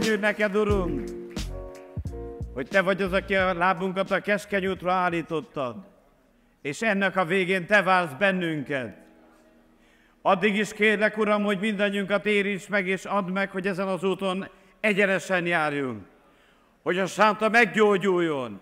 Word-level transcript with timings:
Köszönjük 0.00 0.24
neked, 0.24 0.56
Urunk, 0.56 1.08
hogy 2.54 2.68
Te 2.68 2.80
vagy 2.80 3.02
az, 3.02 3.12
aki 3.12 3.34
a 3.34 3.54
lábunkat 3.54 4.10
a 4.10 4.20
keskeny 4.20 4.66
útra 4.66 4.92
állítottad, 4.92 5.76
és 6.62 6.82
ennek 6.82 7.16
a 7.16 7.24
végén 7.24 7.66
Te 7.66 7.82
válsz 7.82 8.12
bennünket. 8.18 8.96
Addig 10.22 10.56
is 10.56 10.72
kérlek, 10.72 11.18
Uram, 11.18 11.42
hogy 11.42 11.58
mindannyiunkat 11.58 12.26
érints 12.26 12.68
meg, 12.68 12.86
és 12.86 13.04
add 13.04 13.30
meg, 13.30 13.50
hogy 13.50 13.66
ezen 13.66 13.88
az 13.88 14.04
úton 14.04 14.48
egyenesen 14.80 15.46
járjunk. 15.46 16.06
Hogy 16.82 16.98
a 16.98 17.06
sánta 17.06 17.48
meggyógyuljon. 17.48 18.60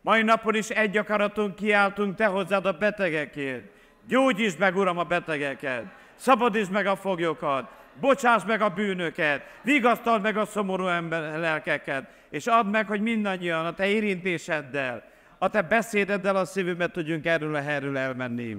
Mai 0.00 0.22
napon 0.22 0.54
is 0.54 0.68
egy 0.68 0.96
akaraton 0.96 1.54
kiáltunk 1.54 2.14
Te 2.14 2.26
hozzád 2.26 2.66
a 2.66 2.72
betegekért. 2.72 3.64
Gyógyítsd 4.08 4.58
meg, 4.58 4.76
Uram, 4.76 4.98
a 4.98 5.04
betegeket. 5.04 5.84
Szabadítsd 6.14 6.70
meg 6.70 6.86
a 6.86 6.96
foglyokat. 6.96 7.81
Bocsáss 8.00 8.44
meg 8.44 8.60
a 8.60 8.68
bűnöket. 8.68 9.42
Vigasztald 9.62 10.22
meg 10.22 10.36
a 10.36 10.44
szomorú 10.44 10.86
ember 10.86 11.38
lelkeket. 11.38 12.04
És 12.30 12.46
add 12.46 12.66
meg, 12.66 12.86
hogy 12.86 13.00
mindannyian 13.00 13.66
a 13.66 13.74
Te 13.74 13.86
érintéseddel, 13.86 15.04
a 15.38 15.48
Te 15.48 15.62
beszédeddel 15.62 16.36
a 16.36 16.44
szívünkbe 16.44 16.88
tudjunk 16.88 17.26
erről 17.26 17.54
a 17.54 17.60
helyről 17.60 17.98
elmenni. 17.98 18.56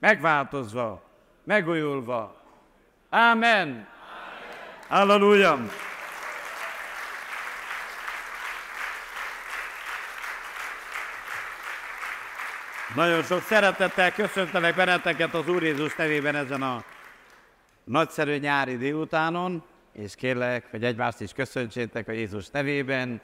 Megváltozva, 0.00 1.02
megújulva. 1.44 2.40
Amen. 3.10 3.86
Halleluja. 4.88 5.58
Nagyon 12.94 13.22
sok 13.22 13.42
szeretettel 13.42 14.12
köszöntelek 14.12 14.74
benneteket 14.74 15.34
az 15.34 15.48
Úr 15.48 15.62
Jézus 15.62 15.96
nevében 15.96 16.34
ezen 16.34 16.62
a 16.62 16.82
nagyszerű 17.84 18.36
nyári 18.36 18.76
délutánon, 18.76 19.62
és 19.92 20.14
kérlek, 20.14 20.70
hogy 20.70 20.84
egymást 20.84 21.20
is 21.20 21.32
köszöntsétek 21.32 22.08
a 22.08 22.12
Jézus 22.12 22.50
nevében, 22.50 23.20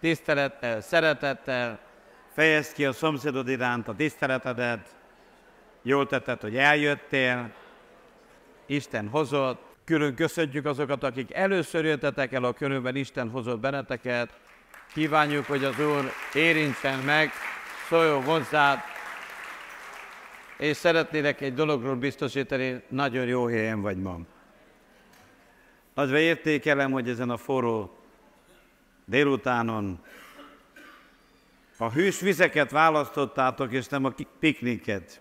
tisztelettel, 0.00 0.80
szeretettel, 0.80 1.78
fejezd 2.34 2.72
ki 2.72 2.84
a 2.84 2.92
szomszédod 2.92 3.48
iránt 3.48 3.88
a 3.88 3.94
tiszteletedet, 3.94 4.94
jól 5.82 6.06
tetted, 6.06 6.40
hogy 6.40 6.56
eljöttél, 6.56 7.50
Isten 8.66 9.08
hozott, 9.08 9.62
külön 9.84 10.14
köszöntjük 10.14 10.66
azokat, 10.66 11.02
akik 11.02 11.34
először 11.34 11.84
jöttetek 11.84 12.32
el 12.32 12.44
a 12.44 12.52
körülben, 12.52 12.96
Isten 12.96 13.30
hozott 13.30 13.60
benneteket, 13.60 14.38
kívánjuk, 14.92 15.44
hogy 15.44 15.64
az 15.64 15.80
Úr 15.80 16.12
érintsen 16.34 16.98
meg, 16.98 17.30
szóljon 17.88 18.24
hozzád, 18.24 18.78
és 20.58 20.76
szeretnélek 20.76 21.40
egy 21.40 21.54
dologról 21.54 21.96
biztosítani, 21.96 22.82
nagyon 22.88 23.26
jó 23.26 23.46
helyen 23.46 23.80
vagy 23.80 23.96
ma. 23.96 24.18
Nagyra 25.94 26.18
értékelem, 26.18 26.90
hogy 26.90 27.08
ezen 27.08 27.30
a 27.30 27.36
forró 27.36 27.98
délutánon 29.04 30.00
a 31.78 31.90
hűs 31.90 32.20
vizeket 32.20 32.70
választottátok, 32.70 33.72
és 33.72 33.86
nem 33.86 34.04
a 34.04 34.14
pikniket. 34.38 35.20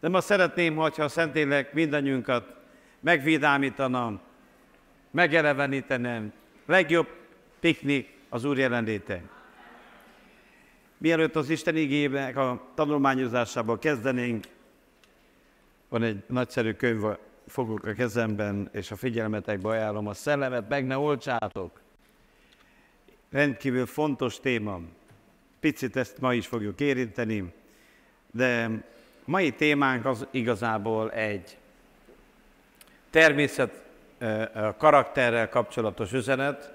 De 0.00 0.08
ma 0.08 0.20
szeretném, 0.20 0.76
hogyha 0.76 1.04
a 1.04 1.08
Szentlélek 1.08 1.72
mindannyiunkat 1.72 2.54
megvidámítana, 3.00 4.20
megelevenítenem. 5.10 6.32
Legjobb 6.66 7.08
piknik 7.60 8.12
az 8.28 8.44
Úr 8.44 8.58
jelenléte. 8.58 9.22
Mielőtt 10.98 11.36
az 11.36 11.50
Isten 11.50 11.76
igének 11.76 12.36
a 12.36 12.62
tanulmányozásába 12.74 13.78
kezdenénk, 13.78 14.44
van 15.88 16.02
egy 16.02 16.22
nagyszerű 16.26 16.72
könyv, 16.72 17.02
fogok 17.46 17.84
a 17.84 17.92
kezemben, 17.92 18.68
és 18.72 18.90
a 18.90 18.96
figyelmetekbe 18.96 19.68
ajánlom, 19.68 20.06
a 20.06 20.14
szellemet 20.14 20.68
meg 20.68 20.86
ne 20.86 20.98
olcsátok. 20.98 21.80
Rendkívül 23.30 23.86
fontos 23.86 24.40
téma. 24.40 24.80
Picit 25.60 25.96
ezt 25.96 26.18
ma 26.20 26.34
is 26.34 26.46
fogjuk 26.46 26.80
érinteni, 26.80 27.52
de 28.30 28.70
mai 29.24 29.52
témánk 29.52 30.04
az 30.04 30.26
igazából 30.30 31.12
egy 31.12 31.58
természet 33.10 33.82
karakterrel 34.76 35.48
kapcsolatos 35.48 36.12
üzenet. 36.12 36.72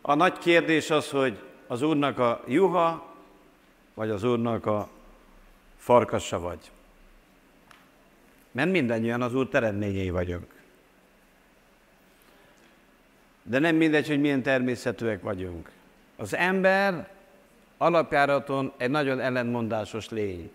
A 0.00 0.14
nagy 0.14 0.38
kérdés 0.38 0.90
az, 0.90 1.10
hogy 1.10 1.38
az 1.66 1.82
Úrnak 1.82 2.18
a 2.18 2.44
juha 2.46 3.13
vagy 3.94 4.10
az 4.10 4.24
Úrnak 4.24 4.66
a 4.66 4.88
farkassa 5.76 6.40
vagy. 6.40 6.70
Mert 8.50 8.70
mindannyian 8.70 9.22
az 9.22 9.34
Úr 9.34 9.48
teremtményei 9.48 10.10
vagyunk. 10.10 10.62
De 13.42 13.58
nem 13.58 13.76
mindegy, 13.76 14.06
hogy 14.06 14.20
milyen 14.20 14.42
természetűek 14.42 15.22
vagyunk. 15.22 15.70
Az 16.16 16.34
ember 16.34 17.08
alapjáraton 17.76 18.72
egy 18.76 18.90
nagyon 18.90 19.20
ellentmondásos 19.20 20.08
lény. 20.08 20.50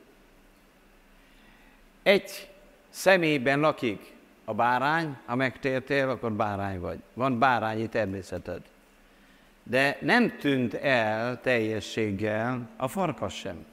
Egy 2.04 2.50
személyben 2.90 3.60
lakik 3.60 4.14
a 4.46 4.54
bárány, 4.54 5.18
ha 5.26 5.36
megtértél, 5.36 6.10
akkor 6.10 6.32
bárány 6.32 6.80
vagy. 6.80 7.00
Van 7.14 7.40
bárányi 7.40 7.90
természeted 7.90 8.62
de 9.70 9.98
nem 10.02 10.38
tűnt 10.38 10.74
el 10.74 11.42
teljességgel 11.42 12.70
a 12.78 12.88
farkas 12.88 13.36
sem. 13.36 13.66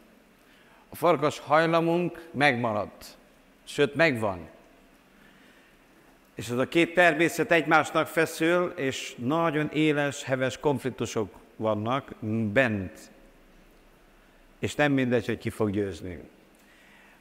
A 0.88 0.96
farkas 0.96 1.38
hajlamunk 1.38 2.28
megmaradt, 2.30 3.16
sőt 3.64 3.94
megvan. 3.94 4.48
És 6.34 6.50
az 6.50 6.58
a 6.58 6.68
két 6.68 6.94
természet 6.94 7.50
egymásnak 7.50 8.06
feszül, 8.06 8.72
és 8.76 9.14
nagyon 9.18 9.70
éles, 9.72 10.22
heves 10.22 10.58
konfliktusok 10.58 11.34
vannak 11.56 12.14
bent. 12.52 13.10
És 14.58 14.74
nem 14.74 14.92
mindegy, 14.92 15.26
hogy 15.26 15.38
ki 15.38 15.50
fog 15.50 15.70
győzni. 15.70 16.18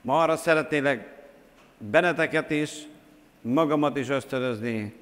Ma 0.02 0.22
arra 0.22 0.38
szeretnélek 0.38 1.24
benneteket 1.78 2.50
is, 2.52 2.72
magamat 3.42 3.98
is 3.98 4.10
ösztönözni, 4.10 4.94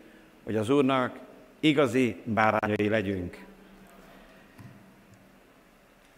hogy 0.43 0.55
az 0.55 0.69
Úrnak 0.69 1.19
igazi 1.59 2.15
bárányai 2.23 2.89
legyünk. 2.89 3.51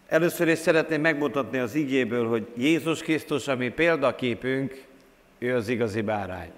Először 0.07 0.47
is 0.47 0.57
szeretném 0.57 1.01
megmutatni 1.01 1.57
az 1.57 1.75
igéből, 1.75 2.27
hogy 2.27 2.47
Jézus 2.57 3.01
Krisztus, 3.01 3.47
ami 3.47 3.69
példaképünk, 3.69 4.83
ő 5.39 5.55
az 5.55 5.67
igazi 5.67 6.01
bárány. 6.01 6.51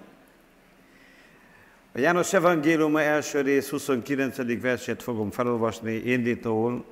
A 1.92 1.98
János 1.98 2.32
Evangélium 2.32 2.96
első 2.96 3.40
rész 3.40 3.68
29. 3.68 4.60
versét 4.60 5.02
fogom 5.02 5.30
felolvasni 5.30 5.92
indítóul. 5.92 6.84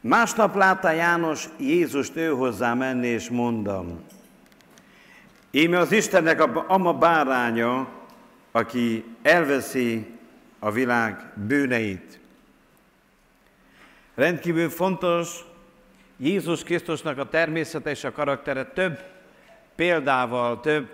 Másnap 0.00 0.54
látta 0.54 0.90
János 0.90 1.48
Jézust 1.58 2.16
ő 2.16 2.28
hozzá 2.28 2.74
menni, 2.74 3.06
és 3.06 3.28
mondam, 3.28 4.04
Íme 5.50 5.78
az 5.78 5.92
Istennek 5.92 6.40
a 6.40 6.64
ama 6.68 6.92
báránya, 6.92 7.88
aki 8.52 9.04
elveszi 9.22 10.06
a 10.58 10.70
világ 10.70 11.32
bűneit. 11.34 12.18
Rendkívül 14.14 14.68
fontos 14.68 15.44
Jézus 16.16 16.62
Krisztusnak 16.62 17.18
a 17.18 17.28
természete 17.28 17.90
és 17.90 18.04
a 18.04 18.12
karaktere 18.12 18.64
több 18.64 19.02
példával, 19.74 20.60
több 20.60 20.88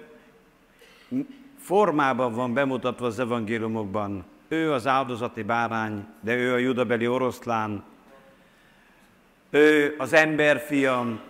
formában 1.58 2.34
van 2.34 2.54
bemutatva 2.54 3.06
az 3.06 3.18
evangéliumokban. 3.18 4.24
Ő 4.48 4.72
az 4.72 4.86
áldozati 4.86 5.42
bárány, 5.42 6.06
de 6.20 6.34
ő 6.34 6.52
a 6.52 6.56
judabeli 6.56 7.06
oroszlán, 7.06 7.84
ő 9.50 9.94
az 9.98 10.12
emberfiam, 10.12 11.20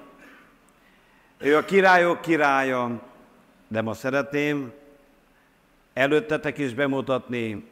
ő 1.39 1.57
a 1.57 1.65
királyok 1.65 2.21
királya, 2.21 3.03
de 3.69 3.83
ma 3.83 3.95
szeretném 3.95 4.73
előttetek 5.93 6.59
is 6.59 6.75
bemutatni 6.75 7.69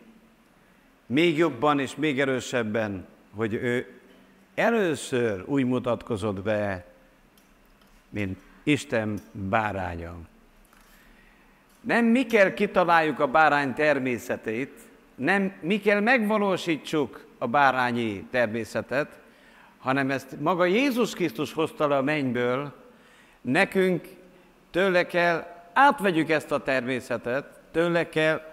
még 1.06 1.36
jobban 1.36 1.80
és 1.80 1.96
még 1.96 2.20
erősebben, 2.20 3.06
hogy 3.34 3.54
ő 3.54 3.97
először 4.58 5.42
úgy 5.46 5.64
mutatkozott 5.64 6.42
be, 6.42 6.84
mint 8.08 8.38
Isten 8.62 9.18
báránya. 9.32 10.14
Nem 11.80 12.04
mi 12.04 12.26
kell 12.26 12.54
kitaláljuk 12.54 13.20
a 13.20 13.26
bárány 13.26 13.74
természetét, 13.74 14.72
nem 15.14 15.52
mi 15.60 15.80
kell 15.80 16.00
megvalósítsuk 16.00 17.26
a 17.38 17.46
bárányi 17.46 18.26
természetet, 18.30 19.18
hanem 19.78 20.10
ezt 20.10 20.40
maga 20.40 20.64
Jézus 20.64 21.14
Krisztus 21.14 21.52
hozta 21.52 21.88
le 21.88 21.96
a 21.96 22.02
mennyből, 22.02 22.74
nekünk 23.40 24.06
tőle 24.70 25.06
kell, 25.06 25.46
átvegyük 25.72 26.30
ezt 26.30 26.52
a 26.52 26.62
természetet, 26.62 27.60
tőle 27.72 28.08
kell 28.08 28.47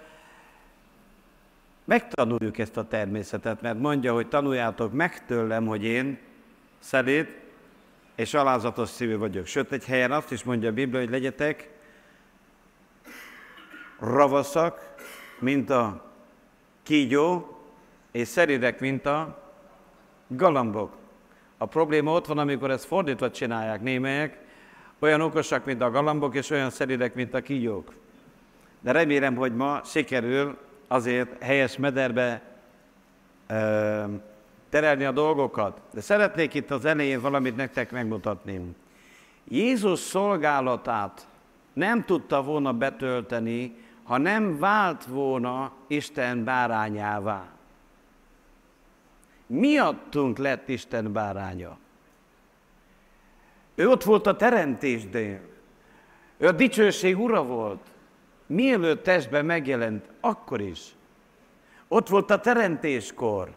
Megtanuljuk 1.85 2.57
ezt 2.57 2.77
a 2.77 2.87
természetet, 2.87 3.61
mert 3.61 3.79
mondja, 3.79 4.13
hogy 4.13 4.27
tanuljátok 4.27 4.93
meg 4.93 5.25
tőlem, 5.25 5.65
hogy 5.65 5.83
én 5.83 6.19
szelét 6.79 7.37
és 8.15 8.33
alázatos 8.33 8.89
szívű 8.89 9.17
vagyok. 9.17 9.45
Sőt, 9.45 9.71
egy 9.71 9.85
helyen 9.85 10.11
azt 10.11 10.31
is 10.31 10.43
mondja 10.43 10.69
a 10.69 10.73
Biblia, 10.73 10.99
hogy 10.99 11.09
legyetek 11.09 11.69
ravaszak 13.99 14.95
mint 15.39 15.69
a 15.69 16.11
kígyó, 16.83 17.57
és 18.11 18.27
szeridek, 18.27 18.79
mint 18.79 19.05
a 19.05 19.43
galambok. 20.27 20.95
A 21.57 21.65
probléma 21.65 22.11
ott 22.11 22.25
van, 22.25 22.37
amikor 22.37 22.71
ezt 22.71 22.85
fordítva 22.85 23.31
csinálják 23.31 23.81
némelyek, 23.81 24.43
olyan 24.99 25.21
okosak, 25.21 25.65
mint 25.65 25.81
a 25.81 25.91
galambok, 25.91 26.35
és 26.35 26.49
olyan 26.49 26.69
szeridek, 26.69 27.15
mint 27.15 27.33
a 27.33 27.41
kígyók. 27.41 27.93
De 28.79 28.91
remélem, 28.91 29.35
hogy 29.35 29.55
ma 29.55 29.81
sikerül 29.83 30.57
azért 30.87 31.43
helyes 31.43 31.77
mederbe 31.77 32.41
ö, 33.47 34.03
terelni 34.69 35.03
a 35.03 35.11
dolgokat. 35.11 35.81
De 35.93 36.01
szeretnék 36.01 36.53
itt 36.53 36.71
az 36.71 36.85
elején 36.85 37.21
valamit 37.21 37.55
nektek 37.55 37.91
megmutatni. 37.91 38.75
Jézus 39.47 39.99
szolgálatát 39.99 41.27
nem 41.73 42.05
tudta 42.05 42.43
volna 42.43 42.73
betölteni, 42.73 43.75
ha 44.03 44.17
nem 44.17 44.59
vált 44.59 45.05
volna 45.05 45.71
Isten 45.87 46.43
bárányává. 46.43 47.45
Miattunk 49.47 50.37
lett 50.37 50.69
Isten 50.69 51.11
báránya. 51.11 51.77
Ő 53.75 53.89
ott 53.89 54.03
volt 54.03 54.27
a 54.27 54.35
teremtésnél. 54.35 55.39
Ő 56.37 56.47
a 56.47 56.51
dicsőség 56.51 57.19
ura 57.19 57.43
volt. 57.43 57.81
Mielőtt 58.45 59.03
testben 59.03 59.45
megjelent, 59.45 60.05
akkor 60.19 60.61
is. 60.61 60.79
Ott 61.87 62.07
volt 62.07 62.31
a 62.31 62.39
teremtéskor. 62.39 63.53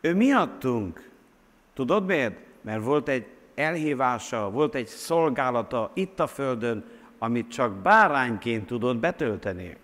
Ő 0.00 0.14
miattunk. 0.14 1.10
Tudod 1.74 2.06
miért? 2.06 2.36
Mert 2.60 2.84
volt 2.84 3.08
egy 3.08 3.26
elhívása, 3.54 4.50
volt 4.50 4.74
egy 4.74 4.86
szolgálata 4.86 5.90
itt 5.94 6.20
a 6.20 6.26
Földön, 6.26 6.84
amit 7.18 7.50
csak 7.50 7.72
bárányként 7.72 8.66
tudott 8.66 8.96
betölteni. 8.96 9.76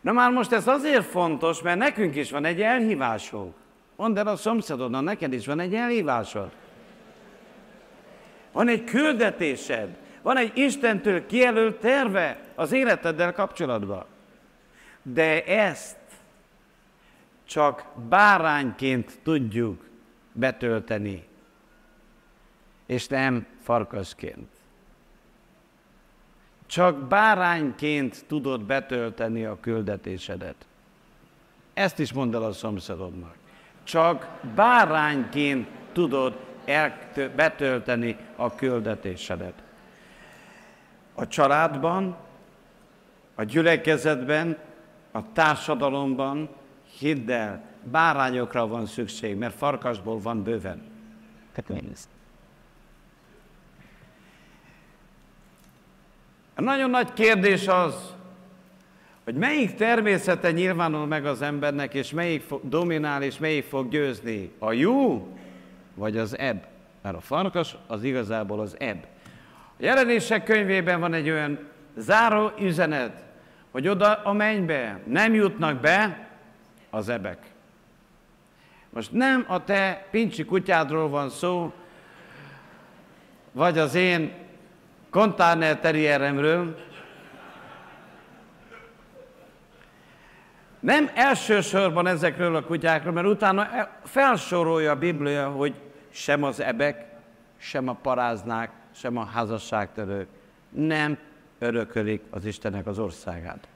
Na 0.00 0.12
már 0.12 0.30
most 0.30 0.52
ez 0.52 0.66
azért 0.66 1.04
fontos, 1.04 1.62
mert 1.62 1.78
nekünk 1.78 2.14
is 2.14 2.30
van 2.30 2.44
egy 2.44 2.62
elhívásunk. 2.62 3.54
Mondd 3.96 4.18
el 4.18 4.26
a 4.26 4.36
szomszédodnak, 4.36 5.02
neked 5.02 5.32
is 5.32 5.46
van 5.46 5.60
egy 5.60 5.74
elhívásod. 5.74 6.50
Van 8.52 8.68
egy 8.68 8.84
küldetésed, 8.84 9.96
van 10.26 10.36
egy 10.36 10.56
Istentől 10.56 11.26
kijelölt 11.26 11.76
terve 11.76 12.40
az 12.54 12.72
életeddel 12.72 13.32
kapcsolatban. 13.32 14.04
De 15.02 15.44
ezt 15.44 15.96
csak 17.44 17.84
bárányként 18.08 19.18
tudjuk 19.22 19.84
betölteni, 20.32 21.24
és 22.86 23.06
nem 23.06 23.46
farkasként. 23.62 24.48
Csak 26.66 26.96
bárányként 26.96 28.24
tudod 28.26 28.62
betölteni 28.62 29.44
a 29.44 29.60
küldetésedet. 29.60 30.66
Ezt 31.74 31.98
is 31.98 32.12
mondd 32.12 32.34
el 32.34 32.42
a 32.42 32.52
szomszédodnak. 32.52 33.34
Csak 33.82 34.28
bárányként 34.54 35.68
tudod 35.92 36.36
betölteni 37.36 38.16
a 38.36 38.54
küldetésedet. 38.54 39.64
A 41.18 41.26
családban, 41.26 42.16
a 43.34 43.42
gyülekezetben, 43.42 44.58
a 45.12 45.32
társadalomban, 45.32 46.48
hidd 46.98 47.30
el, 47.30 47.62
bárányokra 47.82 48.66
van 48.66 48.86
szükség, 48.86 49.36
mert 49.36 49.54
farkasból 49.54 50.18
van 50.18 50.42
bőven. 50.42 50.82
A 56.54 56.60
nagyon 56.60 56.90
nagy 56.90 57.12
kérdés 57.12 57.68
az, 57.68 58.14
hogy 59.24 59.34
melyik 59.34 59.74
természete 59.74 60.50
nyilvánul 60.50 61.06
meg 61.06 61.26
az 61.26 61.42
embernek, 61.42 61.94
és 61.94 62.10
melyik 62.10 62.42
fog, 62.42 62.68
dominál, 62.68 63.22
és 63.22 63.38
melyik 63.38 63.64
fog 63.64 63.88
győzni. 63.88 64.52
A 64.58 64.72
jó, 64.72 65.28
vagy 65.94 66.16
az 66.16 66.38
ebb? 66.38 66.66
Mert 67.02 67.16
a 67.16 67.20
farkas 67.20 67.76
az 67.86 68.02
igazából 68.02 68.60
az 68.60 68.76
ebb. 68.78 69.06
A 69.78 69.82
jelenések 69.84 70.44
könyvében 70.44 71.00
van 71.00 71.14
egy 71.14 71.30
olyan 71.30 71.58
záró 71.96 72.52
üzenet, 72.60 73.24
hogy 73.70 73.88
oda 73.88 74.14
a 74.14 74.32
mennybe 74.32 75.00
nem 75.06 75.34
jutnak 75.34 75.80
be 75.80 76.28
az 76.90 77.08
ebek. 77.08 77.38
Most 78.90 79.12
nem 79.12 79.44
a 79.48 79.64
te 79.64 80.06
pincsi 80.10 80.44
kutyádról 80.44 81.08
van 81.08 81.30
szó, 81.30 81.72
vagy 83.52 83.78
az 83.78 83.94
én 83.94 84.32
Kontárner 85.10 85.78
terrieremről, 85.78 86.84
nem 90.80 91.10
elsősorban 91.14 92.06
ezekről 92.06 92.56
a 92.56 92.64
kutyákról, 92.64 93.12
mert 93.12 93.26
utána 93.26 93.68
felsorolja 94.04 94.90
a 94.90 94.96
Biblia, 94.96 95.48
hogy 95.48 95.74
sem 96.10 96.42
az 96.42 96.60
ebek, 96.60 97.04
sem 97.58 97.88
a 97.88 97.92
paráznák, 97.92 98.70
sem 98.96 99.16
a 99.16 99.24
házasságtörők 99.24 100.28
nem 100.68 101.18
örökölik 101.58 102.22
az 102.30 102.44
Istennek 102.44 102.86
az 102.86 102.98
országát. 102.98 103.68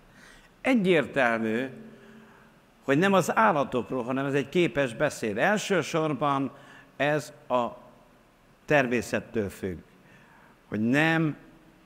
Egyértelmű, 0.61 1.67
hogy 2.83 2.99
nem 2.99 3.13
az 3.13 3.37
állatokról, 3.37 4.03
hanem 4.03 4.27
ez 4.27 4.35
egy 4.35 4.49
képes 4.49 4.95
beszéd. 4.95 5.39
Elsősorban 5.39 6.51
ez 6.97 7.33
a 7.49 7.69
természettől 8.65 9.49
függ 9.49 9.79
hogy 10.71 10.81
nem 10.81 11.37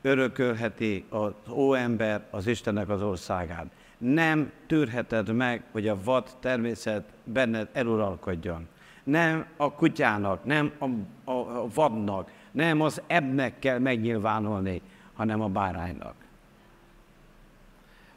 örökölheti 0.03 1.05
az 1.09 1.33
óember 1.51 2.27
az 2.31 2.47
Istennek 2.47 2.89
az 2.89 3.03
országát. 3.03 3.67
Nem 3.99 4.53
tűrheted 4.67 5.35
meg, 5.35 5.63
hogy 5.73 5.89
a 5.89 5.97
vad 6.05 6.29
természet 6.41 7.05
benned 7.25 7.69
eluralkodjon. 7.73 8.67
Nem 9.05 9.47
a 9.57 9.73
kutyának, 9.73 10.45
nem 10.45 10.73
a, 10.79 10.85
a, 11.31 11.61
a 11.63 11.67
vadnak, 11.75 12.31
nem 12.55 12.81
az 12.81 13.03
ebnek 13.07 13.59
kell 13.59 13.79
megnyilvánulni, 13.79 14.81
hanem 15.15 15.41
a 15.41 15.49
báránynak. 15.49 16.15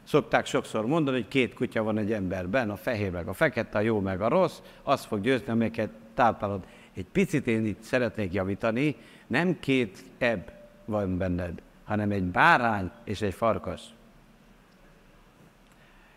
Szokták 0.04 0.46
sokszor 0.46 0.86
mondani, 0.86 1.16
hogy 1.16 1.28
két 1.28 1.54
kutya 1.54 1.82
van 1.82 1.98
egy 1.98 2.12
emberben, 2.12 2.70
a 2.70 2.76
fehér 2.76 3.10
meg 3.10 3.28
a 3.28 3.32
fekete, 3.32 3.78
a 3.78 3.80
jó 3.80 4.00
meg 4.00 4.20
a 4.20 4.28
rossz, 4.28 4.58
azt 4.82 5.04
fog 5.04 5.20
győzni, 5.20 5.52
amiket 5.52 5.90
táplálod. 6.14 6.66
Egy 6.94 7.06
picit 7.12 7.46
én 7.46 7.66
itt 7.66 7.82
szeretnék 7.82 8.32
javítani, 8.32 8.96
nem 9.26 9.58
két 9.60 10.04
ebb 10.18 10.52
van 10.84 11.18
benned, 11.18 11.62
hanem 11.84 12.10
egy 12.10 12.24
bárány 12.24 12.90
és 13.04 13.22
egy 13.22 13.34
farkas. 13.34 13.82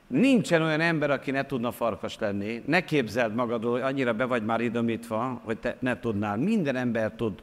Nincsen 0.07 0.61
olyan 0.61 0.81
ember, 0.81 1.09
aki 1.09 1.31
ne 1.31 1.45
tudna 1.45 1.71
farkas 1.71 2.19
lenni. 2.19 2.63
Ne 2.65 2.83
képzeld 2.83 3.35
magadról, 3.35 3.71
hogy 3.71 3.81
annyira 3.81 4.13
be 4.13 4.25
vagy 4.25 4.45
már 4.45 4.61
idomítva, 4.61 5.41
hogy 5.43 5.57
te 5.57 5.77
ne 5.79 5.99
tudnál. 5.99 6.37
Minden 6.37 6.75
ember 6.75 7.11
tud. 7.11 7.41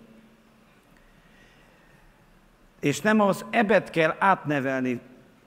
És 2.81 3.01
nem 3.01 3.21
az 3.21 3.45
ebet 3.51 3.91
kell 3.91 4.15
átnevelni 4.19 5.01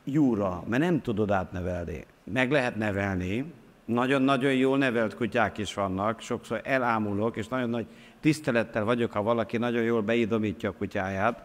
júra, 0.04 0.64
mert 0.68 0.84
nem 0.84 1.02
tudod 1.02 1.32
átnevelni. 1.32 2.06
Meg 2.24 2.52
lehet 2.52 2.76
nevelni, 2.76 3.54
nagyon-nagyon 3.86 4.54
jól 4.54 4.78
nevelt 4.78 5.16
kutyák 5.16 5.58
is 5.58 5.74
vannak, 5.74 6.22
sokszor 6.22 6.62
elámulok, 6.64 7.38
és 7.38 7.48
nagyon 7.48 7.70
nagy 7.70 7.86
tisztelettel 8.20 8.84
vagyok, 8.84 9.12
ha 9.12 9.22
valaki 9.22 9.58
nagyon 9.58 9.84
jól 9.84 10.02
beidomítja 10.02 10.70
a 10.70 10.74
kutyáját, 10.74 11.44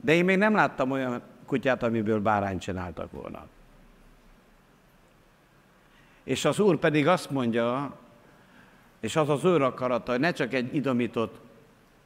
de 0.00 0.14
én 0.14 0.24
még 0.24 0.36
nem 0.36 0.54
láttam 0.54 0.90
olyan 0.90 1.22
kutyát, 1.46 1.82
amiből 1.82 2.20
bárányt 2.20 2.60
csináltak 2.60 3.12
volna. 3.12 3.46
És 6.24 6.44
az 6.44 6.58
Úr 6.58 6.76
pedig 6.76 7.06
azt 7.06 7.30
mondja, 7.30 7.96
és 9.00 9.16
az 9.16 9.28
az 9.28 9.44
ő 9.44 9.56
akarata, 9.56 10.10
hogy 10.10 10.20
ne 10.20 10.32
csak 10.32 10.54
egy 10.54 10.74
idomított 10.74 11.40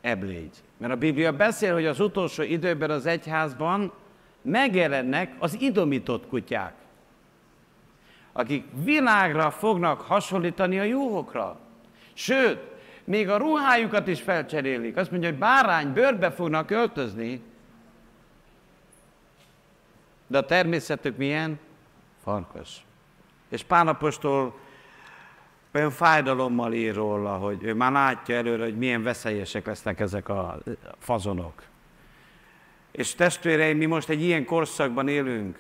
ebb 0.01 0.23
légy. 0.23 0.63
Mert 0.79 0.93
a 0.93 0.97
Biblia 0.97 1.33
beszél, 1.33 1.73
hogy 1.73 1.87
az 1.87 2.01
utolsó 2.01 2.43
időben 2.43 2.91
az 2.91 3.07
egyházban 3.07 3.93
megjelennek 4.43 5.35
az 5.39 5.61
idomított 5.61 6.27
kutyák, 6.27 6.75
akik 8.33 8.65
világra 8.85 9.51
fognak 9.51 10.01
hasonlítani 10.01 10.79
a 10.79 10.83
juhokra. 10.83 11.59
Sőt, 12.13 12.59
még 13.05 13.29
a 13.29 13.37
ruhájukat 13.37 14.07
is 14.07 14.21
felcserélik. 14.21 14.97
Azt 14.97 15.11
mondja, 15.11 15.29
hogy 15.29 15.39
bárány 15.39 15.93
bőrbe 15.93 16.31
fognak 16.31 16.71
öltözni, 16.71 17.43
de 20.27 20.39
a 20.39 20.45
természetük 20.45 21.17
milyen? 21.17 21.59
Farkas. 22.23 22.85
És 23.49 23.63
Pánapostól 23.63 24.59
olyan 25.75 25.91
fájdalommal 25.91 26.73
ír 26.73 26.95
róla, 26.95 27.37
hogy 27.37 27.63
ő 27.63 27.75
már 27.75 27.93
látja 27.93 28.37
előre, 28.37 28.63
hogy 28.63 28.77
milyen 28.77 29.03
veszélyesek 29.03 29.67
lesznek 29.67 30.01
ezek 30.01 30.29
a 30.29 30.59
fazonok. 30.99 31.63
És 32.93 33.15
testvéreim, 33.15 33.77
mi 33.77 33.87
most 33.87 34.09
egy 34.09 34.23
ilyen 34.23 34.45
korszakban 34.45 35.09
élünk. 35.09 35.59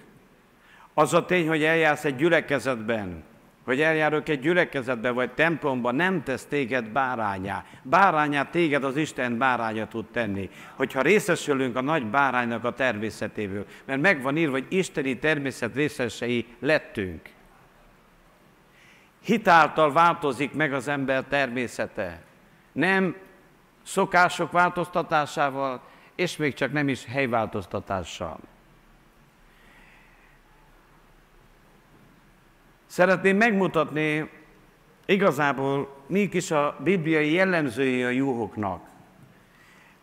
Az 0.95 1.15
a 1.15 1.25
tény, 1.25 1.49
hogy 1.49 1.63
eljársz 1.63 2.05
egy 2.05 2.17
gyülekezetben, 2.17 3.25
hogy 3.65 3.81
eljárok 3.81 4.29
egy 4.29 4.41
gyülekezetbe 4.41 5.11
vagy 5.11 5.31
templomba, 5.31 5.93
nem 5.93 6.23
tesz 6.23 6.45
téged 6.45 6.89
bárányá. 6.89 7.65
Bárányát 7.83 8.51
téged 8.51 8.85
az 8.85 8.97
Isten 8.97 9.39
báránya 9.39 9.89
tud 9.89 10.05
tenni. 10.05 10.51
Hogyha 10.75 11.03
részesülünk 11.03 11.77
a 11.77 11.81
nagy 11.81 12.07
báránynak 12.07 12.65
a 12.65 12.73
természetéből, 12.73 13.67
mert 13.85 14.01
megvan 14.01 14.37
írva, 14.37 14.53
hogy 14.53 14.67
isteni 14.69 15.19
természet 15.19 15.75
részesei 15.75 16.47
lettünk. 16.59 17.21
Hitáltal 19.29 19.93
változik 19.93 20.53
meg 20.53 20.73
az 20.73 20.89
ember 20.89 21.25
természete. 21.25 22.21
Nem 22.73 23.17
szokások 23.83 24.53
változtatásával, 24.53 25.81
és 26.15 26.37
még 26.37 26.55
csak 26.55 26.73
nem 26.73 26.89
is 26.89 27.05
helyváltoztatással. 27.05 28.39
Szeretném 32.87 33.37
megmutatni 33.37 34.31
igazából 35.07 35.97
mik 36.07 36.35
is 36.35 36.51
a 36.51 36.77
bibliai 36.83 37.33
jellemzői 37.33 38.03
a 38.03 38.11
juhoknak. 38.11 38.89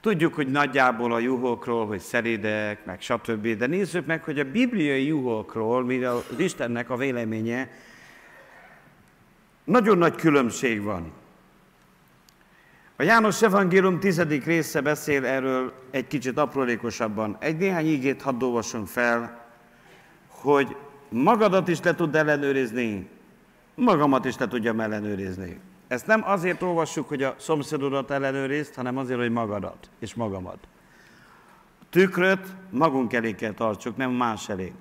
Tudjuk, 0.02 0.34
hogy 0.34 0.52
nagyjából 0.52 1.14
a 1.14 1.20
juhokról, 1.20 1.88
hogy 1.88 2.00
szeridek, 2.00 2.86
meg 2.86 3.02
stb. 3.02 3.48
De 3.48 3.66
nézzük 3.68 4.06
meg, 4.06 4.24
hogy 4.24 4.40
a 4.40 4.52
bibliai 4.52 5.06
juhokról, 5.06 5.84
mi 5.84 6.04
az 6.04 6.26
Istennek 6.38 6.90
a 6.90 6.96
véleménye, 6.96 7.70
nagyon 9.66 9.98
nagy 9.98 10.16
különbség 10.16 10.84
van. 10.84 11.12
A 12.96 13.04
János 13.04 13.42
Evangélium 13.42 14.00
tizedik 14.00 14.46
része 14.46 14.82
beszél 14.82 15.26
erről 15.26 15.74
egy 15.92 16.08
kicsit 16.08 16.38
aprólékosabban. 16.38 17.38
Egy 17.40 17.58
néhány 17.58 17.86
ígét 17.86 18.22
hadd 18.22 18.44
olvassunk 18.44 18.88
fel, 18.88 19.46
hogy 20.28 20.76
magadat 21.10 21.68
is 21.68 21.82
le 21.82 21.96
tud 21.96 22.16
ellenőrizni, 22.16 23.10
magamat 23.76 24.26
is 24.26 24.38
le 24.38 24.48
tudjam 24.48 24.80
ellenőrizni. 24.80 25.60
Ezt 25.88 26.08
nem 26.08 26.22
azért 26.26 26.62
olvassuk, 26.62 27.08
hogy 27.08 27.24
a 27.24 27.36
szomszédodat 27.38 28.12
ellenőrizd, 28.12 28.76
hanem 28.76 28.98
azért, 28.98 29.20
hogy 29.20 29.32
magadat 29.32 29.90
és 30.00 30.14
magamat. 30.14 30.58
Tükröt 31.90 32.48
magunk 32.70 33.14
elé 33.14 33.32
kell 33.32 33.54
tartsuk, 33.54 33.98
nem 33.98 34.12
más 34.12 34.50
elé. 34.50 34.74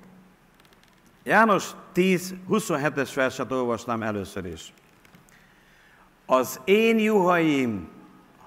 János 1.27 1.71
10, 1.93 2.35
27-es 2.51 3.11
verset 3.15 3.53
olvasnám 3.53 4.03
először 4.03 4.47
is. 4.47 4.73
Az 6.27 6.61
én 6.65 6.99
juhaim 6.99 7.89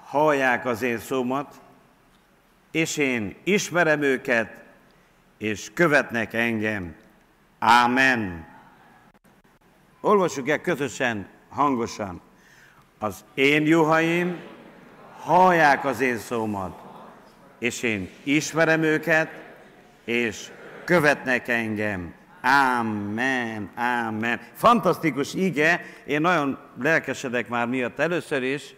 hallják 0.04 0.66
az 0.66 0.82
én 0.82 0.98
szómat, 0.98 1.60
és 2.70 2.96
én 2.96 3.36
ismerem 3.44 4.02
őket, 4.02 4.64
és 5.38 5.70
követnek 5.74 6.32
engem. 6.32 6.94
Ámen. 7.58 8.46
Olvassuk 10.00 10.48
el 10.48 10.60
közösen, 10.60 11.28
hangosan. 11.48 12.20
Az 12.98 13.24
én 13.34 13.66
juhaim 13.66 14.40
hallják 15.20 15.84
az 15.84 16.00
én 16.00 16.18
szómat, 16.18 16.80
és 17.58 17.82
én 17.82 18.10
ismerem 18.22 18.82
őket, 18.82 19.30
és 20.04 20.50
követnek 20.84 21.48
engem. 21.48 22.14
Ámen, 22.40 23.70
ámen. 23.74 24.40
Fantasztikus 24.52 25.34
ige, 25.34 25.84
én 26.06 26.20
nagyon 26.20 26.58
lelkesedek 26.82 27.48
már 27.48 27.66
miatt 27.66 27.98
először 27.98 28.42
is, 28.42 28.74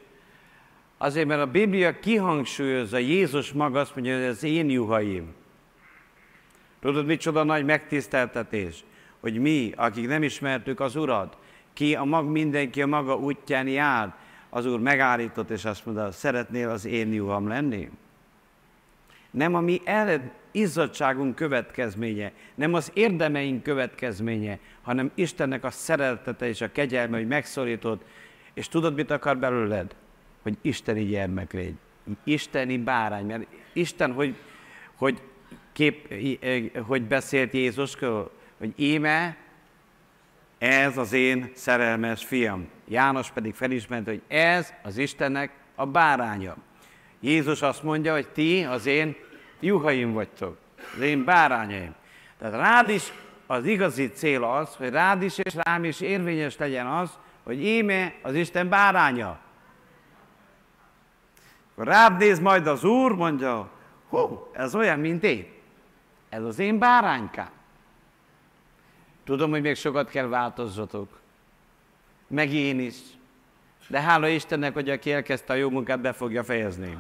azért, 0.99 1.27
mert 1.27 1.41
a 1.41 1.47
Biblia 1.47 1.99
kihangsúlyozza, 1.99 2.99
Jézus 2.99 3.53
maga 3.53 3.81
azt 3.81 3.95
mondja, 3.95 4.17
hogy 4.17 4.25
az 4.25 4.43
én 4.43 4.71
juhaim. 4.71 5.35
Tudod, 6.81 7.07
micsoda 7.07 7.43
nagy 7.43 7.65
megtiszteltetés, 7.65 8.85
hogy 9.21 9.39
mi, 9.39 9.73
akik 9.77 10.07
nem 10.07 10.23
ismertük 10.23 10.81
az 10.81 10.97
Urat, 10.97 11.37
ki 11.73 11.95
a 11.95 12.05
mag, 12.05 12.27
mindenki 12.27 12.83
a 12.83 12.87
maga 12.87 13.17
útján 13.17 13.69
jár, 13.69 14.15
az 14.51 14.67
Úr 14.67 14.81
megállított, 14.81 15.51
és 15.51 15.65
azt 15.65 15.87
mondta, 15.87 16.13
szeretnél 16.13 16.69
az 16.69 16.85
én 16.85 17.13
juham 17.13 17.49
lenni? 17.49 17.91
Nem 19.31 19.55
a 19.55 19.61
mi 19.61 19.81
ered, 19.85 20.31
izzadságunk 20.51 21.35
következménye, 21.35 22.33
nem 22.55 22.75
az 22.75 22.91
érdemeink 22.95 23.63
következménye, 23.63 24.59
hanem 24.83 25.11
Istennek 25.15 25.65
a 25.65 25.71
szeretete 25.71 26.49
és 26.49 26.61
a 26.61 26.73
kegyelme, 26.73 27.17
hogy 27.17 27.27
megszorított, 27.27 28.05
és 28.55 28.69
tudod, 28.69 28.95
mit 28.95 29.11
akar 29.11 29.39
belőled? 29.39 29.95
Hogy 30.43 30.57
isteni 30.61 31.05
gyermek 31.05 31.53
légy. 31.53 31.75
Isteni 32.25 32.79
bárány, 32.79 33.27
mert 33.27 33.47
Isten, 33.73 34.13
hogy, 34.13 34.35
hogy 34.95 35.23
kép, 35.73 36.15
hogy 36.87 37.03
beszélt 37.03 37.53
Jézuskról, 37.53 38.31
hogy 38.59 38.73
íme, 38.77 39.37
ez 40.59 40.97
az 40.97 41.13
én 41.13 41.51
szerelmes 41.55 42.25
fiam. 42.25 42.69
János 42.89 43.31
pedig 43.31 43.55
felismerte, 43.55 44.11
hogy 44.11 44.23
ez 44.29 44.73
az 44.83 44.99
Istennek 44.99 45.53
a 45.75 45.87
báránya. 45.87 46.57
Jézus 47.21 47.63
azt 47.63 47.83
mondja, 47.83 48.13
hogy 48.13 48.29
ti 48.29 48.65
az 48.65 48.87
én 48.87 49.17
juhaim 49.61 50.13
vagytok, 50.13 50.59
az 50.95 51.01
én 51.01 51.25
bárányaim. 51.25 51.95
Tehát 52.39 52.55
rád 52.55 52.89
is 52.89 53.13
az 53.47 53.65
igazi 53.65 54.11
cél 54.11 54.45
az, 54.45 54.77
hogy 54.77 54.91
rád 54.91 55.23
is 55.23 55.39
és 55.39 55.55
rám 55.55 55.85
is 55.85 56.01
érvényes 56.01 56.57
legyen 56.57 56.87
az, 56.87 57.19
hogy 57.43 57.65
íme 57.65 58.15
az 58.23 58.35
Isten 58.35 58.69
báránya. 58.69 59.39
Akkor 61.73 61.87
rád 61.87 62.19
néz 62.19 62.41
majd 62.41 62.67
az 62.67 62.85
Úr, 62.85 63.15
mondja, 63.15 63.71
hú, 64.09 64.49
ez 64.53 64.75
olyan, 64.75 64.99
mint 64.99 65.25
én. 65.25 65.47
Ez 66.29 66.43
az 66.43 66.59
én 66.59 66.79
báránykám. 66.79 67.51
Tudom, 69.25 69.51
hogy 69.51 69.63
még 69.63 69.77
sokat 69.77 70.11
kell 70.11 70.27
változzatok. 70.27 71.21
Meg 72.27 72.53
én 72.53 72.81
is. 72.81 72.97
De 73.89 74.01
hála 74.01 74.29
Istennek, 74.29 74.75
hogy 74.75 74.91
aki 74.91 75.13
elkezdte 75.13 75.53
a 75.53 75.57
jó 75.57 75.71
munkát, 75.71 76.01
be 76.01 76.13
fogja 76.13 76.45
fejezni. 76.45 76.99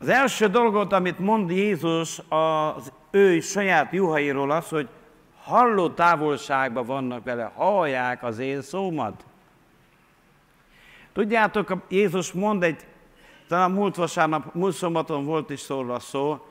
Az 0.00 0.08
első 0.08 0.46
dolgot, 0.46 0.92
amit 0.92 1.18
mond 1.18 1.50
Jézus 1.50 2.20
az 2.28 2.92
ő 3.10 3.40
saját 3.40 3.92
juhairól 3.92 4.50
az, 4.50 4.68
hogy 4.68 4.88
halló 5.42 5.88
távolságban 5.88 6.86
vannak 6.86 7.24
vele, 7.24 7.52
hallják 7.54 8.22
az 8.22 8.38
én 8.38 8.62
szómat. 8.62 9.24
Tudjátok, 11.12 11.76
Jézus 11.88 12.32
mond 12.32 12.62
egy 12.62 12.86
talán 13.48 13.70
múlt 13.70 13.96
vasárnap, 13.96 14.54
múlt 14.54 14.74
szombaton 14.74 15.24
volt 15.24 15.50
is 15.50 15.60
szóra 15.60 15.98
szó, 15.98 16.46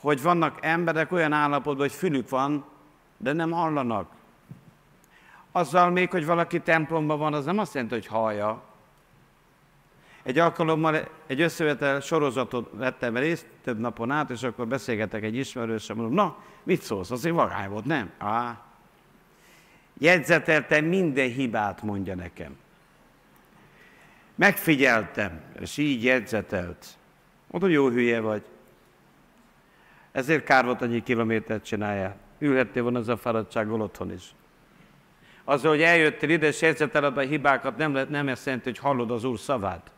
hogy 0.00 0.22
vannak 0.22 0.58
emberek 0.60 1.12
olyan 1.12 1.32
állapotban, 1.32 1.86
hogy 1.86 1.96
fülük 1.96 2.28
van, 2.28 2.64
de 3.16 3.32
nem 3.32 3.50
hallanak. 3.50 4.06
Azzal 5.52 5.90
még, 5.90 6.10
hogy 6.10 6.26
valaki 6.26 6.60
templomban 6.60 7.18
van, 7.18 7.34
az 7.34 7.44
nem 7.44 7.58
azt 7.58 7.74
jelenti, 7.74 7.94
hogy 7.94 8.06
hallja. 8.06 8.62
Egy 10.24 10.38
alkalommal 10.38 11.08
egy 11.26 11.40
összevetel 11.40 12.00
sorozatot 12.00 12.70
vettem 12.72 13.16
részt 13.16 13.46
több 13.62 13.78
napon 13.78 14.10
át, 14.10 14.30
és 14.30 14.42
akkor 14.42 14.66
beszélgetek 14.66 15.22
egy 15.22 15.36
ismerőssel, 15.36 15.96
mondom, 15.96 16.14
na, 16.14 16.36
mit 16.62 16.82
szólsz? 16.82 17.10
Azért 17.10 17.34
vagány 17.34 17.68
volt, 17.68 17.84
nem? 17.84 18.10
Á. 18.18 18.62
Jegyzeteltem 19.98 20.84
minden 20.84 21.28
hibát, 21.28 21.82
mondja 21.82 22.14
nekem. 22.14 22.56
Megfigyeltem, 24.34 25.40
és 25.60 25.76
így 25.76 26.04
jegyzetelt. 26.04 26.86
Mondom, 27.50 27.70
jó 27.70 27.88
hülye 27.88 28.20
vagy. 28.20 28.42
Ezért 30.12 30.44
kár 30.44 30.64
volt 30.64 30.82
annyi 30.82 31.02
kilométert 31.02 31.64
csinálja. 31.64 32.16
Ülhettél 32.38 32.82
volna 32.82 32.98
az 32.98 33.08
a 33.08 33.16
fáradtsággal 33.16 33.80
otthon 33.80 34.12
is. 34.12 34.34
Azzal, 35.44 35.70
hogy 35.70 35.82
eljöttél 35.82 36.30
ide, 36.30 36.46
és 36.46 36.60
jegyzeteled 36.60 37.16
a 37.16 37.20
hibákat, 37.20 37.76
nem, 37.76 37.92
lehet, 37.92 38.08
nem 38.08 38.28
ezt 38.28 38.44
jelenti, 38.46 38.68
hogy 38.68 38.78
hallod 38.78 39.10
az 39.10 39.24
Úr 39.24 39.38
szavát. 39.38 39.92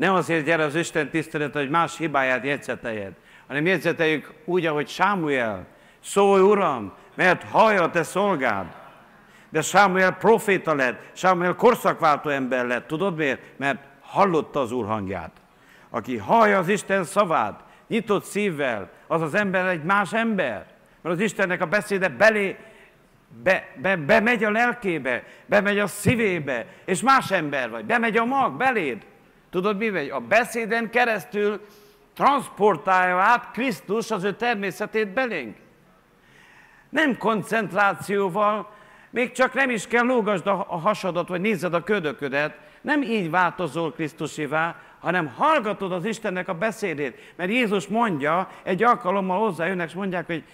Nem 0.00 0.14
azért 0.14 0.44
gyere 0.44 0.64
az 0.64 0.74
Isten 0.74 1.10
tisztelet, 1.10 1.52
hogy 1.52 1.70
más 1.70 1.96
hibáját 1.96 2.44
jegyzeteljed, 2.44 3.12
hanem 3.46 3.66
jegyzeteljük 3.66 4.32
úgy, 4.44 4.66
ahogy 4.66 4.88
Sámuel, 4.88 5.66
szólj 6.02 6.42
Uram, 6.42 6.92
mert 7.14 7.42
hallja 7.42 7.82
a 7.82 7.90
te 7.90 8.02
szolgád. 8.02 8.66
De 9.50 9.62
Sámuel 9.62 10.12
proféta 10.12 10.74
lett, 10.74 11.10
Sámuel 11.12 11.54
korszakváltó 11.54 12.28
ember 12.28 12.66
lett. 12.66 12.86
Tudod 12.86 13.16
miért? 13.16 13.40
Mert 13.56 13.84
hallotta 14.00 14.60
az 14.60 14.72
Úr 14.72 14.86
hangját. 14.86 15.32
Aki 15.90 16.16
hallja 16.16 16.58
az 16.58 16.68
Isten 16.68 17.04
szavát, 17.04 17.60
nyitott 17.88 18.24
szívvel, 18.24 18.90
az 19.06 19.22
az 19.22 19.34
ember 19.34 19.66
egy 19.66 19.82
más 19.82 20.12
ember. 20.12 20.66
Mert 21.00 21.14
az 21.14 21.20
Istennek 21.20 21.60
a 21.60 21.66
beszéde 21.66 22.08
belé, 22.08 22.56
be, 23.42 23.68
be, 23.76 23.96
bemegy 23.96 24.44
a 24.44 24.50
lelkébe, 24.50 25.24
bemegy 25.46 25.78
a 25.78 25.86
szívébe, 25.86 26.66
és 26.84 27.02
más 27.02 27.30
ember 27.30 27.70
vagy, 27.70 27.84
bemegy 27.84 28.16
a 28.16 28.24
mag, 28.24 28.56
beléd. 28.56 29.08
Tudod 29.50 29.76
mi 29.76 29.88
megy? 29.88 30.08
A 30.08 30.20
beszéden 30.20 30.90
keresztül 30.90 31.60
transportálja 32.14 33.16
át 33.16 33.50
Krisztus 33.50 34.10
az 34.10 34.24
ő 34.24 34.34
természetét 34.34 35.08
belénk. 35.08 35.56
Nem 36.88 37.16
koncentrációval, 37.16 38.70
még 39.10 39.32
csak 39.32 39.54
nem 39.54 39.70
is 39.70 39.86
kell 39.86 40.04
lógasd 40.04 40.46
a 40.46 40.54
hasadat, 40.78 41.28
vagy 41.28 41.40
nézed 41.40 41.74
a 41.74 41.82
ködöködet. 41.82 42.58
Nem 42.80 43.02
így 43.02 43.30
változol 43.30 43.92
Krisztusivá, 43.92 44.76
hanem 45.00 45.26
hallgatod 45.26 45.92
az 45.92 46.04
Istennek 46.04 46.48
a 46.48 46.54
beszédét. 46.54 47.32
Mert 47.36 47.50
Jézus 47.50 47.86
mondja, 47.86 48.48
egy 48.62 48.82
alkalommal 48.82 49.38
hozzájönnek, 49.38 49.88
és 49.88 49.94
mondják, 49.94 50.26
hogy 50.26 50.44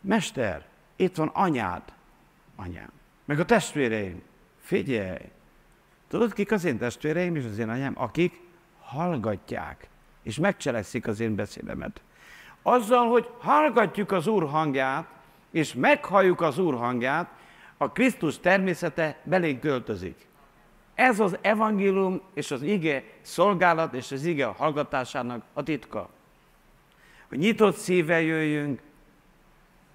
Mester, 0.00 0.64
itt 0.96 1.16
van 1.16 1.30
anyád, 1.32 1.82
anyám, 2.56 2.92
meg 3.24 3.40
a 3.40 3.44
testvéreim, 3.44 4.22
figyelj, 4.60 5.30
tudod, 6.10 6.32
kik 6.32 6.52
az 6.52 6.64
én 6.64 6.78
testvéreim 6.78 7.36
és 7.36 7.44
az 7.44 7.58
én 7.58 7.68
anyám? 7.68 7.92
Akik 7.96 8.40
hallgatják, 8.80 9.88
és 10.22 10.38
megcselekszik 10.38 11.06
az 11.06 11.20
én 11.20 11.34
beszédemet. 11.34 12.02
Azzal, 12.62 13.08
hogy 13.08 13.28
hallgatjuk 13.38 14.12
az 14.12 14.26
Úr 14.26 14.48
hangját, 14.48 15.08
és 15.50 15.74
meghalljuk 15.74 16.40
az 16.40 16.58
Úr 16.58 16.74
hangját, 16.74 17.30
a 17.76 17.90
Krisztus 17.90 18.38
természete 18.38 19.18
belénk 19.24 19.60
költözik. 19.60 20.26
Ez 20.94 21.20
az 21.20 21.38
evangélium 21.40 22.20
és 22.34 22.50
az 22.50 22.62
ige 22.62 23.04
szolgálat 23.20 23.94
és 23.94 24.12
az 24.12 24.24
ige 24.24 24.44
hallgatásának 24.44 25.44
a 25.52 25.62
titka. 25.62 26.08
Hogy 27.28 27.38
nyitott 27.38 27.76
szívvel 27.76 28.20
jöjjünk, 28.20 28.80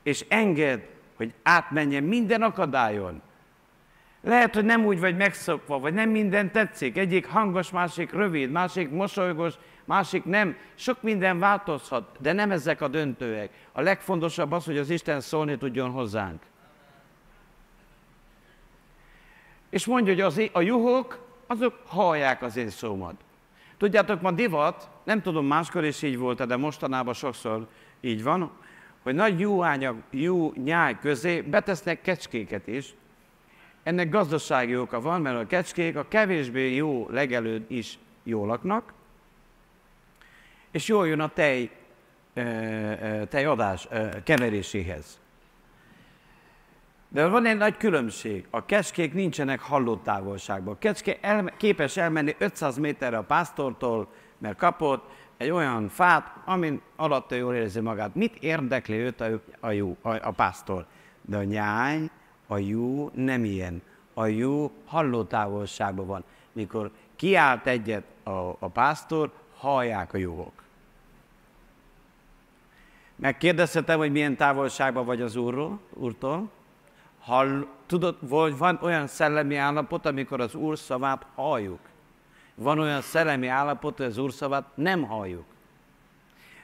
és 0.04 0.26
enged, 0.30 0.88
hogy 1.16 1.34
átmenjen 1.44 2.04
minden 2.04 2.42
akadályon. 2.42 3.22
Lehet, 4.26 4.54
hogy 4.54 4.66
nem 4.66 4.86
úgy 4.86 5.00
vagy 5.00 5.18
megszokva, 5.18 5.80
vagy 5.80 5.94
nem 5.94 6.10
minden 6.10 6.52
tetszik. 6.52 6.98
Egyik 6.98 7.28
hangos, 7.28 7.72
másik 7.72 8.12
rövid, 8.12 8.52
másik 8.52 8.90
mosolygós, 8.90 9.54
másik 9.84 10.24
nem. 10.24 10.56
Sok 10.76 11.02
minden 11.02 11.40
változhat, 11.40 12.18
de 12.20 12.34
nem 12.34 12.52
ezek 12.52 12.82
a 12.82 12.88
döntőek. 12.88 13.50
A 13.72 13.82
legfontosabb 13.82 14.52
az, 14.52 14.66
hogy 14.66 14.78
az 14.78 14.90
Isten 14.90 15.22
szólni 15.22 15.58
tudjon 15.58 15.90
hozzánk. 15.92 16.42
És 19.70 19.86
mondja, 19.86 20.14
hogy 20.14 20.22
az, 20.22 20.50
a 20.52 20.62
juhok, 20.62 21.28
azok 21.48 21.82
hallják 21.88 22.42
az 22.42 22.56
én 22.56 22.70
szómat. 22.70 23.16
Tudjátok, 23.78 24.22
ma 24.22 24.32
divat, 24.32 24.90
nem 25.04 25.22
tudom, 25.22 25.46
máskor 25.46 25.84
is 25.84 26.02
így 26.02 26.18
volt, 26.18 26.48
de 26.48 26.56
mostanában 26.56 27.14
sokszor 27.14 27.68
így 28.02 28.24
van, 28.24 28.52
hogy 29.04 29.16
nagy 29.16 29.40
juhányag, 29.40 29.96
jú 30.12 30.54
nyáj 30.64 31.00
közé 31.00 31.42
betesznek 31.42 32.02
kecskéket 32.02 32.68
is. 32.68 32.94
Ennek 33.86 34.10
gazdasági 34.10 34.78
oka 34.78 35.02
van, 35.02 35.22
mert 35.22 35.38
a 35.38 35.48
kecskék 35.48 35.96
a 35.96 36.08
kevésbé 36.08 36.76
jó 36.76 37.08
legelőd 37.10 37.66
is 37.68 37.98
jól 38.24 38.48
laknak, 38.48 38.94
és 40.72 40.88
jól 40.88 41.08
jön 41.08 41.20
a 41.20 41.28
tej, 41.28 41.70
tejadás 43.30 43.88
keveréséhez. 44.24 45.20
De 47.08 47.28
van 47.28 47.46
egy 47.46 47.58
nagy 47.58 47.78
különbség. 47.78 48.48
A 48.50 48.66
kecskék 48.66 49.14
nincsenek 49.14 49.60
halló 49.60 49.96
távolságban. 49.96 50.74
A 50.74 50.78
kecske 50.78 51.18
el, 51.22 51.54
képes 51.58 51.98
elmenni 51.98 52.36
500 52.38 52.78
méterre 52.78 53.18
a 53.18 53.24
pásztortól, 53.24 54.08
mert 54.38 54.58
kapott 54.58 55.12
egy 55.38 55.50
olyan 55.50 55.90
fát, 55.90 56.34
amin 56.46 56.82
alatta 56.96 57.36
jól 57.36 57.56
érzi 57.56 57.80
magát. 57.80 58.16
Mit 58.16 58.36
érdekli 58.36 58.96
őt 58.96 59.22
a, 59.22 59.42
a, 59.60 59.72
jó, 59.72 59.98
a, 60.02 60.28
a 60.28 60.32
pásztor? 60.32 60.86
De 61.22 61.38
a 61.38 61.44
nyáj, 61.44 62.10
a 62.48 62.58
jó 62.58 63.12
nem 63.14 63.44
ilyen. 63.44 63.82
A 64.14 64.26
jó 64.26 64.72
halló 64.86 65.24
távolságban 65.24 66.06
van. 66.06 66.24
Mikor 66.52 66.92
kiállt 67.16 67.68
egyet 67.68 68.04
a, 68.24 68.30
a 68.60 68.68
pásztor, 68.74 69.32
hallják 69.58 70.14
a 70.14 70.18
juhok. 70.18 70.64
Megkérdezhetem, 73.16 73.98
hogy 73.98 74.12
milyen 74.12 74.36
távolságban 74.36 75.06
vagy 75.06 75.22
az 75.22 75.36
úrról, 75.36 75.80
úrtól? 75.94 76.50
Hall, 77.20 77.68
tudod, 77.86 78.18
hogy 78.30 78.58
van 78.58 78.80
olyan 78.82 79.08
szellemi 79.08 79.56
állapot, 79.56 80.06
amikor 80.06 80.40
az 80.40 80.56
Úr 80.56 80.78
szavát 80.78 81.26
halljuk. 81.36 81.80
Van 82.56 82.80
olyan 82.80 83.02
szellemi 83.02 83.48
állapot, 83.48 83.98
hogy 83.98 84.06
az 84.06 84.18
Úr 84.18 84.32
szavát 84.32 84.66
nem 84.76 85.04
halljuk. 85.04 85.46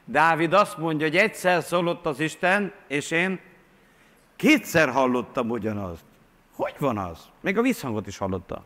Dávid 0.05 0.53
azt 0.53 0.77
mondja, 0.77 1.07
hogy 1.07 1.17
egyszer 1.17 1.63
szólott 1.63 2.05
az 2.05 2.19
Isten, 2.19 2.71
és 2.87 3.11
én 3.11 3.39
kétszer 4.41 4.89
hallottam 4.89 5.49
ugyanazt. 5.49 6.03
Hogy 6.55 6.75
van 6.79 6.97
az? 6.97 7.29
Még 7.39 7.57
a 7.57 7.61
visszhangot 7.61 8.07
is 8.07 8.17
hallotta. 8.17 8.63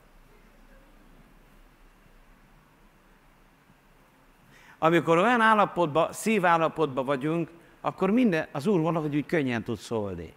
Amikor 4.78 5.18
olyan 5.18 5.42
állapotban, 5.42 6.14
szívállapotban 6.14 7.06
vagyunk, 7.06 7.50
akkor 7.82 8.12
minden, 8.12 8.48
az 8.52 8.68
Úr 8.68 8.82
valahogy 8.82 9.16
úgy 9.16 9.26
könnyen 9.26 9.64
tud 9.64 9.78
szólni. 9.78 10.34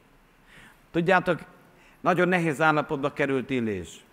Tudjátok, 0.90 1.40
nagyon 2.01 2.29
nehéz 2.29 2.61
állapotba 2.61 3.12
került 3.12 3.51
Illés. 3.51 4.05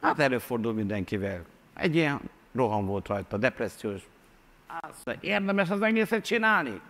Hát 0.00 0.18
előfordul 0.18 0.72
mindenkivel. 0.72 1.44
Egy 1.74 1.94
ilyen 1.94 2.20
roham 2.54 2.86
volt 2.86 3.08
rajta, 3.08 3.36
depressziós. 3.36 4.02
Azt 4.80 5.18
érdemes 5.20 5.70
az 5.70 5.82
egészet 5.82 6.24
csinálni. 6.24 6.80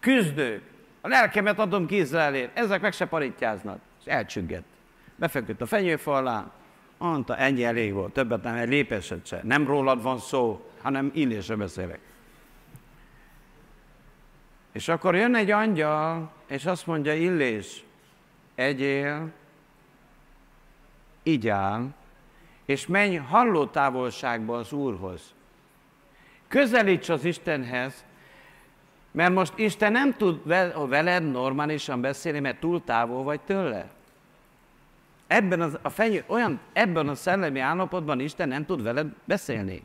Küzdők. 0.00 0.77
A 1.08 1.10
lelkemet 1.10 1.58
adom 1.58 1.86
ki 1.86 1.96
Izraelért. 1.96 2.58
Ezek 2.58 2.80
meg 2.80 2.92
se 2.92 3.06
parítjáznak. 3.06 3.80
És 4.00 4.06
elcsüggett. 4.06 4.66
Befeküdt 5.16 5.60
a 5.60 5.66
fenyőfa 5.66 6.16
alá. 6.16 6.50
Mondta, 6.98 7.36
ennyi 7.36 7.64
elég 7.64 7.92
volt. 7.92 8.12
Többet 8.12 8.42
nem, 8.42 8.54
egy 8.54 8.68
lépéset 8.68 9.26
se. 9.26 9.40
Nem 9.42 9.66
rólad 9.66 10.02
van 10.02 10.18
szó, 10.18 10.70
hanem 10.82 11.10
Illésre 11.14 11.56
beszélek. 11.56 11.98
És 14.72 14.88
akkor 14.88 15.14
jön 15.14 15.34
egy 15.34 15.50
angyal, 15.50 16.32
és 16.46 16.66
azt 16.66 16.86
mondja, 16.86 17.14
Illés, 17.14 17.84
egyél, 18.54 19.32
igyál, 21.22 21.94
és 22.64 22.86
menj 22.86 23.16
halló 23.16 23.66
távolságba 23.66 24.56
az 24.56 24.72
Úrhoz. 24.72 25.34
Közelíts 26.48 27.08
az 27.08 27.24
Istenhez, 27.24 28.04
mert 29.18 29.34
most 29.34 29.52
Isten 29.56 29.92
nem 29.92 30.12
tud 30.16 30.46
veled 30.88 31.30
normálisan 31.30 32.00
beszélni, 32.00 32.40
mert 32.40 32.60
túl 32.60 32.84
távol 32.84 33.22
vagy 33.22 33.40
tőle. 33.40 33.90
Ebben, 35.26 35.60
az, 35.60 35.78
a 35.82 35.88
fenyő, 35.88 36.24
olyan, 36.26 36.60
ebben 36.72 37.08
a 37.08 37.14
szellemi 37.14 37.58
állapotban 37.60 38.20
Isten 38.20 38.48
nem 38.48 38.66
tud 38.66 38.82
veled 38.82 39.06
beszélni. 39.24 39.82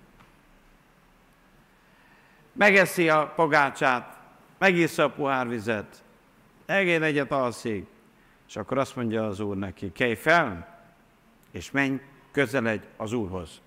Megeszi 2.52 3.10
a 3.10 3.28
pogácsát, 3.36 4.18
megissza 4.58 5.04
a 5.04 5.10
pohárvizet, 5.10 6.04
egész 6.66 7.02
egyet 7.02 7.32
alszik, 7.32 7.88
és 8.48 8.56
akkor 8.56 8.78
azt 8.78 8.96
mondja 8.96 9.28
az 9.28 9.40
Úr 9.40 9.58
neki, 9.58 9.92
kelj 9.92 10.16
fel, 10.16 10.80
és 11.52 11.72
menj, 11.72 12.00
közeledj 12.32 12.86
az 12.98 13.14
Úrhoz. 13.14 13.62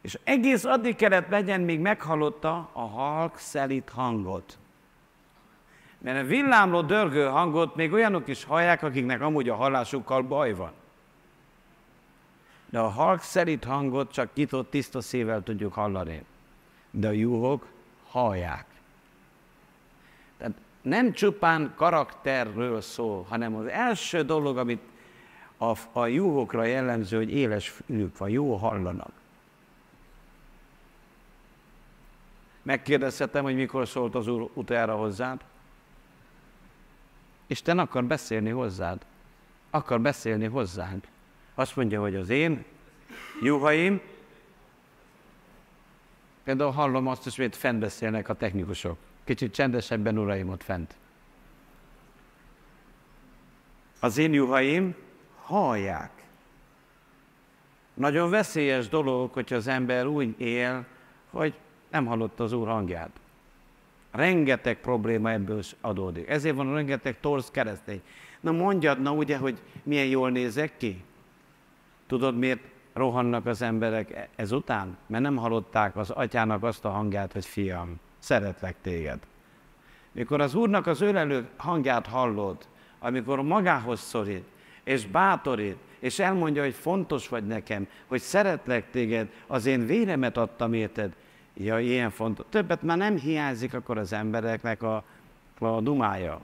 És 0.00 0.18
egész 0.24 0.64
addig 0.64 0.96
kellett 0.96 1.28
legyen, 1.28 1.60
míg 1.60 1.80
meghallotta 1.80 2.70
a 2.72 2.86
halk 2.86 3.36
szelít 3.36 3.88
hangot. 3.88 4.58
Mert 6.00 6.22
a 6.22 6.26
villámló 6.26 6.82
dörgő 6.82 7.24
hangot 7.24 7.76
még 7.76 7.92
olyanok 7.92 8.28
is 8.28 8.44
hallják, 8.44 8.82
akiknek 8.82 9.20
amúgy 9.20 9.48
a 9.48 9.54
hallásukkal 9.54 10.22
baj 10.22 10.54
van. 10.54 10.72
De 12.70 12.78
a 12.78 12.88
halk 12.88 13.20
szelít 13.20 13.64
hangot 13.64 14.12
csak 14.12 14.34
nyitott, 14.34 14.70
tiszta 14.70 15.00
szívvel 15.00 15.42
tudjuk 15.42 15.72
hallani. 15.72 16.24
De 16.90 17.08
a 17.08 17.12
juhok 17.12 17.66
hallják 18.06 18.70
nem 20.82 21.12
csupán 21.12 21.72
karakterről 21.76 22.80
szól, 22.80 23.26
hanem 23.28 23.54
az 23.54 23.66
első 23.66 24.22
dolog, 24.22 24.58
amit 24.58 24.82
a, 25.56 25.76
a 25.92 26.06
juhokra 26.06 26.64
jellemző, 26.64 27.16
hogy 27.16 27.30
éles 27.30 27.68
fülük 27.68 28.18
van, 28.18 28.28
jó 28.28 28.56
hallanak. 28.56 29.12
Megkérdezhetem, 32.62 33.42
hogy 33.42 33.54
mikor 33.54 33.88
szólt 33.88 34.14
az 34.14 34.28
Úr 34.28 34.50
utoljára 34.54 34.96
hozzád? 34.96 35.40
Isten 37.50 37.78
akar 37.78 38.04
beszélni 38.04 38.50
hozzád. 38.50 39.06
Akar 39.70 40.00
beszélni 40.00 40.46
hozzánk. 40.46 41.06
Azt 41.54 41.76
mondja, 41.76 42.00
hogy 42.00 42.14
az 42.14 42.28
én 42.28 42.64
juhaim, 43.42 44.00
például 46.44 46.70
hallom 46.70 47.06
azt 47.06 47.26
is, 47.26 47.36
hogy 47.36 47.56
fent 47.56 47.78
beszélnek 47.78 48.28
a 48.28 48.34
technikusok. 48.34 48.98
Kicsit 49.24 49.54
csendesebben, 49.54 50.18
uraim, 50.18 50.48
ott 50.48 50.62
fent. 50.62 50.94
Az 54.00 54.18
én 54.18 54.32
juhaim 54.32 54.94
hallják. 55.42 56.10
Nagyon 57.94 58.30
veszélyes 58.30 58.88
dolog, 58.88 59.32
hogyha 59.32 59.56
az 59.56 59.66
ember 59.66 60.06
úgy 60.06 60.40
él, 60.40 60.86
hogy 61.30 61.54
nem 61.90 62.06
hallott 62.06 62.40
az 62.40 62.52
Úr 62.52 62.68
hangját. 62.68 63.20
Rengeteg 64.10 64.80
probléma 64.80 65.30
ebből 65.30 65.62
adódik. 65.80 66.28
Ezért 66.28 66.56
van 66.56 66.74
rengeteg 66.74 67.20
torz 67.20 67.50
keresztény. 67.50 68.02
Na 68.40 68.52
mondjad, 68.52 69.00
na 69.00 69.12
ugye, 69.12 69.36
hogy 69.36 69.58
milyen 69.82 70.06
jól 70.06 70.30
nézek 70.30 70.76
ki? 70.76 71.04
Tudod, 72.06 72.38
miért 72.38 72.60
rohannak 72.92 73.46
az 73.46 73.62
emberek 73.62 74.10
e- 74.10 74.28
ezután? 74.36 74.96
Mert 75.06 75.22
nem 75.22 75.36
hallották 75.36 75.96
az 75.96 76.10
atyának 76.10 76.62
azt 76.62 76.84
a 76.84 76.90
hangját, 76.90 77.32
hogy 77.32 77.44
fiam, 77.46 78.00
szeretlek 78.18 78.76
téged. 78.82 79.18
Mikor 80.12 80.40
az 80.40 80.54
Úrnak 80.54 80.86
az 80.86 81.00
ölelő 81.00 81.48
hangját 81.56 82.06
hallod, 82.06 82.56
amikor 82.98 83.42
magához 83.42 84.00
szorít, 84.00 84.44
és 84.84 85.06
bátorít, 85.06 85.76
és 85.98 86.18
elmondja, 86.18 86.62
hogy 86.62 86.74
fontos 86.74 87.28
vagy 87.28 87.46
nekem, 87.46 87.86
hogy 88.06 88.20
szeretlek 88.20 88.90
téged, 88.90 89.28
az 89.46 89.66
én 89.66 89.86
véremet 89.86 90.36
adtam 90.36 90.72
érted, 90.72 91.12
ja, 91.64 91.78
ilyen 91.78 92.10
fontos. 92.10 92.46
Többet 92.48 92.82
már 92.82 92.96
nem 92.96 93.16
hiányzik 93.16 93.74
akkor 93.74 93.98
az 93.98 94.12
embereknek 94.12 94.82
a, 94.82 95.02
a 95.58 95.80
dumája. 95.80 96.40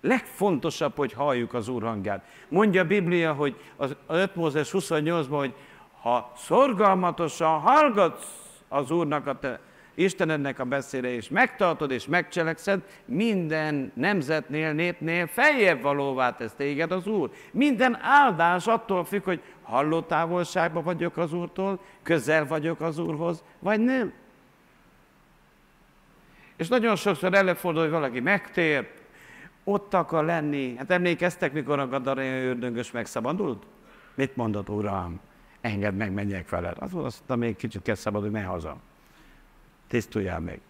Legfontosabb, 0.00 0.96
hogy 0.96 1.12
halljuk 1.12 1.54
az 1.54 1.68
Úr 1.68 1.82
hangját. 1.82 2.24
Mondja 2.48 2.82
a 2.82 2.86
Biblia, 2.86 3.32
hogy 3.32 3.56
az 3.76 3.96
5 4.06 4.34
Mózes 4.34 4.70
28-ban, 4.72 5.26
hogy 5.28 5.54
ha 6.00 6.32
szorgalmatosan 6.36 7.60
hallgatsz 7.60 8.26
az 8.68 8.90
Úrnak, 8.90 9.26
a 9.26 9.38
te 9.38 9.60
Istenednek 9.98 10.58
a 10.58 10.64
beszéde, 10.64 11.08
és 11.14 11.28
megtartod 11.28 11.90
és 11.90 12.06
megcselekszed, 12.06 12.80
minden 13.04 13.92
nemzetnél, 13.94 14.72
népnél 14.72 15.26
feljebb 15.26 15.82
valóvá 15.82 16.34
tesz 16.36 16.52
téged 16.56 16.92
az 16.92 17.06
Úr. 17.06 17.30
Minden 17.50 17.98
áldás 18.00 18.66
attól 18.66 19.04
függ, 19.04 19.24
hogy 19.24 19.40
halló 19.68 20.00
távolságban 20.00 20.82
vagyok 20.82 21.16
az 21.16 21.32
Úrtól, 21.32 21.80
közel 22.02 22.46
vagyok 22.46 22.80
az 22.80 22.98
Úrhoz, 22.98 23.42
vagy 23.58 23.80
nem. 23.80 24.12
És 26.56 26.68
nagyon 26.68 26.96
sokszor 26.96 27.34
előfordul, 27.34 27.82
hogy 27.82 27.90
valaki 27.90 28.20
megtér, 28.20 28.88
ott 29.64 29.94
akar 29.94 30.24
lenni. 30.24 30.76
Hát 30.76 30.90
emlékeztek, 30.90 31.52
mikor 31.52 31.78
a 31.78 31.88
Gadarén 31.88 32.32
ördöngös 32.32 32.90
megszabadult? 32.90 33.62
Mit 34.14 34.36
mondott, 34.36 34.68
Uram? 34.68 35.20
Engedd 35.60 35.94
meg, 35.94 36.12
menjek 36.12 36.48
veled. 36.48 36.76
Az 36.78 36.94
azt 36.94 36.94
mondta, 36.94 37.36
még 37.36 37.56
kicsit 37.56 37.82
kell 37.82 37.94
szabadulni, 37.94 38.32
menj 38.32 38.46
haza. 38.46 38.76
Tisztuljál 39.86 40.40
meg. 40.40 40.60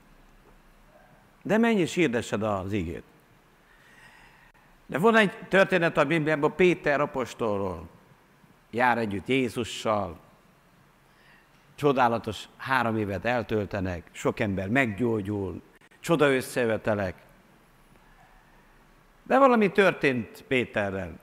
De 1.42 1.58
menj 1.58 1.80
és 1.80 1.94
hirdessed 1.94 2.42
az 2.42 2.72
igét. 2.72 3.02
De 4.86 4.98
van 4.98 5.16
egy 5.16 5.32
történet 5.48 5.96
a 5.96 6.04
Bibliában 6.04 6.54
Péter 6.54 7.00
apostolról. 7.00 7.88
Jár 8.70 8.98
együtt 8.98 9.26
Jézussal, 9.26 10.18
csodálatos 11.74 12.48
három 12.56 12.96
évet 12.96 13.24
eltöltenek, 13.24 14.08
sok 14.12 14.40
ember 14.40 14.68
meggyógyul, 14.68 15.62
csoda 16.00 16.34
összevetelek. 16.34 17.14
De 19.22 19.38
valami 19.38 19.72
történt 19.72 20.44
Péterrel. 20.48 21.18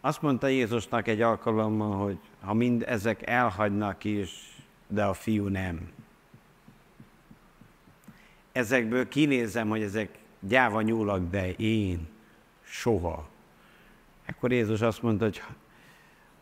Azt 0.00 0.22
mondta 0.22 0.46
Jézusnak 0.46 1.08
egy 1.08 1.20
alkalommal, 1.20 2.04
hogy 2.04 2.18
ha 2.40 2.54
mind 2.54 2.84
ezek 2.86 3.26
elhagynak 3.26 4.04
is, 4.04 4.56
de 4.86 5.04
a 5.04 5.14
fiú 5.14 5.46
nem. 5.46 5.92
Ezekből 8.52 9.08
kinézem, 9.08 9.68
hogy 9.68 9.82
ezek 9.82 10.18
gyáva 10.40 10.80
nyúlak, 10.80 11.30
de 11.30 11.52
én 11.52 12.08
soha. 12.62 13.28
Ekkor 14.24 14.52
Jézus 14.52 14.80
azt 14.80 15.02
mondta, 15.02 15.24
hogy 15.24 15.42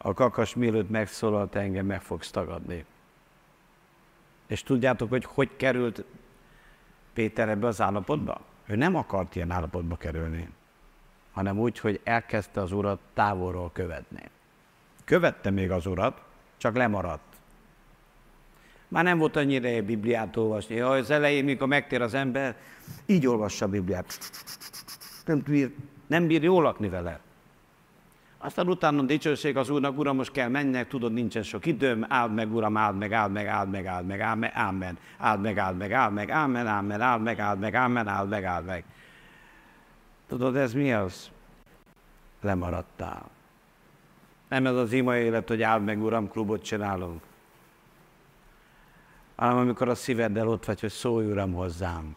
a 0.02 0.14
kakas 0.14 0.54
mielőtt 0.54 0.90
megszólalt 0.90 1.54
engem, 1.54 1.86
meg 1.86 2.02
fogsz 2.02 2.30
tagadni. 2.30 2.84
És 4.46 4.62
tudjátok, 4.62 5.08
hogy 5.08 5.24
hogy 5.24 5.56
került 5.56 6.04
Péter 7.12 7.48
ebbe 7.48 7.66
az 7.66 7.80
állapotba? 7.80 8.40
Ő 8.66 8.76
nem 8.76 8.94
akart 8.94 9.36
ilyen 9.36 9.50
állapotba 9.50 9.96
kerülni, 9.96 10.48
hanem 11.32 11.58
úgy, 11.58 11.78
hogy 11.78 12.00
elkezdte 12.04 12.60
az 12.60 12.72
urat 12.72 13.00
távolról 13.14 13.70
követni. 13.72 14.22
Követte 15.04 15.50
még 15.50 15.70
az 15.70 15.86
urat, 15.86 16.22
csak 16.56 16.76
lemaradt. 16.76 17.36
Már 18.88 19.04
nem 19.04 19.18
volt 19.18 19.36
annyira 19.36 19.68
egy 19.68 19.84
Bibliát 19.84 20.36
olvasni. 20.36 20.74
Ja, 20.74 20.88
az 20.90 21.10
elején, 21.10 21.44
mikor 21.44 21.68
megtér 21.68 22.02
az 22.02 22.14
ember, 22.14 22.56
így 23.06 23.26
olvassa 23.26 23.64
a 23.64 23.68
Bibliát. 23.68 24.18
Nem 25.24 25.42
bír, 25.44 25.74
nem 26.06 26.26
bír 26.26 26.42
jól 26.42 26.62
lakni 26.62 26.88
vele. 26.88 27.20
Aztán 28.42 28.68
utána 28.68 29.02
dicsőség 29.02 29.56
az 29.56 29.70
Úrnak, 29.70 29.98
Uram, 29.98 30.16
most 30.16 30.32
kell 30.32 30.48
mennek, 30.48 30.88
tudod, 30.88 31.12
nincsen 31.12 31.42
sok 31.42 31.66
időm, 31.66 32.06
áld 32.08 32.34
meg, 32.34 32.54
Uram, 32.54 32.76
áld 32.76 32.96
meg, 32.96 33.12
áld 33.12 33.32
meg, 33.32 33.46
áld 33.46 33.70
meg, 33.70 33.86
áld 33.86 34.06
meg, 34.06 34.20
áld 34.20 34.38
meg, 34.38 34.98
áld 35.18 35.40
meg, 35.40 35.58
áld 35.58 35.76
meg, 35.76 35.92
áld 35.92 36.12
meg, 36.12 36.30
ámen, 36.30 36.66
ámen, 36.66 37.00
áld 37.00 37.22
meg, 37.22 37.38
áld 37.38 37.58
meg, 37.58 37.74
ámen, 37.74 38.08
áld 38.08 38.28
meg, 38.28 38.44
áld 38.44 38.64
meg. 38.64 38.84
Tudod, 40.28 40.56
ez 40.56 40.72
mi 40.72 40.92
az? 40.92 41.30
Lemaradtál. 42.40 43.28
Nem 44.48 44.66
ez 44.66 44.74
az 44.74 44.92
ima 44.92 45.16
élet, 45.16 45.48
hogy 45.48 45.62
áld 45.62 45.84
meg, 45.84 46.02
Uram, 46.02 46.28
klubot 46.28 46.62
csinálunk. 46.62 47.22
Hanem 49.36 49.56
amikor 49.56 49.88
a 49.88 49.94
szíveddel 49.94 50.48
ott 50.48 50.64
vagy, 50.64 50.80
hogy 50.80 50.90
szólj, 50.90 51.26
Uram, 51.30 51.52
hozzám. 51.52 52.16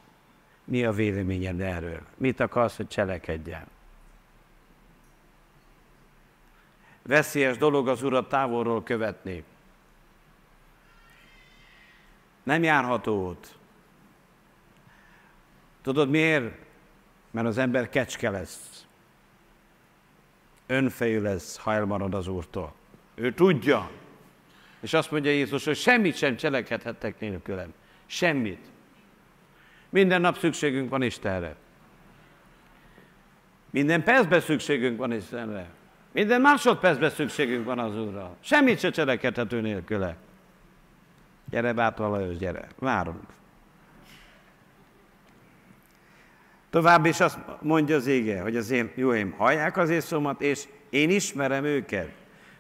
Mi 0.64 0.86
a 0.86 0.92
véleményed 0.92 1.62
erről? 1.62 2.02
Mit 2.18 2.40
akarsz, 2.40 2.78
hogy 2.78 2.88
cselekedjen? 2.88 3.73
Veszélyes 7.04 7.58
dolog 7.58 7.88
az 7.88 8.04
Urat 8.04 8.30
távolról 8.30 8.84
követni. 8.84 9.44
Nem 12.44 12.64
járható 12.64 13.28
út. 13.28 13.56
Tudod 15.82 16.10
miért? 16.10 16.56
Mert 17.32 17.48
az 17.48 17.58
ember 17.58 17.90
kecske 17.90 18.30
lesz. 18.30 18.86
Önfejű 20.68 21.22
lesz, 21.22 21.58
ha 21.58 21.74
elmarad 21.74 22.14
az 22.14 22.28
Úrtól. 22.28 22.74
Ő 23.16 23.34
tudja. 23.34 23.90
És 24.80 24.94
azt 24.94 25.12
mondja 25.12 25.32
Jézus, 25.32 25.66
hogy 25.66 25.78
semmit 25.78 26.16
sem 26.16 26.36
cselekedhettek 26.36 27.20
nélkülem. 27.20 27.74
Semmit. 28.06 28.72
Minden 29.90 30.22
nap 30.22 30.38
szükségünk 30.38 30.90
van 30.90 31.02
Istenre. 31.02 31.56
Minden 33.70 34.04
percben 34.04 34.40
szükségünk 34.40 34.98
van 34.98 35.12
Istenre. 35.12 35.70
Minden 36.14 36.42
másodpercben 36.42 37.10
szükségünk 37.10 37.66
van 37.66 37.80
az 37.80 37.98
Úrra. 37.98 38.36
Semmit 38.40 38.80
se 38.80 38.90
cselekedhető 38.90 39.62
nélküle. 39.62 40.16
Gyere, 41.50 41.74
bátor 41.74 42.10
Lajos, 42.10 42.38
gyere. 42.38 42.68
Várunk. 42.80 43.24
Tovább 46.70 47.06
is 47.06 47.20
azt 47.20 47.38
mondja 47.62 47.96
az 47.96 48.08
ége, 48.08 48.42
hogy 48.42 48.56
az 48.56 48.72
én 48.72 48.92
jóim 48.96 49.32
hallják 49.32 49.78
az 49.78 49.90
észomat, 49.90 50.42
és 50.42 50.64
én 50.90 51.10
ismerem 51.10 51.64
őket. 51.64 52.10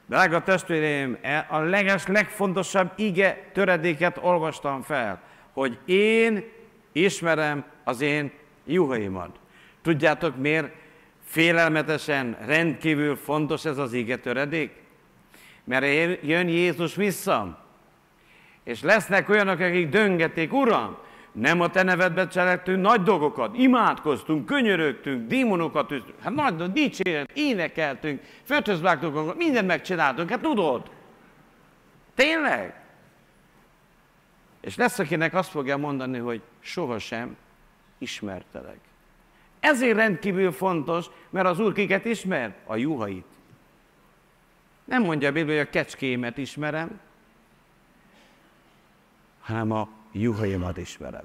Drága 0.05 0.43
testvéreim, 0.43 1.17
e 1.21 1.45
a 1.49 1.59
leges, 1.59 2.07
legfontosabb 2.07 2.91
ige 2.95 3.49
töredéket 3.53 4.17
olvastam 4.21 4.81
fel, 4.81 5.21
hogy 5.51 5.77
én 5.85 6.43
ismerem 6.91 7.63
az 7.83 8.01
én 8.01 8.31
juhaimat. 8.65 9.39
Tudjátok 9.81 10.37
miért 10.37 10.82
félelmetesen 11.33 12.37
rendkívül 12.45 13.15
fontos 13.15 13.65
ez 13.65 13.77
az 13.77 13.93
ige 13.93 14.17
töredék? 14.17 14.71
Mert 15.63 15.85
jön 16.23 16.47
Jézus 16.47 16.95
vissza, 16.95 17.65
és 18.63 18.81
lesznek 18.81 19.29
olyanok, 19.29 19.59
akik 19.59 19.89
döngetik, 19.89 20.53
Uram, 20.53 20.97
nem 21.31 21.61
a 21.61 21.69
te 21.69 21.83
nevedbe 21.83 22.27
cselektünk 22.27 22.81
nagy 22.81 23.01
dolgokat, 23.01 23.57
imádkoztunk, 23.57 24.45
könyörögtünk, 24.45 25.27
démonokat 25.27 25.91
üztünk, 25.91 26.21
hát 26.21 26.33
nagy 26.33 26.71
dicséret, 26.71 27.31
énekeltünk, 27.33 28.21
földhözvágtunk, 28.43 29.37
mindent 29.37 29.67
megcsináltunk, 29.67 30.29
hát 30.29 30.41
tudod? 30.41 30.91
Tényleg? 32.15 32.81
És 34.61 34.75
lesz, 34.75 34.99
akinek 34.99 35.33
azt 35.33 35.49
fogja 35.49 35.77
mondani, 35.77 36.17
hogy 36.17 36.41
sohasem 36.59 37.35
ismertelek. 37.97 38.79
Ezért 39.63 39.95
rendkívül 39.95 40.51
fontos, 40.51 41.05
mert 41.29 41.47
az 41.47 41.59
Úr 41.59 41.73
kiket 41.73 42.05
ismer? 42.05 42.55
A 42.65 42.75
juhait. 42.75 43.25
Nem 44.83 45.03
mondja 45.03 45.29
a 45.29 45.31
Biblia, 45.31 45.57
hogy 45.57 45.67
a 45.67 45.69
kecskémet 45.69 46.37
ismerem, 46.37 46.99
hanem 49.39 49.71
a 49.71 49.89
juhaimat 50.11 50.77
ismerem. 50.77 51.23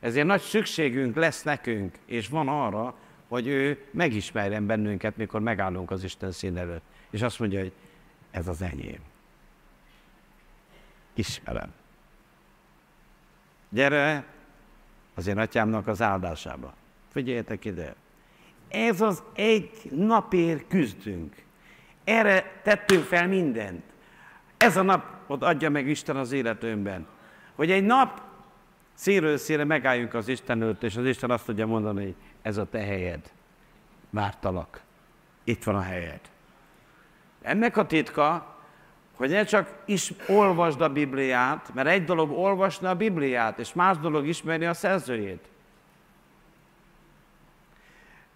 Ezért 0.00 0.26
nagy 0.26 0.40
szükségünk 0.40 1.16
lesz 1.16 1.42
nekünk, 1.42 1.98
és 2.06 2.28
van 2.28 2.48
arra, 2.48 2.94
hogy 3.28 3.46
ő 3.46 3.86
megismerjen 3.90 4.66
bennünket, 4.66 5.16
mikor 5.16 5.40
megállunk 5.40 5.90
az 5.90 6.04
Isten 6.04 6.32
szín 6.32 6.56
előtt. 6.56 6.82
És 7.10 7.22
azt 7.22 7.38
mondja, 7.38 7.58
hogy 7.58 7.72
ez 8.30 8.48
az 8.48 8.62
enyém. 8.62 9.00
Ismerem. 11.14 11.72
Gyere 13.68 14.24
az 15.14 15.26
én 15.26 15.38
atyámnak 15.38 15.86
az 15.86 16.02
áldásába. 16.02 16.74
Figyeljetek 17.12 17.64
ide. 17.64 17.94
Ez 18.68 19.00
az 19.00 19.22
egy 19.34 19.70
napért 19.90 20.68
küzdünk. 20.68 21.34
Erre 22.04 22.60
tettünk 22.62 23.04
fel 23.04 23.28
mindent. 23.28 23.82
Ez 24.56 24.76
a 24.76 24.82
napot 24.82 25.42
adja 25.42 25.70
meg 25.70 25.88
Isten 25.88 26.16
az 26.16 26.32
életünkben. 26.32 27.06
Hogy 27.54 27.70
egy 27.70 27.84
nap 27.84 28.20
színről 28.94 29.36
színre 29.36 29.64
megálljunk 29.64 30.14
az 30.14 30.28
Isten 30.28 30.62
előtt, 30.62 30.82
és 30.82 30.96
az 30.96 31.04
Isten 31.04 31.30
azt 31.30 31.44
tudja 31.44 31.66
mondani, 31.66 32.02
hogy 32.02 32.14
ez 32.42 32.56
a 32.56 32.68
te 32.68 32.78
helyed. 32.78 33.30
Vártalak. 34.10 34.80
Itt 35.44 35.64
van 35.64 35.74
a 35.74 35.80
helyed. 35.80 36.20
Ennek 37.42 37.76
a 37.76 37.86
titka, 37.86 38.56
hogy 39.16 39.30
ne 39.30 39.44
csak 39.44 39.82
is 39.84 40.12
olvasd 40.28 40.80
a 40.80 40.88
Bibliát, 40.88 41.74
mert 41.74 41.88
egy 41.88 42.04
dolog 42.04 42.30
olvasni 42.30 42.86
a 42.86 42.94
Bibliát, 42.94 43.58
és 43.58 43.72
más 43.72 43.98
dolog 43.98 44.26
ismerni 44.26 44.64
a 44.64 44.74
szerzőjét. 44.74 45.48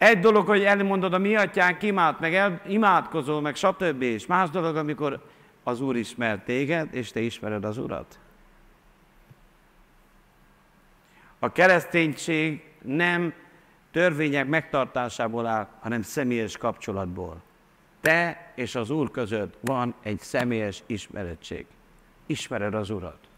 Egy 0.02 0.18
dolog, 0.18 0.46
hogy 0.46 0.62
elmondod 0.62 1.12
a 1.12 1.18
mi 1.18 1.36
atyánk 1.36 1.82
imád, 1.82 2.20
meg 2.20 2.34
el, 2.34 2.62
imádkozol, 2.66 3.40
meg 3.40 3.54
stb. 3.54 4.02
És 4.02 4.26
más 4.26 4.50
dolog, 4.50 4.76
amikor 4.76 5.24
az 5.62 5.80
Úr 5.80 5.96
ismer 5.96 6.42
téged, 6.44 6.94
és 6.94 7.10
te 7.10 7.20
ismered 7.20 7.64
az 7.64 7.78
Urat. 7.78 8.18
A 11.38 11.52
kereszténység 11.52 12.64
nem 12.82 13.34
törvények 13.90 14.46
megtartásából 14.46 15.46
áll, 15.46 15.68
hanem 15.80 16.02
személyes 16.02 16.56
kapcsolatból. 16.56 17.42
Te 18.00 18.52
és 18.54 18.74
az 18.74 18.90
Úr 18.90 19.10
között 19.10 19.56
van 19.60 19.94
egy 20.02 20.20
személyes 20.20 20.82
ismerettség. 20.86 21.66
Ismered 22.26 22.74
az 22.74 22.90
Urat. 22.90 23.31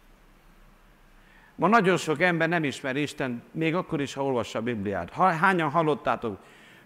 Ma 1.55 1.69
nagyon 1.69 1.97
sok 1.97 2.21
ember 2.21 2.49
nem 2.49 2.65
ismer 2.65 2.97
Isten, 2.97 3.43
még 3.53 3.75
akkor 3.75 4.01
is, 4.01 4.15
ha 4.15 4.25
olvassa 4.25 4.59
a 4.59 4.63
Bibliát. 4.63 5.11
Hányan 5.11 5.71
hallottátok? 5.71 6.39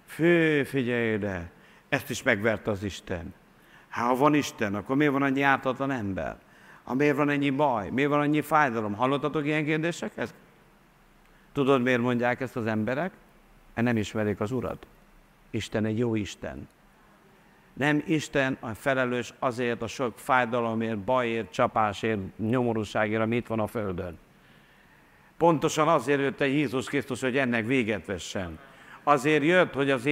Fő, 0.06 0.64
figyelj 0.64 1.12
ide, 1.12 1.50
ezt 1.88 2.10
is 2.10 2.22
megvert 2.22 2.66
az 2.66 2.82
Isten. 2.82 3.34
Hát, 3.88 4.08
ha 4.08 4.16
van 4.16 4.34
Isten, 4.34 4.74
akkor 4.74 4.96
miért 4.96 5.12
van 5.12 5.22
annyi 5.22 5.42
ártatlan 5.42 5.90
ember? 5.90 6.36
Ha 6.82 6.94
miért 6.94 7.16
van 7.16 7.28
ennyi 7.28 7.50
baj? 7.50 7.90
Miért 7.90 8.10
van 8.10 8.20
annyi 8.20 8.40
fájdalom? 8.40 8.94
Hallottatok 8.94 9.44
ilyen 9.44 9.64
kérdéseket? 9.64 10.34
Tudod, 11.52 11.82
miért 11.82 12.00
mondják 12.00 12.40
ezt 12.40 12.56
az 12.56 12.66
emberek? 12.66 13.12
Mert 13.74 13.86
nem 13.86 13.96
ismerik 13.96 14.40
az 14.40 14.52
Urat. 14.52 14.86
Isten 15.50 15.84
egy 15.84 15.98
jó 15.98 16.14
Isten. 16.14 16.68
Nem 17.72 18.02
Isten 18.06 18.56
a 18.60 18.74
felelős 18.74 19.34
azért 19.38 19.82
a 19.82 19.86
sok 19.86 20.18
fájdalomért, 20.18 20.98
bajért, 20.98 21.52
csapásért, 21.52 22.38
nyomorúságért, 22.38 23.22
amit 23.22 23.46
van 23.46 23.60
a 23.60 23.66
Földön. 23.66 24.18
Pontosan 25.38 25.88
azért 25.88 26.20
jött 26.20 26.40
egy 26.40 26.52
Jézus 26.52 26.86
Krisztus, 26.86 27.20
hogy 27.20 27.36
ennek 27.36 27.66
véget 27.66 28.06
vessen. 28.06 28.58
Azért 29.02 29.44
jött, 29.44 29.74
hogy 29.74 29.90
az, 29.90 30.08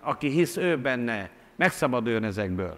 aki 0.00 0.28
hisz 0.28 0.56
ő 0.56 0.78
benne, 0.78 1.30
megszabaduljon 1.56 2.24
ezekből. 2.24 2.76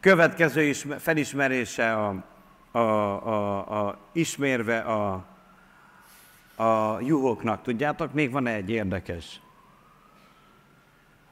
Következő 0.00 0.62
is 0.62 0.86
felismerése 0.98 1.94
a, 1.94 2.24
a, 2.70 2.78
a, 2.78 3.86
a 3.86 3.98
ismérve 4.12 4.78
a, 4.78 5.26
a 6.64 7.00
juhoknak. 7.00 7.62
Tudjátok, 7.62 8.12
még 8.12 8.30
van 8.30 8.46
egy 8.46 8.70
érdekes 8.70 9.40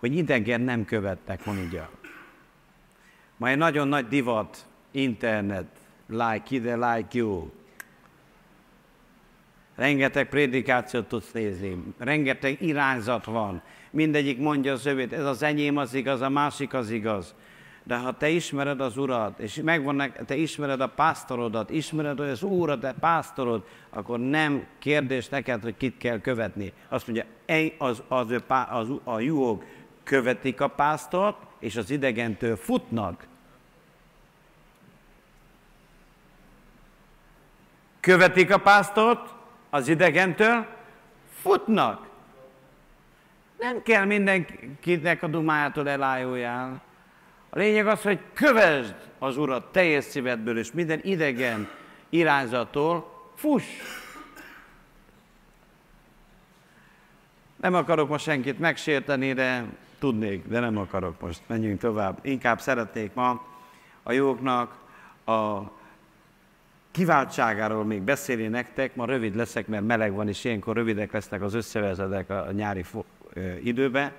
hogy 0.05 0.17
idegen 0.17 0.61
nem 0.61 0.85
követtek, 0.85 1.45
mondja. 1.45 1.91
Ma 3.37 3.49
egy 3.49 3.57
nagyon 3.57 3.89
nagy 3.89 4.09
divat, 4.09 4.67
internet, 4.91 5.67
like 6.09 6.55
ide, 6.55 6.77
like 6.77 7.19
you. 7.19 7.51
Rengeteg 9.75 10.29
prédikációt 10.29 11.09
tudsz 11.09 11.33
nézni, 11.33 11.83
rengeteg 11.99 12.62
irányzat 12.62 13.25
van. 13.25 13.62
Mindegyik 13.90 14.38
mondja 14.38 14.73
az 14.73 14.87
övét, 14.87 15.12
ez 15.12 15.25
az 15.25 15.43
enyém 15.43 15.77
az 15.77 15.95
igaz, 15.95 16.21
a 16.21 16.29
másik 16.29 16.75
az 16.75 16.90
igaz. 16.90 17.35
De 17.87 17.97
ha 17.97 18.17
te 18.17 18.29
ismered 18.29 18.81
az 18.81 18.97
Urat, 18.97 19.38
és 19.38 19.61
megvan, 19.64 20.12
te 20.27 20.37
ismered 20.37 20.81
a 20.81 20.88
pásztorodat, 20.88 21.71
ismered, 21.71 22.19
hogy 22.19 22.29
az 22.29 22.43
Úr 22.43 22.71
a 22.71 22.79
te 22.79 22.95
pásztorod, 23.01 23.64
akkor 23.90 24.19
nem 24.19 24.64
kérdés 24.79 25.29
neked, 25.29 25.62
hogy 25.62 25.77
kit 25.77 25.97
kell 25.97 26.21
követni. 26.21 26.73
Azt 26.88 27.07
mondja, 27.07 27.25
az, 27.79 28.03
az, 28.09 28.31
az, 28.31 28.43
az 28.71 28.88
a 29.05 29.21
juhok 29.21 29.64
követik 30.05 30.61
a 30.61 30.69
pásztort, 30.69 31.37
és 31.59 31.77
az 31.77 31.90
idegentől 31.90 32.57
futnak. 32.57 33.27
Követik 38.05 38.53
a 38.53 38.59
pásztort, 38.59 39.35
az 39.71 39.88
idegentől 39.88 40.67
futnak. 41.43 42.07
Nem 43.59 43.83
kell 43.83 44.05
mindenkinek 44.05 45.23
a 45.23 45.27
dumájától 45.27 45.88
elájuljál. 45.88 46.83
A 47.51 47.59
lényeg 47.59 47.87
az, 47.87 48.03
hogy 48.03 48.19
kövesd 48.33 48.95
az 49.19 49.37
Urat 49.37 49.73
teljes 49.73 50.05
szívedből, 50.05 50.59
és 50.59 50.73
minden 50.73 51.01
idegen 51.03 51.69
irányzattól 52.09 53.12
fuss. 53.35 53.64
Nem 57.57 57.75
akarok 57.75 58.09
most 58.09 58.25
senkit 58.25 58.59
megsérteni, 58.59 59.33
de 59.33 59.64
Tudnék, 59.99 60.47
de 60.49 60.61
nem 60.61 60.79
akarok 60.79 61.21
most. 61.21 61.40
Menjünk 61.47 61.81
tovább. 61.81 62.19
Inkább 62.23 62.61
szeretnék 62.61 63.14
ma 63.14 63.45
a 64.03 64.12
jóknak 64.12 64.75
a 65.27 65.61
kiváltságáról 66.94 67.85
még 67.85 68.02
beszélni 68.02 68.46
nektek. 68.46 68.94
Ma 68.94 69.04
rövid 69.04 69.35
leszek, 69.35 69.66
mert 69.66 69.87
meleg 69.87 70.12
van, 70.12 70.28
és 70.28 70.44
ilyenkor 70.44 70.76
rövidek 70.76 71.12
lesznek 71.12 71.42
az 71.42 71.54
összevezetek 71.54 72.30
a 72.30 72.52
nyári 72.52 72.85
időbe. 73.62 74.12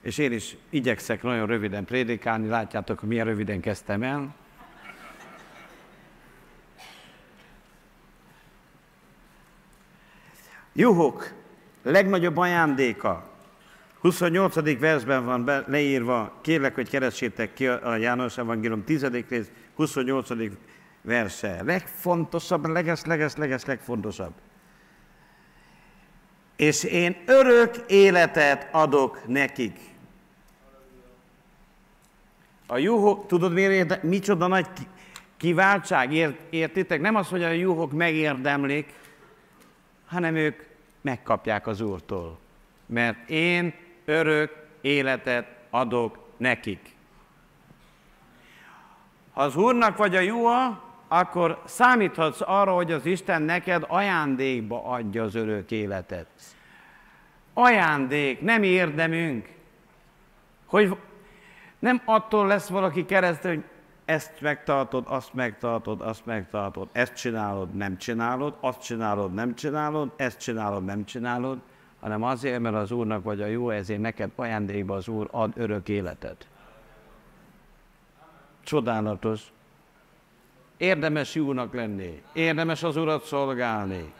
És 0.00 0.18
én 0.18 0.32
is 0.32 0.56
igyekszek 0.70 1.22
nagyon 1.22 1.46
röviden 1.46 1.84
prédikálni. 1.84 2.48
Látjátok, 2.48 2.98
hogy 2.98 3.08
milyen 3.08 3.26
röviden 3.26 3.60
kezdtem 3.60 4.02
el. 4.02 4.34
Juhok 10.72 11.32
legnagyobb 11.82 12.36
ajándéka 12.36 13.30
28. 14.00 14.78
versben 14.78 15.24
van 15.24 15.44
be, 15.44 15.64
leírva, 15.66 16.38
kérlek, 16.40 16.74
hogy 16.74 16.88
keressétek 16.88 17.54
ki 17.54 17.66
a 17.66 17.96
János 17.96 18.38
Evangélium 18.38 18.84
10. 18.84 19.06
rész, 19.28 19.50
28. 19.74 20.30
verse. 21.04 21.62
Legfontosabb, 21.64 22.66
leges, 22.66 23.04
leges, 23.04 23.36
leges, 23.36 23.64
legfontosabb. 23.64 24.32
És 26.56 26.84
én 26.84 27.16
örök 27.26 27.76
életet 27.86 28.68
adok 28.72 29.26
nekik. 29.26 29.78
A 32.66 32.78
juhok, 32.78 33.26
tudod 33.26 33.52
miért, 33.52 34.02
micsoda 34.02 34.46
nagy 34.46 34.66
kiváltság, 35.36 36.12
ért, 36.12 36.40
értitek? 36.50 37.00
Nem 37.00 37.14
az, 37.14 37.28
hogy 37.28 37.42
a 37.42 37.50
juhok 37.50 37.92
megérdemlik, 37.92 38.92
hanem 40.06 40.34
ők 40.34 40.62
megkapják 41.00 41.66
az 41.66 41.80
Úrtól. 41.80 42.38
Mert 42.86 43.30
én 43.30 43.74
örök 44.04 44.66
életet 44.80 45.46
adok 45.70 46.18
nekik. 46.36 46.94
Ha 49.32 49.42
az 49.42 49.56
Úrnak 49.56 49.96
vagy 49.96 50.16
a 50.16 50.20
jóa, 50.20 50.83
akkor 51.18 51.62
számíthatsz 51.64 52.40
arra, 52.40 52.74
hogy 52.74 52.92
az 52.92 53.06
Isten 53.06 53.42
neked 53.42 53.84
ajándékba 53.88 54.84
adja 54.84 55.22
az 55.22 55.34
örök 55.34 55.70
életet. 55.70 56.26
Ajándék, 57.54 58.40
nem 58.40 58.62
érdemünk. 58.62 59.48
Hogy 60.66 60.96
nem 61.78 62.02
attól 62.04 62.46
lesz 62.46 62.68
valaki 62.68 63.04
keresztül, 63.04 63.54
hogy 63.54 63.64
ezt 64.04 64.40
megtartod, 64.40 65.04
azt 65.08 65.34
megtartod, 65.34 66.00
azt 66.00 66.26
megtartod, 66.26 66.88
ezt 66.92 67.14
csinálod, 67.14 67.74
nem 67.74 67.96
csinálod, 67.96 68.56
azt 68.60 68.82
csinálod, 68.82 69.34
nem 69.34 69.54
csinálod, 69.54 70.12
ezt 70.16 70.38
csinálod, 70.38 70.84
nem 70.84 71.04
csinálod, 71.04 71.58
hanem 72.00 72.22
azért, 72.22 72.60
mert 72.60 72.74
az 72.74 72.90
Úrnak 72.90 73.24
vagy 73.24 73.40
a 73.40 73.46
jó, 73.46 73.70
ezért 73.70 74.00
neked 74.00 74.30
ajándékba 74.36 74.94
az 74.94 75.08
Úr 75.08 75.28
ad 75.30 75.52
örök 75.56 75.88
életet. 75.88 76.48
Csodálatos. 78.62 79.52
Érdemes 80.84 81.34
jónak 81.34 81.74
lenni, 81.74 82.22
érdemes 82.32 82.82
az 82.82 82.96
Urat 82.96 83.24
szolgálni, 83.24 84.12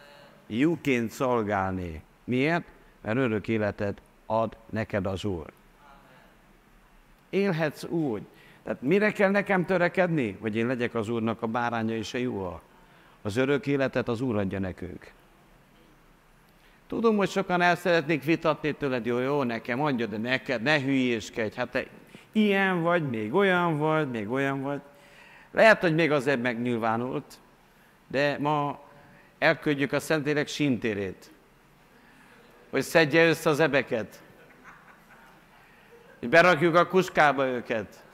jóként 0.47 1.11
szolgálni. 1.11 2.03
Miért? 2.25 2.65
Mert 3.01 3.17
örök 3.17 3.49
életet 3.49 4.01
ad 4.27 4.57
neked 4.71 5.07
az 5.07 5.25
Úr. 5.25 5.47
Élhetsz 7.31 7.85
úgy. 7.85 8.23
Tehát 8.63 8.83
mire 8.83 9.13
kell 9.13 9.31
nekem 9.31 9.65
törekedni? 9.65 10.37
Hogy 10.41 10.57
én 10.57 10.67
legyek 10.67 10.95
az 10.95 11.09
Úrnak 11.09 11.43
a 11.43 11.47
báránya 11.47 11.97
és 11.97 12.15
a 12.15 12.19
jó. 12.19 12.61
Az 13.23 13.37
örök 13.37 13.67
életet 13.67 14.09
az 14.09 14.21
Úr 14.21 14.37
adja 14.37 14.59
nekünk. 14.59 15.13
Tudom, 16.87 17.17
hogy 17.17 17.29
sokan 17.29 17.61
el 17.61 17.77
szeretnék 17.77 18.25
vitatni 18.25 18.73
tőled, 18.73 19.07
jó, 19.07 19.19
jó, 19.19 19.43
nekem 19.43 19.79
mondja, 19.79 20.07
de 20.07 20.17
neked 20.17 20.63
ne 20.63 20.81
hülyéskedj, 20.81 21.57
hát 21.57 21.71
te 21.71 21.87
ilyen 22.33 22.83
vagy, 22.83 23.09
még 23.09 23.35
olyan 23.35 23.79
vagy, 23.79 24.11
még 24.11 24.31
olyan 24.31 24.63
vagy. 24.63 24.81
Lehet, 25.55 25.81
hogy 25.81 25.95
még 25.95 26.13
azért 26.13 26.43
megnyilvánult, 26.43 27.39
de 28.07 28.39
ma 28.39 28.81
elküldjük 29.39 29.93
a 29.93 30.01
Szentlélek 30.01 30.49
sintérét, 30.49 31.31
hogy 32.71 32.83
szedje 32.83 33.29
össze 33.29 33.51
az 33.51 33.61
ebeket, 33.61 34.23
hogy 36.19 36.29
berakjuk 36.29 36.75
a 36.75 36.87
kuskába 36.87 37.47
őket. 37.47 38.05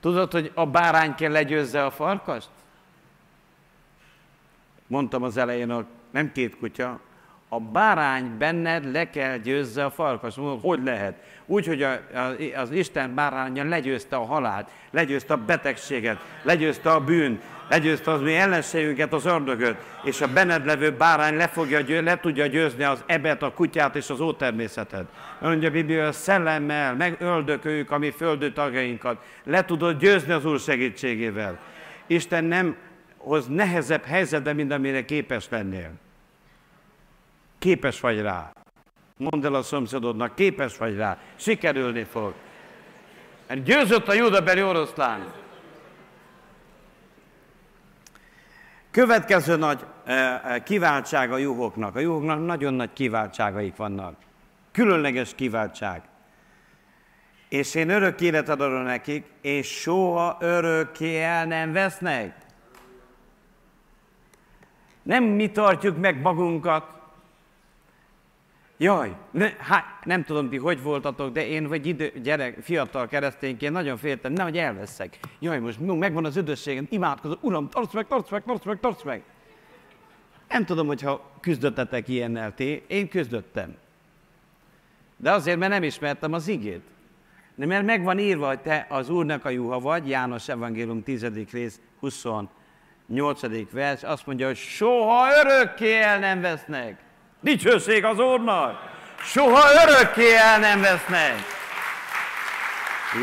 Tudod, 0.00 0.32
hogy 0.32 0.52
a 0.54 0.66
bárány 0.66 1.14
kell 1.14 1.32
legyőzze 1.32 1.84
a 1.84 1.90
farkast? 1.90 2.50
mondtam 4.90 5.22
az 5.22 5.36
elején, 5.36 5.70
a, 5.70 5.86
nem 6.10 6.32
két 6.32 6.56
kutya, 6.58 7.00
a 7.52 7.60
bárány 7.60 8.36
benned 8.38 8.92
le 8.92 9.10
kell 9.10 9.36
győzze 9.36 9.84
a 9.84 9.90
farkas. 9.90 10.34
Mondom, 10.34 10.60
hogy 10.60 10.80
lehet? 10.84 11.14
Úgy, 11.46 11.66
hogy 11.66 11.82
a, 11.82 11.90
a, 11.92 12.58
az 12.60 12.70
Isten 12.70 13.14
báránya 13.14 13.64
legyőzte 13.64 14.16
a 14.16 14.24
halált, 14.24 14.70
legyőzte 14.90 15.34
a 15.34 15.36
betegséget, 15.36 16.18
legyőzte 16.42 16.90
a 16.90 17.00
bűn, 17.00 17.40
legyőzte 17.68 18.10
az 18.10 18.20
mi 18.20 18.34
ellenségünket, 18.34 19.12
az 19.12 19.26
ördögöt, 19.26 19.76
és 20.04 20.20
a 20.20 20.32
benned 20.32 20.66
levő 20.66 20.90
bárány 20.90 21.36
le, 21.36 21.46
fogja, 21.46 22.02
le 22.02 22.20
tudja 22.20 22.46
győzni 22.46 22.84
az 22.84 23.02
ebet, 23.06 23.42
a 23.42 23.52
kutyát 23.52 23.96
és 23.96 24.10
az 24.10 24.20
ótermészetet. 24.20 25.06
Mondja 25.40 25.68
a 25.68 25.72
Biblia, 25.72 26.06
a 26.06 26.12
szellemmel 26.12 26.94
megöldököljük 26.94 27.90
a 27.90 27.98
mi 27.98 28.10
földő 28.10 28.52
tagjainkat. 28.52 29.24
Le 29.44 29.64
tudod 29.64 29.98
győzni 29.98 30.32
az 30.32 30.44
Úr 30.44 30.58
segítségével. 30.58 31.58
Isten 32.06 32.44
nem 32.44 32.76
hoz 33.16 33.46
nehezebb 33.46 34.04
helyzetbe, 34.04 34.52
mint 34.52 34.72
amire 34.72 35.04
képes 35.04 35.46
lennél. 35.50 35.90
Képes 37.60 38.00
vagy 38.00 38.20
rá. 38.20 38.52
Mondd 39.16 39.44
el 39.44 39.54
a 39.54 39.62
szomszédodnak, 39.62 40.34
képes 40.34 40.76
vagy 40.76 40.96
rá. 40.96 41.18
Sikerülni 41.36 42.04
fog. 42.04 42.34
Mert 43.48 43.62
győzött 43.62 44.08
a 44.08 44.12
judabeli 44.12 44.62
oroszlán. 44.62 45.32
Következő 48.90 49.56
nagy 49.56 49.84
e, 50.04 50.62
kiváltság 50.62 51.32
a 51.32 51.36
juhoknak. 51.36 51.96
A 51.96 51.98
juhoknak 51.98 52.44
nagyon 52.44 52.74
nagy 52.74 52.92
kiváltságaik 52.92 53.76
vannak. 53.76 54.16
Különleges 54.72 55.34
kiváltság. 55.34 56.02
És 57.48 57.74
én 57.74 57.88
örök 57.88 58.20
életet 58.20 58.60
adom 58.60 58.82
nekik, 58.82 59.26
és 59.40 59.80
soha 59.80 60.36
örökké 60.40 61.22
el 61.22 61.46
nem 61.46 61.72
vesznek. 61.72 62.34
Nem 65.02 65.24
mi 65.24 65.50
tartjuk 65.50 65.98
meg 65.98 66.20
magunkat. 66.20 66.99
Jaj, 68.82 69.16
ne, 69.30 69.50
há, 69.58 69.84
nem 70.04 70.24
tudom 70.24 70.48
ti, 70.48 70.56
hogy 70.56 70.82
voltatok, 70.82 71.32
de 71.32 71.46
én 71.46 71.66
vagy 71.66 71.86
idő, 71.86 72.12
gyerek, 72.22 72.58
fiatal 72.62 73.06
keresztényként 73.06 73.72
nagyon 73.72 73.96
féltem, 73.96 74.32
nehogy 74.32 74.58
elveszek. 74.58 75.18
Jaj, 75.38 75.58
most 75.58 75.80
megvan 75.80 76.24
az 76.24 76.36
üdvösségem, 76.36 76.86
imádkozom, 76.90 77.38
Uram, 77.40 77.68
tarts 77.68 77.92
meg, 77.92 78.06
tarts 78.06 78.30
meg, 78.30 78.42
tarts 78.44 78.64
meg, 78.64 78.80
tarts 78.80 79.04
meg. 79.04 79.22
Nem 80.48 80.64
tudom, 80.64 80.86
hogyha 80.86 81.30
küzdöttetek 81.40 82.08
ilyennel 82.08 82.54
ti, 82.54 82.82
én 82.86 83.08
küzdöttem. 83.08 83.76
De 85.16 85.32
azért, 85.32 85.58
mert 85.58 85.72
nem 85.72 85.82
ismertem 85.82 86.32
az 86.32 86.48
igét. 86.48 86.82
De 87.54 87.66
mert 87.66 87.84
megvan 87.84 88.18
írva, 88.18 88.46
hogy 88.46 88.60
te 88.60 88.86
az 88.88 89.08
Úrnak 89.08 89.44
a 89.44 89.48
juha 89.48 89.80
vagy, 89.80 90.08
János 90.08 90.48
Evangélium 90.48 91.02
10. 91.02 91.26
rész 91.52 91.80
28. 91.98 93.70
vers, 93.72 94.02
azt 94.02 94.26
mondja, 94.26 94.46
hogy 94.46 94.56
soha 94.56 95.26
örökké 95.44 96.00
el 96.00 96.18
nem 96.18 96.40
vesznek. 96.40 97.08
Dicsőség 97.40 98.04
az 98.04 98.18
Úrnak! 98.18 98.88
Soha 99.22 99.60
örökké 99.82 100.34
el 100.36 100.58
nem 100.58 100.80
vesznek. 100.80 101.36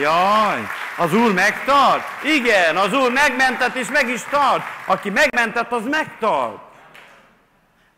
Jaj, 0.02 0.62
az 0.98 1.14
Úr 1.14 1.34
megtart? 1.34 2.04
Igen, 2.24 2.78
az 2.78 2.94
Úr 2.94 3.12
megmentett 3.12 3.76
és 3.76 3.90
meg 3.90 4.10
is 4.10 4.24
tart. 4.24 4.64
Aki 4.86 5.10
megmentett, 5.10 5.72
az 5.72 5.86
megtart. 5.86 6.58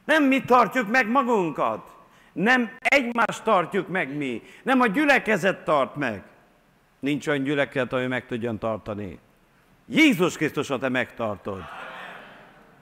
Nem 0.05 0.23
mi 0.23 0.41
tartjuk 0.41 0.89
meg 0.89 1.07
magunkat. 1.07 1.87
Nem 2.33 2.71
egymást 2.79 3.43
tartjuk 3.43 3.87
meg 3.87 4.15
mi. 4.15 4.41
Nem 4.63 4.81
a 4.81 4.87
gyülekezet 4.87 5.63
tart 5.63 5.95
meg. 5.95 6.23
Nincs 6.99 7.27
olyan 7.27 7.43
gyülekezet, 7.43 7.93
ami 7.93 8.05
meg 8.05 8.25
tudjon 8.25 8.59
tartani. 8.59 9.19
Jézus 9.87 10.37
Krisztus 10.37 10.69
a 10.69 10.77
te 10.77 10.89
megtartod. 10.89 11.63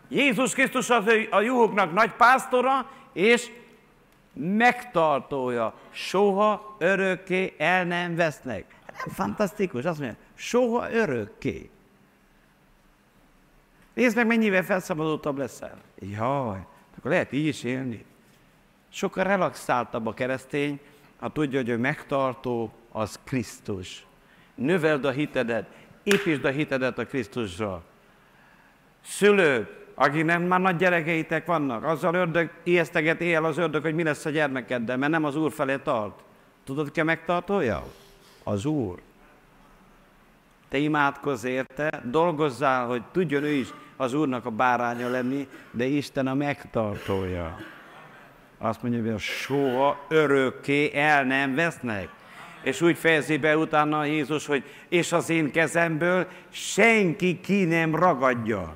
Jézus 0.09 0.53
Krisztus 0.53 0.89
az 0.89 1.03
a 1.29 1.41
juhoknak 1.41 1.93
nagy 1.93 2.11
pásztora, 2.11 2.89
és 3.17 3.51
megtartója. 4.33 5.73
Soha 5.89 6.75
örökké 6.79 7.53
el 7.57 7.85
nem 7.85 8.15
vesznek. 8.15 8.65
Nem 8.85 9.15
fantasztikus? 9.15 9.85
Azt 9.85 9.99
mondja, 9.99 10.17
soha 10.35 10.91
örökké. 10.91 11.69
Nézd 13.93 14.15
meg, 14.15 14.27
mennyivel 14.27 14.63
felszabadultabb 14.63 15.37
leszel. 15.37 15.77
Jaj, 15.99 16.65
akkor 16.97 17.11
lehet 17.11 17.31
így 17.31 17.45
is 17.45 17.63
élni. 17.63 18.05
Sokkal 18.89 19.23
relaxáltabb 19.23 20.05
a 20.05 20.13
keresztény, 20.13 20.79
ha 21.19 21.31
tudja, 21.31 21.59
hogy 21.59 21.69
ő 21.69 21.77
megtartó, 21.77 22.73
az 22.91 23.19
Krisztus. 23.23 24.05
Növeld 24.55 25.05
a 25.05 25.11
hitedet, 25.11 25.69
építsd 26.03 26.45
a 26.45 26.49
hitedet 26.49 26.97
a 26.97 27.05
Krisztusra. 27.05 27.83
Szülők, 29.01 29.86
akik 29.99 30.25
nem 30.25 30.41
már 30.41 30.59
nagy 30.59 30.75
gyerekeitek 30.75 31.45
vannak, 31.45 31.83
azzal 31.83 32.13
ördög, 32.13 32.49
ijeszteget 32.63 33.21
éjjel 33.21 33.45
az 33.45 33.57
ördög, 33.57 33.81
hogy 33.81 33.95
mi 33.95 34.03
lesz 34.03 34.25
a 34.25 34.29
gyermekeddel, 34.29 34.97
mert 34.97 35.11
nem 35.11 35.23
az 35.23 35.35
Úr 35.35 35.51
felé 35.51 35.77
tart. 35.77 36.23
Tudod, 36.63 36.91
ki 36.91 37.01
megtartója? 37.01 37.83
Az 38.43 38.65
Úr. 38.65 38.99
Te 40.69 40.77
imádkozz 40.77 41.43
érte, 41.43 42.01
dolgozzál, 42.03 42.87
hogy 42.87 43.01
tudjon 43.11 43.43
ő 43.43 43.51
is 43.51 43.67
az 43.95 44.13
Úrnak 44.13 44.45
a 44.45 44.49
báránya 44.49 45.09
lenni, 45.09 45.47
de 45.71 45.85
Isten 45.85 46.27
a 46.27 46.33
megtartója. 46.33 47.57
Azt 48.57 48.81
mondja, 48.81 49.11
hogy 49.11 49.19
soha 49.19 50.05
örökké 50.07 50.91
el 50.93 51.23
nem 51.23 51.55
vesznek. 51.55 52.09
És 52.61 52.81
úgy 52.81 52.97
fejezi 52.97 53.37
be 53.37 53.57
utána 53.57 54.05
Jézus, 54.05 54.45
hogy 54.45 54.63
és 54.89 55.11
az 55.11 55.29
én 55.29 55.51
kezemből 55.51 56.27
senki 56.49 57.39
ki 57.39 57.63
nem 57.63 57.95
ragadja. 57.95 58.75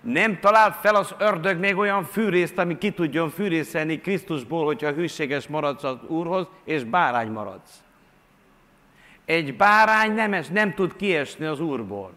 Nem 0.00 0.38
talált 0.40 0.74
fel 0.74 0.94
az 0.94 1.14
ördög 1.18 1.58
még 1.58 1.76
olyan 1.76 2.04
fűrészt, 2.04 2.58
ami 2.58 2.78
ki 2.78 2.90
tudjon 2.90 3.30
fűrészelni 3.30 4.00
Krisztusból, 4.00 4.64
hogyha 4.64 4.92
hűséges 4.92 5.46
maradsz 5.46 5.84
az 5.84 5.96
Úrhoz, 6.06 6.46
és 6.64 6.84
bárány 6.84 7.30
maradsz. 7.30 7.82
Egy 9.24 9.56
bárány 9.56 10.14
nem, 10.14 10.32
es, 10.32 10.48
nem 10.48 10.74
tud 10.74 10.96
kiesni 10.96 11.44
az 11.44 11.60
Úrból. 11.60 12.12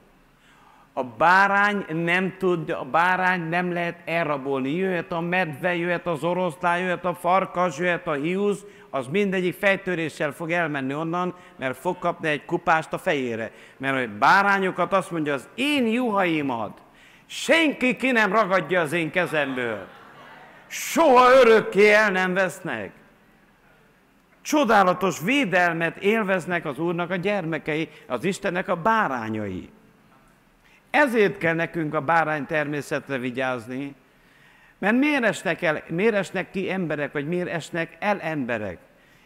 A 0.93 1.03
bárány 1.03 1.85
nem 1.89 2.35
tud, 2.37 2.69
a 2.69 2.83
bárány 2.83 3.49
nem 3.49 3.73
lehet 3.73 3.99
elrabolni. 4.05 4.75
Jöhet 4.75 5.11
a 5.11 5.19
medve, 5.19 5.75
jöhet 5.75 6.07
az 6.07 6.23
oroszlán, 6.23 6.79
jöhet 6.79 7.05
a 7.05 7.13
farkas, 7.13 7.77
jöhet 7.77 8.07
a 8.07 8.13
hiúz, 8.13 8.65
az 8.89 9.07
mindegyik 9.07 9.53
fejtöréssel 9.53 10.31
fog 10.31 10.51
elmenni 10.51 10.93
onnan, 10.93 11.35
mert 11.57 11.77
fog 11.77 11.99
kapni 11.99 12.27
egy 12.27 12.45
kupást 12.45 12.93
a 12.93 12.97
fejére. 12.97 13.51
Mert 13.77 14.07
a 14.07 14.17
bárányokat 14.19 14.93
azt 14.93 15.11
mondja, 15.11 15.33
az 15.33 15.47
én 15.55 15.87
juhaimat 15.87 16.81
senki 17.31 17.95
ki 17.95 18.11
nem 18.11 18.31
ragadja 18.31 18.81
az 18.81 18.91
én 18.91 19.11
kezemből. 19.11 19.87
Soha 20.67 21.31
örökké 21.31 21.93
el 21.93 22.11
nem 22.11 22.33
vesznek. 22.33 22.91
Csodálatos 24.41 25.19
védelmet 25.19 25.97
élveznek 25.97 26.65
az 26.65 26.79
Úrnak 26.79 27.09
a 27.09 27.15
gyermekei, 27.15 27.89
az 28.07 28.23
Istennek 28.23 28.67
a 28.67 28.75
bárányai. 28.75 29.69
Ezért 30.89 31.37
kell 31.37 31.53
nekünk 31.53 31.93
a 31.93 32.01
bárány 32.01 32.45
természetre 32.45 33.17
vigyázni, 33.17 33.95
mert 34.77 34.97
miért 34.97 35.23
esnek, 35.23 35.61
el, 35.61 35.83
miért 35.87 36.15
esnek 36.15 36.51
ki 36.51 36.71
emberek, 36.71 37.11
vagy 37.11 37.27
miért 37.27 37.49
esnek 37.49 37.97
el 37.99 38.19
emberek? 38.19 38.77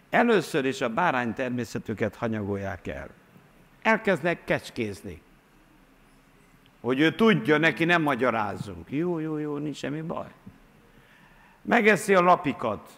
Először 0.10 0.66
is 0.66 0.82
a 0.82 0.90
bárány 0.90 1.34
természetüket 1.34 2.16
hanyagolják 2.16 2.88
el. 2.88 3.08
Elkezdnek 3.82 4.44
kecskézni. 4.44 5.22
Hogy 6.86 7.00
ő 7.00 7.16
tudja, 7.16 7.58
neki 7.58 7.86
nem 7.86 8.02
magyarázzunk. 8.02 8.92
Jó, 8.92 9.20
jó, 9.20 9.38
jó, 9.38 9.58
nincs 9.58 9.78
semmi 9.78 10.02
baj. 10.02 10.28
Megeszi 11.62 12.14
a 12.14 12.22
lapikat. 12.22 12.90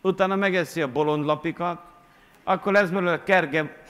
Utána 0.00 0.36
megeszi 0.36 0.80
a 0.80 0.92
bolond 0.92 1.24
lapikat. 1.24 1.80
Akkor 2.44 2.72
lesz 2.72 2.88
belőle 2.88 3.22
kerge 3.22 3.82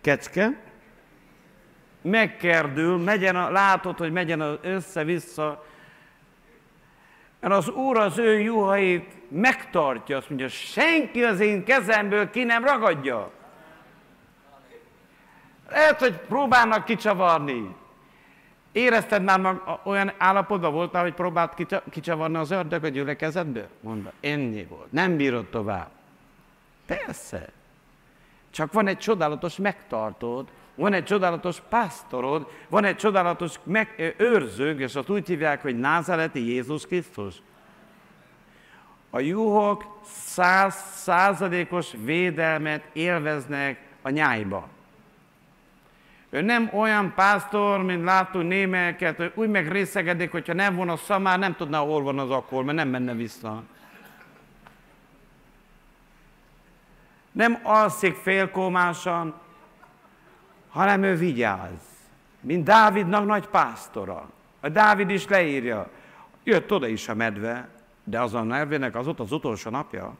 kecske, 0.00 0.60
megkerdül, 2.02 2.96
megyen 2.96 3.36
a, 3.36 3.50
látod, 3.50 3.98
hogy 3.98 4.12
megyen 4.12 4.58
össze-vissza, 4.62 5.64
mert 7.40 7.54
az 7.54 7.68
Úr 7.68 7.98
az 7.98 8.18
ő 8.18 8.40
juhait 8.40 9.14
megtartja, 9.28 10.16
azt 10.16 10.28
mondja, 10.28 10.48
senki 10.48 11.22
az 11.22 11.40
én 11.40 11.64
kezemből 11.64 12.30
ki 12.30 12.44
nem 12.44 12.64
ragadja. 12.64 13.30
Lehet, 15.68 15.98
hogy 15.98 16.16
próbálnak 16.16 16.84
kicsavarni. 16.84 17.74
Érezted 18.72 19.22
már 19.22 19.40
mag, 19.40 19.80
olyan 19.84 20.12
állapotban 20.18 20.72
voltál, 20.72 21.02
hogy 21.02 21.14
próbált 21.14 21.66
kicsavarni 21.90 22.36
az 22.36 22.50
ördög 22.50 22.84
a 22.84 22.88
gyülekezetből? 22.88 23.68
Mondta, 23.80 24.12
ennyi 24.20 24.64
volt. 24.64 24.92
Nem 24.92 25.16
bírod 25.16 25.46
tovább. 25.46 25.88
Persze. 26.86 27.48
Csak 28.50 28.72
van 28.72 28.86
egy 28.86 28.98
csodálatos 28.98 29.56
megtartód, 29.56 30.48
van 30.74 30.92
egy 30.92 31.04
csodálatos 31.04 31.62
pásztorod, 31.68 32.50
van 32.68 32.84
egy 32.84 32.96
csodálatos 32.96 33.54
meg, 33.62 34.14
őrzőg, 34.16 34.80
és 34.80 34.94
azt 34.94 35.10
úgy 35.10 35.26
hívják, 35.26 35.62
hogy 35.62 35.78
názareti 35.78 36.46
Jézus 36.46 36.86
Krisztus. 36.86 37.34
A 39.10 39.20
juhok 39.20 40.00
száz 40.04 40.74
százalékos 40.94 41.90
védelmet 42.04 42.84
élveznek 42.92 43.78
a 44.02 44.10
nyájba. 44.10 44.68
Ő 46.36 46.40
nem 46.40 46.70
olyan 46.72 47.12
pásztor, 47.14 47.82
mint 47.82 48.04
látunk 48.04 48.48
némelyeket, 48.48 49.16
hogy 49.16 49.32
úgy 49.34 49.48
megrészegedik, 49.48 50.30
hogyha 50.30 50.52
nem 50.52 50.74
von 50.74 50.88
a 50.88 50.96
szamár, 50.96 51.38
nem 51.38 51.56
tudná, 51.56 51.78
hol 51.78 52.02
van 52.02 52.18
az 52.18 52.30
akkor, 52.30 52.64
mert 52.64 52.76
nem 52.76 52.88
menne 52.88 53.14
vissza. 53.14 53.62
Nem 57.32 57.58
alszik 57.62 58.14
félkómásan, 58.14 59.34
hanem 60.68 61.02
ő 61.02 61.16
vigyáz. 61.16 61.80
Mint 62.40 62.64
Dávidnak 62.64 63.26
nagy 63.26 63.46
pásztora. 63.46 64.30
A 64.60 64.68
Dávid 64.68 65.10
is 65.10 65.26
leírja. 65.28 65.90
Jött 66.44 66.72
oda 66.72 66.86
is 66.86 67.08
a 67.08 67.14
medve, 67.14 67.68
de 68.04 68.20
az 68.20 68.34
a 68.34 68.42
nervének 68.42 68.94
az 68.94 69.06
ott 69.06 69.20
az 69.20 69.32
utolsó 69.32 69.70
napja. 69.70 70.16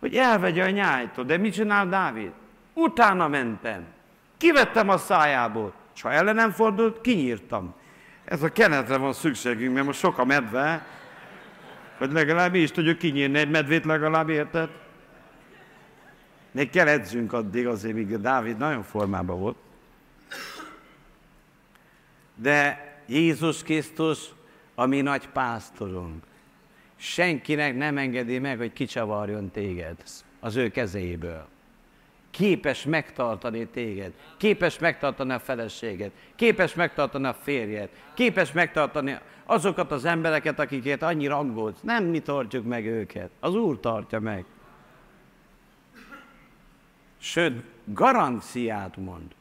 Hogy 0.00 0.16
elvegye 0.16 0.64
a 0.64 0.70
nyájtól. 0.70 1.24
De 1.24 1.36
mit 1.36 1.52
csinál 1.52 1.88
Dávid? 1.88 2.32
Utána 2.74 3.28
mentem. 3.28 3.84
kivettem 4.36 4.88
a 4.88 4.96
szájából, 4.96 5.72
és 5.94 6.02
ha 6.02 6.12
ellenem 6.12 6.50
fordult, 6.50 7.00
kinyírtam. 7.00 7.74
Ez 8.24 8.42
a 8.42 8.52
kenetre 8.52 8.96
van 8.96 9.12
szükségünk, 9.12 9.74
mert 9.74 9.86
most 9.86 9.98
sok 9.98 10.18
a 10.18 10.24
medve, 10.24 10.86
hogy 11.98 12.12
legalább 12.12 12.52
mi 12.52 12.58
is 12.58 12.70
tudjuk 12.70 12.98
kinyírni 12.98 13.38
egy 13.38 13.50
medvét 13.50 13.84
legalább, 13.84 14.28
érted? 14.28 14.68
Még 16.50 16.70
kell 16.70 16.88
edzünk 16.88 17.32
addig 17.32 17.66
azért, 17.66 17.94
míg 17.94 18.20
Dávid 18.20 18.56
nagyon 18.56 18.82
formában 18.82 19.38
volt. 19.38 19.56
De 22.34 22.92
Jézus 23.06 23.62
Krisztus, 23.62 24.18
a 24.74 24.86
mi 24.86 25.00
nagy 25.00 25.28
pásztorunk, 25.28 26.24
senkinek 26.96 27.76
nem 27.76 27.98
engedi 27.98 28.38
meg, 28.38 28.58
hogy 28.58 28.72
kicsavarjon 28.72 29.50
téged 29.50 29.96
az 30.40 30.56
ő 30.56 30.70
kezéből. 30.70 31.46
Képes 32.34 32.84
megtartani 32.84 33.66
téged, 33.66 34.12
képes 34.36 34.78
megtartani 34.78 35.32
a 35.32 35.38
feleséget, 35.38 36.10
képes 36.36 36.74
megtartani 36.74 37.26
a 37.26 37.34
férjet, 37.34 37.88
képes 38.14 38.52
megtartani 38.52 39.18
azokat 39.44 39.92
az 39.92 40.04
embereket, 40.04 40.58
akikért 40.58 41.02
annyira 41.02 41.38
aggódsz. 41.38 41.80
Nem 41.80 42.04
mi 42.04 42.18
tartjuk 42.18 42.66
meg 42.66 42.86
őket, 42.86 43.30
az 43.40 43.54
Úr 43.54 43.80
tartja 43.80 44.20
meg. 44.20 44.44
Sőt, 47.18 47.62
garanciát 47.84 48.96
mond. 48.96 49.34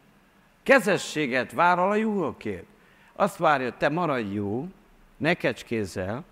Kezességet 0.63 1.51
vállal 1.51 1.89
a 1.89 1.95
juhokért. 1.95 2.65
Azt 3.13 3.37
várja, 3.37 3.77
te 3.77 3.89
maradj 3.89 4.33
jó, 4.33 4.67
ne 5.17 5.33
kecskézzel, 5.33 6.23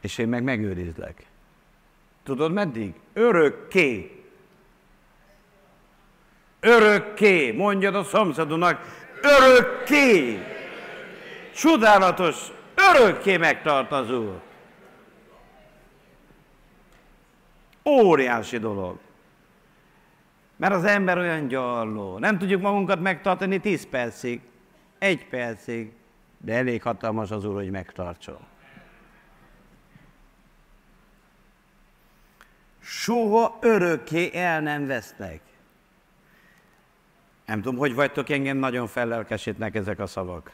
és 0.00 0.18
én 0.18 0.28
meg 0.28 0.42
megőrizlek. 0.42 1.26
Tudod 2.22 2.52
meddig? 2.52 2.94
Örökké. 3.12 4.21
Örökké, 6.64 7.52
mondjad 7.52 7.94
a 7.94 8.04
szomszédónak, 8.04 8.80
örökké. 9.22 10.38
Csodálatos, 11.54 12.36
örökké 12.74 13.36
megtart 13.36 13.92
az 13.92 14.10
Úr. 14.10 14.40
Óriási 17.84 18.58
dolog. 18.58 18.98
Mert 20.56 20.74
az 20.74 20.84
ember 20.84 21.18
olyan 21.18 21.48
gyarló. 21.48 22.18
Nem 22.18 22.38
tudjuk 22.38 22.62
magunkat 22.62 23.00
megtartani 23.00 23.58
10 23.58 23.88
percig, 23.88 24.40
egy 24.98 25.28
percig, 25.28 25.92
de 26.38 26.54
elég 26.54 26.82
hatalmas 26.82 27.30
az 27.30 27.44
Úr, 27.44 27.54
hogy 27.54 27.70
megtartson. 27.70 28.40
Soha 32.80 33.58
örökké 33.60 34.30
el 34.34 34.60
nem 34.60 34.86
vesznek. 34.86 35.40
Nem 37.46 37.62
tudom, 37.62 37.78
hogy 37.78 37.94
vagytok, 37.94 38.28
engem 38.28 38.56
nagyon 38.56 38.86
fellelkesítnek 38.86 39.74
ezek 39.74 39.98
a 39.98 40.06
szavak. 40.06 40.52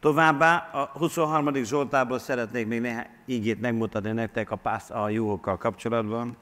Továbbá 0.00 0.70
a 0.72 0.90
23. 0.98 1.54
Zsoltából 1.54 2.18
szeretnék 2.18 2.66
még 2.66 2.80
néhány 2.80 3.06
ígét 3.24 3.60
megmutatni 3.60 4.10
nektek 4.10 4.50
a, 4.50 4.56
pász, 4.56 4.90
a 4.90 5.08
juhokkal 5.08 5.56
kapcsolatban. 5.56 6.36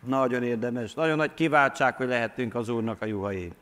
Nagyon 0.00 0.42
érdemes, 0.42 0.94
nagyon 0.94 1.16
nagy 1.16 1.34
kiváltság, 1.34 1.96
hogy 1.96 2.08
lehetünk 2.08 2.54
az 2.54 2.68
Úrnak 2.68 3.02
a 3.02 3.06
juhai. 3.06 3.52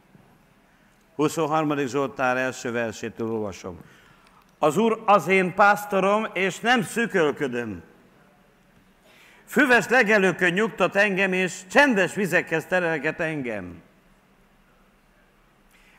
23. 1.14 1.76
Zsoltár 1.76 2.36
első 2.36 2.72
versétől 2.72 3.30
olvasom. 3.30 3.78
Az 4.58 4.76
Úr 4.76 5.02
az 5.06 5.28
én 5.28 5.54
pásztorom, 5.54 6.26
és 6.32 6.60
nem 6.60 6.82
szükölködöm. 6.82 7.82
Füves 9.46 9.88
legelőkön 9.88 10.52
nyugtat 10.52 10.96
engem, 10.96 11.32
és 11.32 11.52
csendes 11.70 12.14
vizekhez 12.14 12.64
terelget 12.64 13.20
engem. 13.20 13.82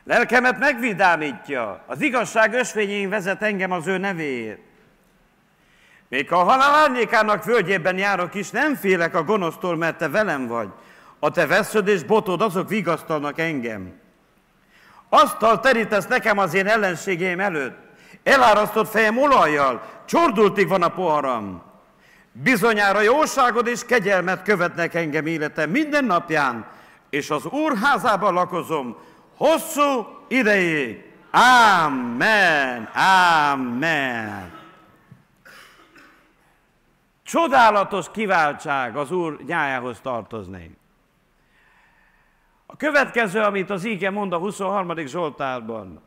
Lelkemet 0.03 0.59
megvidámítja, 0.59 1.83
az 1.87 2.01
igazság 2.01 2.53
ösvényén 2.53 3.09
vezet 3.09 3.41
engem 3.41 3.71
az 3.71 3.87
ő 3.87 3.97
nevéért. 3.97 4.59
Még 6.07 6.29
ha 6.29 6.39
a 6.39 6.43
halál 6.43 6.73
árnyékának 6.73 7.43
völgyében 7.43 7.97
járok 7.97 8.35
is, 8.35 8.49
nem 8.49 8.75
félek 8.75 9.15
a 9.15 9.23
gonosztól, 9.23 9.75
mert 9.75 9.97
te 9.97 10.09
velem 10.09 10.47
vagy. 10.47 10.69
A 11.19 11.31
te 11.31 11.47
vesződ 11.47 11.87
és 11.87 12.03
botod, 12.03 12.41
azok 12.41 12.69
vigasztalnak 12.69 13.39
engem. 13.39 13.93
Asztal 15.09 15.59
terítesz 15.59 16.07
nekem 16.07 16.37
az 16.37 16.53
én 16.53 16.67
ellenségeim 16.67 17.39
előtt. 17.39 17.77
Elárasztott 18.23 18.89
fejem 18.89 19.17
olajjal, 19.17 19.81
csordultig 20.05 20.67
van 20.67 20.83
a 20.83 20.89
poharam. 20.89 21.72
Bizonyára 22.33 23.01
jóságod 23.01 23.67
és 23.67 23.85
kegyelmet 23.85 24.43
követnek 24.43 24.93
engem 24.93 25.25
életem 25.25 25.69
minden 25.69 26.05
napján, 26.05 26.67
és 27.09 27.29
az 27.29 27.45
Úr 27.45 27.77
házában 27.77 28.33
lakozom 28.33 28.97
hosszú 29.37 30.07
ideig. 30.27 31.11
Amen, 31.85 32.89
amen. 33.51 34.51
Csodálatos 37.23 38.05
kiváltság 38.11 38.95
az 38.95 39.11
Úr 39.11 39.39
nyájához 39.45 39.99
tartozni. 39.99 40.77
A 42.65 42.75
következő, 42.75 43.41
amit 43.41 43.69
az 43.69 43.85
íge 43.85 44.09
mond 44.09 44.33
a 44.33 44.37
23. 44.37 44.97
Zsoltárban, 44.97 46.01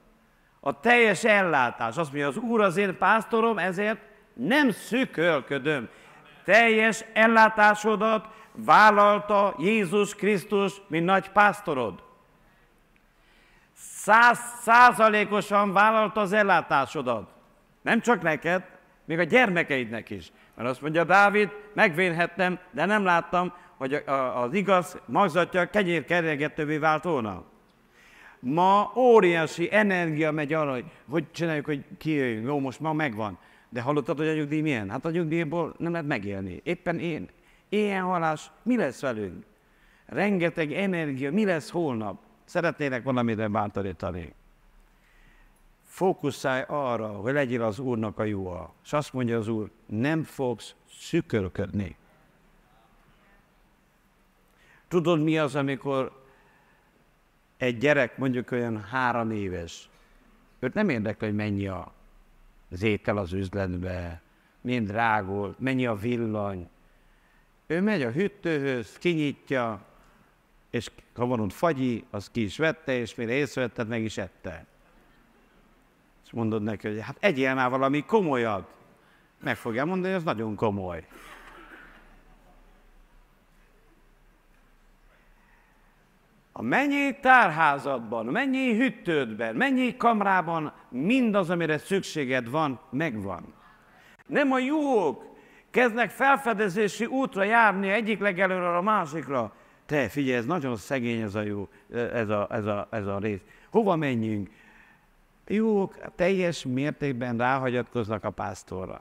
a 0.61 0.81
teljes 0.81 1.25
ellátás. 1.25 1.97
Azt 1.97 2.13
mondja, 2.13 2.29
az 2.29 2.37
Úr 2.37 2.61
az 2.61 2.77
én 2.77 2.99
pásztorom, 2.99 3.59
ezért 3.59 3.99
nem 4.35 4.71
szükölködöm. 4.71 5.89
Teljes 6.47 7.05
ellátásodat 7.13 8.29
vállalta 8.53 9.55
Jézus 9.59 10.15
Krisztus, 10.15 10.73
mint 10.89 11.05
nagy 11.05 11.31
pásztorod. 11.31 12.03
Száz 13.77 14.39
százalékosan 14.61 15.73
vállalta 15.73 16.21
az 16.21 16.33
ellátásodat. 16.33 17.31
Nem 17.83 18.01
csak 18.01 18.23
neked, 18.23 18.63
még 19.05 19.19
a 19.19 19.23
gyermekeidnek 19.23 20.11
is. 20.11 20.33
Mert 20.55 20.69
azt 20.69 20.81
mondja 20.81 21.05
Dávid, 21.05 21.51
megvénhettem, 21.75 22.59
de 22.71 22.85
nem 22.85 23.05
láttam, 23.05 23.53
hogy 23.77 24.03
az 24.35 24.53
igaz 24.53 25.01
magzatja 25.05 25.71
kenyér 25.71 26.05
keregetővé 26.05 26.79
vált 26.79 27.05
volna. 27.05 27.45
Ma 28.39 28.93
óriási 28.97 29.69
energia 29.73 30.31
megy 30.31 30.53
arra, 30.53 30.73
hogy 30.73 30.85
hogy 31.09 31.31
csináljuk, 31.31 31.65
hogy 31.65 31.85
kijöjjünk. 31.99 32.47
Jó, 32.47 32.59
most 32.61 32.81
ma 32.81 32.93
megvan. 32.93 33.39
De 33.77 33.83
hallottad, 33.83 34.17
hogy 34.17 34.29
a 34.29 34.35
nyugdíj 34.35 34.61
milyen? 34.61 34.91
Hát 34.91 35.05
a 35.05 35.11
nyugdíjból 35.11 35.75
nem 35.79 35.93
lehet 35.93 36.07
megélni. 36.07 36.61
Éppen 36.63 36.99
én. 36.99 37.29
Ilyen 37.69 38.03
halás, 38.03 38.51
mi 38.63 38.77
lesz 38.77 39.01
velünk? 39.01 39.45
Rengeteg 40.07 40.73
energia, 40.73 41.33
mi 41.33 41.45
lesz 41.45 41.71
holnap? 41.71 42.21
Szeretnének 42.45 43.03
valamire 43.03 43.49
bántorítani. 43.49 44.33
Fókuszálj 45.85 46.65
arra, 46.67 47.07
hogy 47.07 47.33
legyél 47.33 47.63
az 47.63 47.79
Úrnak 47.79 48.19
a 48.19 48.25
jóa. 48.25 48.75
És 48.85 48.93
azt 48.93 49.13
mondja 49.13 49.39
az 49.39 49.49
Úr, 49.49 49.71
nem 49.87 50.23
fogsz 50.23 50.75
szükörködni. 50.99 51.97
Tudod, 54.89 55.23
mi 55.23 55.39
az, 55.39 55.55
amikor 55.55 56.25
egy 57.57 57.79
gyerek 57.79 58.19
mondjuk 58.19 58.51
olyan 58.51 58.83
három 58.83 59.31
éves, 59.31 59.89
őt 60.59 60.75
nem 60.75 60.89
érdekel, 60.89 61.29
hogy 61.29 61.37
mennyi 61.37 61.69
a, 61.69 61.95
az 62.71 62.83
étel 62.83 63.17
az 63.17 63.33
üzletbe, 63.33 64.21
milyen 64.61 64.85
drágul, 64.85 65.55
mennyi 65.59 65.87
a 65.87 65.95
villany. 65.95 66.69
Ő 67.67 67.81
megy 67.81 68.03
a 68.03 68.11
hűtőhöz, 68.11 68.99
kinyitja, 68.99 69.85
és 70.71 70.91
ha 71.15 71.27
van 71.27 71.41
ott 71.41 71.53
fagyi, 71.53 72.05
az 72.11 72.31
ki 72.31 72.43
is 72.43 72.59
vette, 72.59 72.93
és 72.99 73.15
mire 73.15 73.33
észrevetted, 73.33 73.89
meg 73.89 74.03
is 74.03 74.19
ette. 74.19 74.67
És 76.25 76.31
mondod 76.31 76.63
neki, 76.63 76.89
hogy 76.89 77.01
hát 77.01 77.17
egyél 77.21 77.55
már 77.55 77.71
valami 77.71 78.05
komolyabb. 78.05 78.67
Meg 79.43 79.57
fogja 79.57 79.85
mondani, 79.85 80.13
hogy 80.13 80.17
ez 80.17 80.27
nagyon 80.27 80.55
komoly. 80.55 81.07
A 86.59 86.63
mennyi 86.63 87.19
tárházadban, 87.21 88.27
mennyi 88.27 88.77
hűtődben, 88.77 89.55
mennyi 89.55 89.97
kamrában 89.97 90.73
mindaz, 90.89 91.51
amire 91.51 91.79
szükséged 91.79 92.51
van, 92.51 92.81
megvan. 92.91 93.55
Nem 94.27 94.53
a 94.53 94.59
jók 94.59 95.25
kezdnek 95.71 96.11
felfedezési 96.11 97.05
útra 97.05 97.43
járni 97.43 97.89
egyik 97.89 98.21
legelőre 98.21 98.77
a 98.77 98.83
másikra. 98.83 99.55
Te 99.87 100.09
figyelj, 100.09 100.37
ez 100.37 100.47
nagyon 100.47 100.77
szegény 100.77 101.21
ez 101.21 101.35
a 101.35 101.41
jó, 101.41 101.69
ez 101.93 102.29
a, 102.29 102.47
ez 102.51 102.67
a, 102.67 102.89
ez 102.91 103.07
a 103.07 103.19
rész. 103.19 103.41
Hova 103.71 103.97
menjünk? 103.97 104.51
Jók 105.47 106.15
teljes 106.15 106.65
mértékben 106.65 107.37
ráhagyatkoznak 107.37 108.25
a 108.25 108.31
pásztorra. 108.31 109.01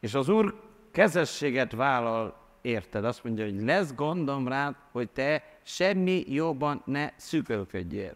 És 0.00 0.14
az 0.14 0.28
Úr 0.28 0.60
kezességet 0.92 1.72
vállal 1.72 2.45
érted. 2.66 3.04
Azt 3.04 3.24
mondja, 3.24 3.44
hogy 3.44 3.62
lesz 3.62 3.94
gondom 3.94 4.48
rád, 4.48 4.74
hogy 4.92 5.08
te 5.08 5.44
semmi 5.62 6.24
jobban 6.28 6.82
ne 6.84 7.10
szükölködjél. 7.16 8.14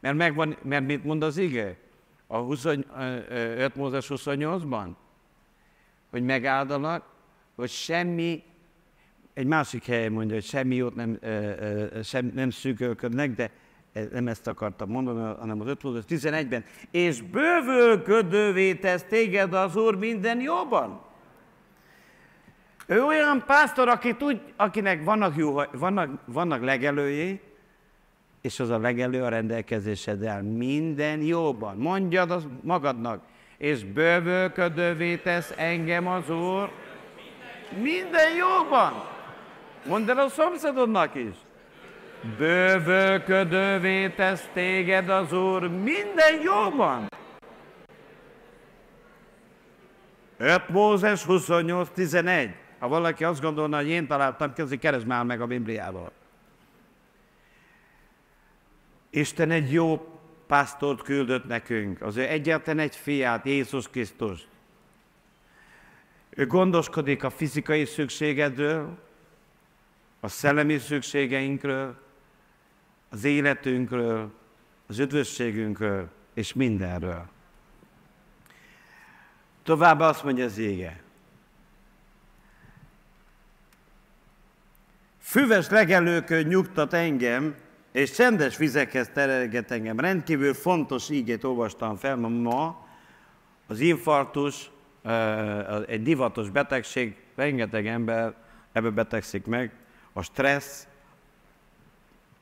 Mert, 0.00 0.16
megvan, 0.16 0.56
mert 0.62 0.86
mit 0.86 1.04
mond 1.04 1.22
az 1.22 1.36
ige? 1.36 1.76
A 2.26 2.38
5 2.38 3.76
Mózes 3.76 4.06
28-ban? 4.08 4.88
Hogy 6.10 6.22
megáldalak, 6.22 7.04
hogy 7.54 7.70
semmi, 7.70 8.42
egy 9.34 9.46
másik 9.46 9.84
helyen 9.84 10.12
mondja, 10.12 10.34
hogy 10.34 10.44
semmi 10.44 10.74
jót 10.74 10.94
nem, 10.94 11.18
sem, 12.02 12.30
nem 12.34 12.50
szűkölködnek, 12.50 13.34
de 13.34 13.50
nem 14.10 14.28
ezt 14.28 14.46
akartam 14.46 14.90
mondani, 14.90 15.34
hanem 15.38 15.60
az 15.60 15.66
5 15.66 15.80
11-ben. 16.08 16.64
És 16.90 17.22
bővölködővé 17.22 18.74
tesz 18.74 19.02
téged 19.02 19.54
az 19.54 19.76
Úr 19.76 19.96
minden 19.96 20.40
jobban. 20.40 21.05
Ő 22.86 23.02
olyan 23.02 23.42
pásztor, 23.46 23.88
aki 23.88 24.14
tud, 24.14 24.40
akinek 24.56 25.04
vannak, 25.04 25.36
jó, 25.36 25.60
vannak, 25.72 26.10
vannak 26.24 26.62
legelőjé, 26.62 27.40
és 28.40 28.60
az 28.60 28.70
a 28.70 28.78
legelő 28.78 29.22
a 29.22 29.28
rendelkezéseddel 29.28 30.42
minden 30.42 31.20
jóban. 31.20 31.76
Mondjad 31.76 32.30
az 32.30 32.46
magadnak, 32.62 33.22
és 33.58 33.84
bővölködővé 33.84 35.16
tesz 35.16 35.54
engem 35.56 36.06
az 36.06 36.30
Úr 36.30 36.70
minden 37.82 38.34
jóban. 38.36 39.04
Mondd 39.86 40.10
el 40.10 40.18
a 40.18 40.28
szomszédodnak 40.28 41.14
is. 41.14 41.34
Bővölködővé 42.38 44.08
tesz 44.08 44.48
téged 44.52 45.08
az 45.08 45.32
Úr 45.32 45.68
minden 45.68 46.40
jóban. 46.42 47.06
5 50.38 50.68
Mózes 50.68 51.24
28.11. 51.28 52.50
Ha 52.78 52.88
valaki 52.88 53.24
azt 53.24 53.40
gondolna, 53.40 53.76
hogy 53.76 53.88
én 53.88 54.06
találtam 54.06 54.52
ki, 54.52 54.78
keresd 54.78 55.06
már 55.06 55.24
meg 55.24 55.40
a 55.40 55.46
Bibliával. 55.46 56.12
Isten 59.10 59.50
egy 59.50 59.72
jó 59.72 60.18
pásztort 60.46 61.02
küldött 61.02 61.46
nekünk, 61.46 62.02
az 62.02 62.16
ő 62.16 62.22
egyetlen 62.22 62.78
egy 62.78 62.96
fiát, 62.96 63.44
Jézus 63.44 63.88
Krisztus. 63.88 64.48
Ő 66.30 66.46
gondoskodik 66.46 67.24
a 67.24 67.30
fizikai 67.30 67.84
szükségedről, 67.84 68.98
a 70.20 70.28
szellemi 70.28 70.78
szükségeinkről, 70.78 71.98
az 73.08 73.24
életünkről, 73.24 74.32
az 74.86 74.98
üdvösségünkről 74.98 76.08
és 76.34 76.52
mindenről. 76.52 77.28
Továbbá 79.62 80.08
azt 80.08 80.24
mondja 80.24 80.44
az 80.44 80.58
ége. 80.58 81.05
Füves 85.26 85.68
legelőkön 85.68 86.46
nyugtat 86.46 86.92
engem, 86.92 87.54
és 87.92 88.10
csendes 88.10 88.56
vizekhez 88.56 89.10
terelget 89.12 89.70
engem. 89.70 90.00
Rendkívül 90.00 90.54
fontos 90.54 91.10
ígét 91.10 91.44
olvastam 91.44 91.96
fel 91.96 92.16
ma. 92.16 92.86
Az 93.66 93.80
infarktus 93.80 94.70
egy 95.86 96.02
divatos 96.02 96.50
betegség, 96.50 97.16
rengeteg 97.34 97.86
ember 97.86 98.34
ebbe 98.72 98.90
betegszik 98.90 99.46
meg. 99.46 99.72
A 100.12 100.22
stressz 100.22 100.86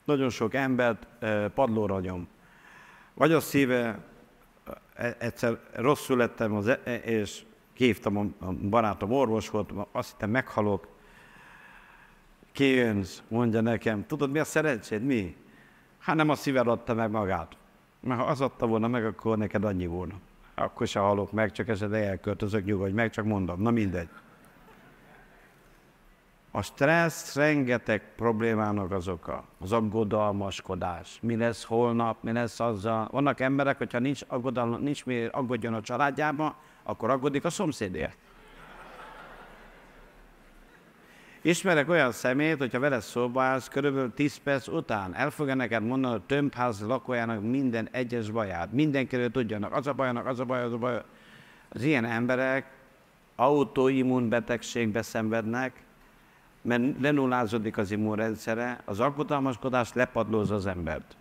nagyon 0.05 0.31
sok 0.31 0.55
embert 0.55 1.07
padlóra 1.55 2.01
nyom. 2.01 2.29
Vagy 3.15 3.33
a 3.33 3.41
szíve, 3.41 3.99
egyszer 5.19 5.59
rosszul 5.73 6.17
lettem, 6.17 6.55
az, 6.55 6.67
e, 6.67 6.95
és 6.95 7.43
kívtam 7.73 8.35
a 8.41 8.53
barátom, 8.53 9.13
orvos 9.13 9.51
volt, 9.51 9.71
azt 9.93 10.11
hittem 10.11 10.31
meghalok, 10.31 10.94
kijönsz, 12.55 13.23
mondja 13.29 13.61
nekem, 13.61 14.07
tudod 14.07 14.31
mi 14.31 14.39
a 14.39 14.45
szerencséd, 14.45 15.03
mi? 15.03 15.37
Hát 15.99 16.17
nem 16.17 16.29
a 16.29 16.35
szíved 16.35 16.67
adta 16.67 16.95
meg 16.95 17.11
magát. 17.11 17.57
Mert 18.01 18.21
ha 18.21 18.27
az 18.27 18.41
adta 18.41 18.67
volna 18.67 18.89
meg, 18.89 19.05
akkor 19.05 19.39
neked 19.39 19.65
annyi 19.65 19.87
volna. 19.87 20.15
Akkor 20.55 20.87
se 20.87 20.99
halok 20.99 21.33
meg, 21.33 21.53
csak 21.53 21.69
esetleg 21.69 22.03
elköltözök, 22.03 22.65
nyugodj 22.65 22.93
meg, 22.93 23.11
csak 23.11 23.25
mondom, 23.25 23.63
na 23.63 23.71
mindegy. 23.71 24.09
A 26.51 26.63
stressz 26.63 27.35
rengeteg 27.35 28.03
problémának 28.17 28.91
az 28.91 29.09
oka. 29.09 29.45
Az 29.59 29.73
aggodalmaskodás. 29.73 31.19
Mi 31.23 31.37
lesz 31.37 31.65
holnap, 31.65 32.23
mi 32.23 32.33
lesz 32.33 32.61
azzal. 32.61 33.09
Vannak 33.11 33.41
emberek, 33.41 33.79
hogyha 33.79 33.99
nincs 33.99 34.23
aggodalma, 34.29 34.77
nincs 34.77 35.05
mi 35.05 35.25
aggódjon 35.25 35.75
a 35.75 35.81
családjában, 35.81 36.55
akkor 36.83 37.11
aggódik 37.11 37.45
a 37.45 37.51
szomszédért. 37.51 38.17
Ismerek 41.47 41.89
olyan 41.89 42.13
szemét, 42.13 42.59
hogyha 42.59 42.79
vele 42.79 43.01
szóba 43.01 43.43
állsz, 43.43 43.69
körülbelül 43.69 44.15
10 44.15 44.37
perc 44.37 44.69
után 44.69 45.15
el 45.15 45.31
fogja 45.31 45.55
neked 45.55 45.83
mondani 45.83 46.15
a 46.15 46.23
tömbház 46.27 46.81
lakójának 46.81 47.43
minden 47.43 47.89
egyes 47.91 48.31
baját. 48.31 48.73
Mindenkiről 48.73 49.31
tudjanak, 49.31 49.73
az 49.73 49.87
a 49.87 49.93
bajának, 49.93 50.27
az 50.27 50.41
a 50.41 50.45
baj, 50.45 50.63
az 50.63 50.73
a 50.73 50.77
baj. 50.77 51.03
Az 51.69 51.83
ilyen 51.83 52.05
emberek 52.05 52.71
autoimmunbetegségbe 53.37 55.03
szenvednek, 55.03 55.83
mert 56.63 56.83
lenullázódik 57.01 57.79
az 57.79 57.91
immunrendszere, 57.91 58.81
az 58.85 59.01
aggodalmaskodás 59.01 59.93
lepadlóz 59.93 60.51
az 60.51 60.67
embert. 60.67 61.17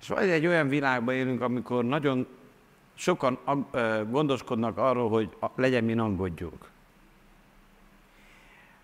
És 0.00 0.08
vagy 0.08 0.28
egy 0.28 0.46
olyan 0.46 0.68
világban 0.68 1.14
élünk, 1.14 1.40
amikor 1.40 1.84
nagyon 1.84 2.26
sokan 2.94 3.38
gondoskodnak 4.10 4.78
arról, 4.78 5.08
hogy 5.08 5.36
legyen 5.54 5.84
mi 5.84 5.98
aggódjunk. 5.98 6.74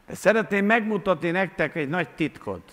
Szeretném 0.08 0.64
megmutatni 0.64 1.30
nektek 1.30 1.74
egy 1.74 1.88
nagy 1.88 2.08
titkot. 2.08 2.72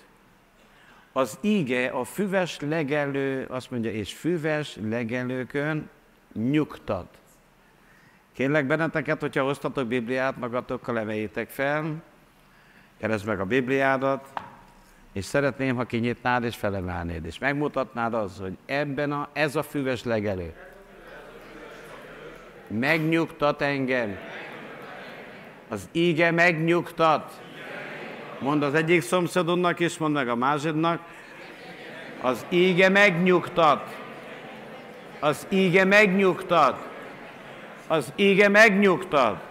Az 1.12 1.38
íge 1.42 1.88
a 1.88 2.04
füves 2.04 2.60
legelő, 2.60 3.46
azt 3.50 3.72
mondja, 3.72 3.92
és 3.92 4.14
füves 4.14 4.78
legelőkön 4.90 5.90
nyugtat. 6.34 7.18
Kérlek 8.34 8.66
benneteket, 8.66 9.20
hogyha 9.20 9.44
hoztatok 9.44 9.88
Bibliát, 9.88 10.38
magatokkal 10.38 11.00
emeljétek 11.00 11.50
fel, 11.50 12.04
keresd 12.98 13.26
meg 13.26 13.40
a 13.40 13.46
Bibliádat, 13.46 14.42
és 15.12 15.26
szeretném, 15.26 15.76
ha 15.76 15.86
kinyitnád 15.86 16.44
és 16.44 16.56
felemelnéd, 16.56 17.26
és 17.26 17.40
megmutatnád 17.40 18.14
az, 18.14 18.38
hogy 18.40 18.58
ebben 18.66 19.12
a, 19.12 19.30
ez 19.34 19.56
a 19.56 19.64
füves 19.64 20.04
legelő 20.04 20.54
megnyugtat 22.70 23.62
engem. 23.62 24.18
Az 25.70 25.90
íge 25.92 26.32
megnyugtat. 26.32 27.42
Mond 28.40 28.64
az 28.64 28.74
egyik 28.74 29.02
szomszédodnak, 29.02 29.80
és 29.80 29.98
mond 29.98 30.14
meg 30.14 30.30
a 30.30 30.36
másiknak. 30.36 31.02
Az 32.22 32.46
íge 32.50 32.90
megnyugtat. 32.90 33.98
Az 35.20 35.48
íge 35.50 35.84
megnyugtat. 35.84 36.88
Az 37.88 38.14
íge 38.16 38.48
megnyugtat. 38.48 39.48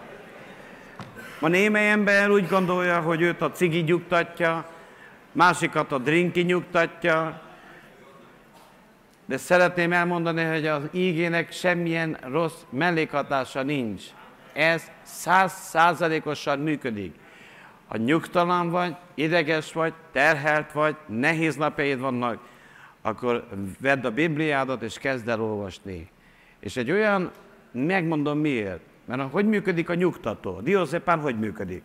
Ma 1.39 1.47
némely 1.47 1.91
ember 1.91 2.29
úgy 2.29 2.47
gondolja, 2.47 2.99
hogy 2.99 3.21
őt 3.21 3.41
a 3.41 3.51
cigi 3.51 3.79
nyugtatja, 3.79 4.65
másikat 5.31 5.91
a 5.91 5.97
drinki 5.97 6.41
nyugtatja, 6.41 7.41
de 9.25 9.37
szeretném 9.37 9.93
elmondani, 9.93 10.43
hogy 10.43 10.67
az 10.67 10.83
ígének 10.91 11.51
semmilyen 11.51 12.17
rossz 12.21 12.61
mellékhatása 12.69 13.63
nincs. 13.63 14.03
Ez 14.53 14.91
száz 15.01 15.53
százalékosan 15.53 16.59
működik. 16.59 17.15
Ha 17.87 17.97
nyugtalan 17.97 18.69
vagy, 18.69 18.95
ideges 19.13 19.73
vagy, 19.73 19.93
terhelt 20.11 20.71
vagy, 20.71 20.95
nehéz 21.07 21.55
napjaid 21.55 21.99
vannak, 21.99 22.39
akkor 23.01 23.47
vedd 23.79 24.05
a 24.05 24.11
Bibliádat 24.11 24.81
és 24.81 24.97
kezd 24.97 25.27
el 25.27 25.41
olvasni. 25.41 26.09
És 26.59 26.77
egy 26.77 26.91
olyan, 26.91 27.31
megmondom 27.71 28.37
miért, 28.37 28.81
mert 29.05 29.31
hogy 29.31 29.45
működik 29.45 29.89
a 29.89 29.93
nyugtató? 29.93 30.59
Diószépán 30.61 31.19
hogy 31.19 31.39
működik? 31.39 31.83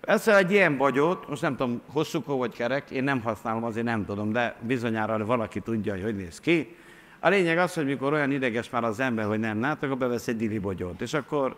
Ezzel 0.00 0.36
egy 0.36 0.50
ilyen 0.50 0.76
bagyót, 0.76 1.28
most 1.28 1.42
nem 1.42 1.56
tudom, 1.56 1.82
hosszúkó 1.86 2.36
vagy 2.38 2.54
kerek, 2.54 2.90
én 2.90 3.04
nem 3.04 3.20
használom, 3.20 3.64
azért 3.64 3.86
nem 3.86 4.04
tudom, 4.04 4.32
de 4.32 4.56
bizonyára 4.60 5.24
valaki 5.24 5.60
tudja, 5.60 5.92
hogy 5.92 6.02
hogy 6.02 6.16
néz 6.16 6.40
ki. 6.40 6.76
A 7.24 7.28
lényeg 7.28 7.58
az, 7.58 7.74
hogy 7.74 7.84
mikor 7.84 8.12
olyan 8.12 8.30
ideges 8.30 8.70
már 8.70 8.84
az 8.84 9.00
ember, 9.00 9.26
hogy 9.26 9.38
nem 9.38 9.60
lát, 9.60 9.82
akkor 9.82 9.96
bevesz 9.96 10.28
egy 10.28 10.36
dili 10.36 10.58
bogyót, 10.58 11.00
és 11.00 11.14
akkor 11.14 11.56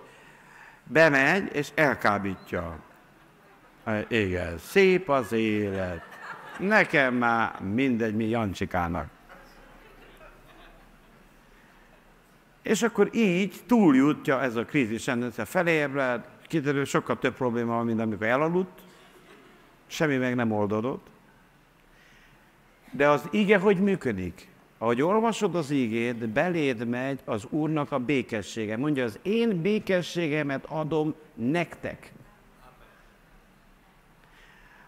bemegy, 0.85 1.55
és 1.55 1.69
elkábítja. 1.75 2.79
Igen, 4.09 4.59
szép 4.59 5.09
az 5.09 5.33
élet. 5.33 6.03
Nekem 6.59 7.15
már 7.15 7.61
mindegy, 7.61 8.15
mi 8.15 8.25
Jancsikának. 8.25 9.09
És 12.63 12.83
akkor 12.83 13.09
így 13.13 13.55
túljutja 13.67 14.43
ez 14.43 14.57
a 14.57 14.65
krízis 14.65 15.07
rendszer, 15.07 15.47
felébred, 15.47 16.29
kiderül, 16.47 16.85
sokkal 16.85 17.19
több 17.19 17.35
probléma 17.35 17.75
van, 17.75 17.85
mint 17.85 18.01
amikor 18.01 18.27
elaludt, 18.27 18.81
semmi 19.87 20.17
meg 20.17 20.35
nem 20.35 20.53
oldódott. 20.53 21.07
De 22.91 23.09
az 23.09 23.29
ige 23.31 23.59
hogy 23.59 23.81
működik? 23.81 24.53
Ahogy 24.85 25.03
olvasod 25.03 25.55
az 25.55 25.71
ígét, 25.71 26.29
beléd 26.29 26.87
megy 26.87 27.21
az 27.25 27.47
Úrnak 27.51 27.93
a 27.93 27.99
békessége. 27.99 28.77
Mondja, 28.77 29.05
az 29.05 29.19
én 29.23 29.61
békességemet 29.63 30.65
adom 30.69 31.15
nektek. 31.35 32.13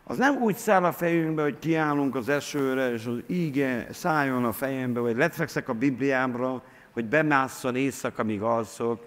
Az 0.05 0.17
nem 0.17 0.43
úgy 0.43 0.57
száll 0.57 0.85
a 0.85 0.93
fejünkbe, 0.93 1.43
hogy 1.43 1.59
kiállunk 1.59 2.15
az 2.15 2.29
esőre, 2.29 2.93
és 2.93 3.07
az 3.07 3.23
íge 3.27 3.87
szálljon 3.91 4.45
a 4.45 4.53
fejembe, 4.53 5.01
vagy 5.01 5.17
letfekszek 5.17 5.69
a 5.69 5.73
Bibliámra, 5.73 6.63
hogy 6.93 7.05
bemásszon 7.05 7.77
éjszaka, 7.77 8.23
amíg 8.23 8.43
alszok, 8.43 9.05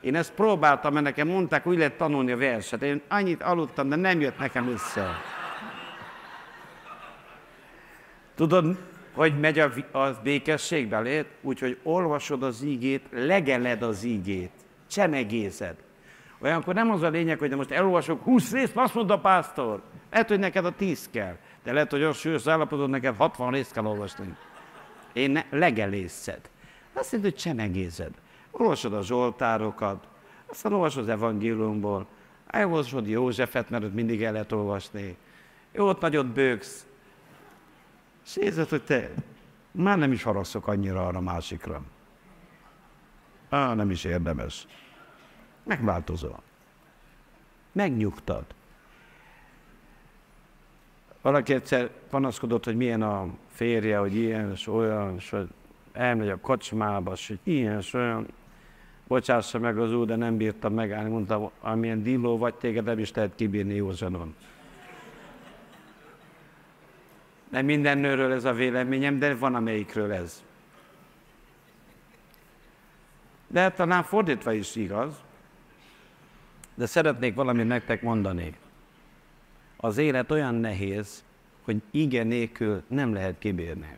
Én 0.00 0.14
ezt 0.14 0.32
próbáltam, 0.32 0.92
mert 0.92 1.04
nekem 1.04 1.28
mondták, 1.28 1.66
úgy 1.66 1.76
lehet 1.76 1.96
tanulni 1.96 2.32
a 2.32 2.36
verset. 2.36 2.82
Én 2.82 3.02
annyit 3.08 3.42
aludtam, 3.42 3.88
de 3.88 3.96
nem 3.96 4.20
jött 4.20 4.38
nekem 4.38 4.68
össze. 4.68 5.06
Tudod, 8.34 8.76
hogy 9.16 9.40
megy 9.40 9.58
a, 9.58 9.98
a 9.98 10.20
békesség 10.22 10.88
belét? 10.88 11.26
Úgyhogy 11.42 11.78
olvasod 11.82 12.42
az 12.42 12.62
ígét, 12.62 13.02
legeled 13.10 13.82
az 13.82 14.04
ígét, 14.04 14.50
csemegézed. 14.90 15.76
Olyankor 16.38 16.74
nem 16.74 16.90
az 16.90 17.02
a 17.02 17.08
lényeg, 17.08 17.38
hogy 17.38 17.50
most 17.50 17.70
elolvasok 17.70 18.22
20 18.22 18.52
részt, 18.52 18.76
azt 18.76 18.94
mondta 18.94 19.14
a 19.14 19.18
pásztor. 19.18 19.82
Lehet, 20.10 20.28
hogy 20.28 20.38
neked 20.38 20.64
a 20.64 20.70
10 20.70 21.08
kell, 21.10 21.36
de 21.64 21.72
lehet, 21.72 21.90
hogy 21.90 22.02
az 22.02 22.16
súlyos 22.16 22.46
állapotod, 22.46 22.90
neked 22.90 23.16
60 23.16 23.50
részt 23.50 23.72
kell 23.72 23.84
olvasni. 23.84 24.36
Én 25.12 25.30
ne, 25.30 25.44
legelészed. 25.50 26.40
Azt 26.92 27.12
jelenti, 27.12 27.32
hogy 27.32 27.42
csemegézed. 27.42 28.12
Olvasod 28.50 28.92
a 28.92 29.02
Zsoltárokat, 29.02 30.08
aztán 30.46 30.72
olvasod 30.72 31.02
az 31.02 31.08
evangéliumból, 31.08 32.06
elolvasod 32.46 33.08
Józsefet, 33.08 33.70
mert 33.70 33.84
ott 33.84 33.94
mindig 33.94 34.22
el 34.22 34.32
lehet 34.32 34.52
olvasni. 34.52 35.16
Jó, 35.72 35.88
ott 35.88 36.00
nagyot 36.00 36.26
bőgsz. 36.26 36.86
És 38.26 38.36
érzed, 38.36 38.68
hogy 38.68 38.82
te 38.82 39.10
már 39.70 39.98
nem 39.98 40.12
is 40.12 40.22
haragszok 40.22 40.66
annyira 40.66 41.06
arra 41.06 41.20
másikra. 41.20 41.82
Á, 43.48 43.74
nem 43.74 43.90
is 43.90 44.04
érdemes. 44.04 44.66
Megváltozol. 45.64 46.42
Megnyugtad. 47.72 48.44
Valaki 51.22 51.54
egyszer 51.54 51.90
panaszkodott, 52.10 52.64
hogy 52.64 52.76
milyen 52.76 53.02
a 53.02 53.28
férje, 53.48 53.98
hogy 53.98 54.14
ilyen 54.14 54.52
és 54.52 54.66
olyan, 54.66 55.14
és 55.14 55.30
hogy 55.30 55.48
elmegy 55.92 56.28
a 56.28 56.40
kocsmába, 56.40 57.12
és 57.12 57.28
hogy 57.28 57.38
ilyen 57.42 57.78
és 57.78 57.92
olyan. 57.92 58.26
Bocsássa 59.06 59.58
meg 59.58 59.78
az 59.78 59.94
úr, 59.94 60.06
de 60.06 60.16
nem 60.16 60.36
bírtam 60.36 60.74
megállni. 60.74 61.10
Mondta, 61.10 61.50
amilyen 61.60 62.02
dilló 62.02 62.38
vagy, 62.38 62.54
téged 62.54 62.84
nem 62.84 62.98
is 62.98 63.12
lehet 63.12 63.34
kibírni 63.34 63.74
józsanon. 63.74 64.34
Nem 67.48 67.64
minden 67.64 67.98
nőről 67.98 68.32
ez 68.32 68.44
a 68.44 68.52
véleményem, 68.52 69.18
de 69.18 69.34
van 69.34 69.54
amelyikről 69.54 70.12
ez. 70.12 70.44
De 73.46 73.70
talán 73.70 74.02
fordítva 74.02 74.52
is 74.52 74.76
igaz. 74.76 75.14
De 76.74 76.86
szeretnék 76.86 77.34
valamit 77.34 77.66
nektek 77.66 78.02
mondani. 78.02 78.54
Az 79.76 79.96
élet 79.96 80.30
olyan 80.30 80.54
nehéz, 80.54 81.24
hogy 81.62 81.82
igen 81.90 82.26
nélkül 82.26 82.82
nem 82.88 83.12
lehet 83.12 83.38
kibírni. 83.38 83.96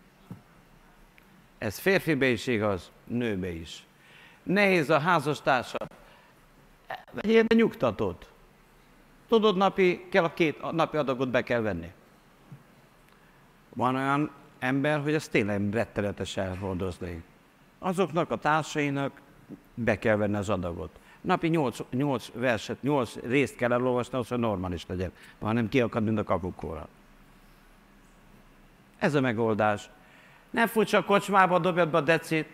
Ez 1.58 1.78
férfibe 1.78 2.26
is 2.26 2.46
igaz, 2.46 2.90
nőbe 3.04 3.50
is. 3.50 3.86
Nehéz 4.42 4.90
a 4.90 4.98
házastársat. 4.98 5.92
Vegyél 7.12 7.42
be 7.42 7.54
nyugtatót. 7.54 8.30
Tudod, 9.28 9.56
napi, 9.56 10.06
kell 10.10 10.24
a 10.24 10.34
két 10.34 10.72
napi 10.72 10.96
adagot 10.96 11.28
be 11.28 11.42
kell 11.42 11.60
venni. 11.60 11.90
Van 13.78 13.94
olyan 13.94 14.30
ember, 14.58 15.02
hogy 15.02 15.14
ezt 15.14 15.30
tényleg 15.30 15.72
rettenetes 15.72 16.36
elhordozni. 16.36 17.22
Azoknak 17.78 18.30
a 18.30 18.36
társainak 18.36 19.20
be 19.74 19.98
kell 19.98 20.16
venni 20.16 20.36
az 20.36 20.48
adagot. 20.48 20.98
Napi 21.20 21.48
8, 21.48 21.78
8 21.90 22.30
verset, 22.34 22.82
8 22.82 23.14
részt 23.14 23.56
kell 23.56 23.72
elolvasni, 23.72 24.18
az, 24.18 24.28
hogy 24.28 24.38
normális 24.38 24.86
legyen, 24.86 25.12
hanem 25.40 25.68
kiakad, 25.68 26.04
mint 26.04 26.18
a 26.18 26.24
kakukóra. 26.24 26.88
Ez 28.98 29.14
a 29.14 29.20
megoldás. 29.20 29.90
Nem 30.50 30.66
futsz 30.66 30.92
a 30.92 31.04
kocsmába, 31.04 31.58
dobjad 31.58 31.88
be 31.88 31.98
a 31.98 32.00
decit. 32.00 32.48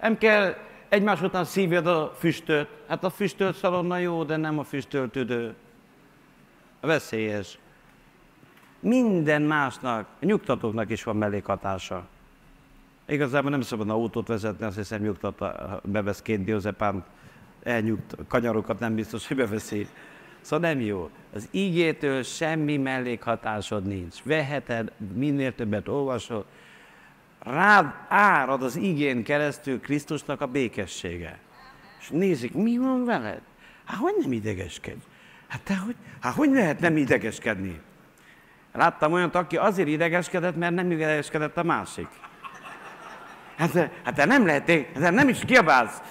Nem 0.00 0.18
kell 0.18 0.54
egymás 0.88 1.22
után 1.22 1.44
szívjad 1.44 1.86
a 1.86 2.14
füstöt. 2.18 2.68
Hát 2.88 3.04
a 3.04 3.10
füstölt 3.10 3.56
szalonna 3.56 3.98
jó, 3.98 4.24
de 4.24 4.36
nem 4.36 4.58
a 4.58 4.64
füstölt 4.64 5.16
üdő. 5.16 5.54
Veszélyes. 6.80 7.58
Minden 8.80 9.42
másnak, 9.42 10.06
a 10.20 10.24
nyugtatóknak 10.24 10.90
is 10.90 11.02
van 11.02 11.16
mellékhatása. 11.16 12.06
Igazából 13.06 13.50
nem 13.50 13.60
szabad 13.60 13.90
autót 13.90 14.28
vezetni, 14.28 14.64
azt 14.64 14.76
hiszem 14.76 15.02
nyugtat, 15.02 15.44
bevesz 15.84 16.22
két 16.22 16.44
diózepán, 16.44 17.04
elnyugt, 17.62 18.16
kanyarokat 18.28 18.78
nem 18.78 18.94
biztos, 18.94 19.26
hogy 19.28 19.36
beveszi. 19.36 19.86
Szóval 20.40 20.68
nem 20.72 20.80
jó. 20.80 21.10
Az 21.34 21.48
ígétől 21.50 22.22
semmi 22.22 22.76
mellékhatásod 22.76 23.86
nincs. 23.86 24.22
Veheted, 24.22 24.92
minél 25.14 25.54
többet 25.54 25.88
olvasod, 25.88 26.44
rád 27.38 27.94
árad 28.08 28.62
az 28.62 28.76
igén 28.76 29.22
keresztül 29.22 29.80
Krisztusnak 29.80 30.40
a 30.40 30.46
békessége. 30.46 31.38
És 32.00 32.08
nézik, 32.08 32.54
mi 32.54 32.78
van 32.78 33.04
veled? 33.04 33.40
Hát 33.84 33.98
hogy 33.98 34.14
nem 34.20 34.32
idegeskedj? 34.32 35.00
Hát 35.46 35.62
te 35.62 35.76
hogy? 35.76 35.94
Hát 36.20 36.34
hogy 36.34 36.50
lehet 36.50 36.80
nem 36.80 36.96
idegeskedni? 36.96 37.80
Láttam 38.72 39.12
olyat, 39.12 39.34
aki 39.34 39.56
azért 39.56 39.88
idegeskedett, 39.88 40.56
mert 40.56 40.74
nem 40.74 40.90
idegeskedett 40.90 41.56
a 41.56 41.62
másik. 41.62 42.08
Hát, 43.56 43.72
hát 44.04 44.14
te 44.14 44.24
nem 44.24 44.46
lehet, 44.46 44.70
hát 45.00 45.12
nem 45.12 45.28
is 45.28 45.44
kiabálsz. 45.44 46.02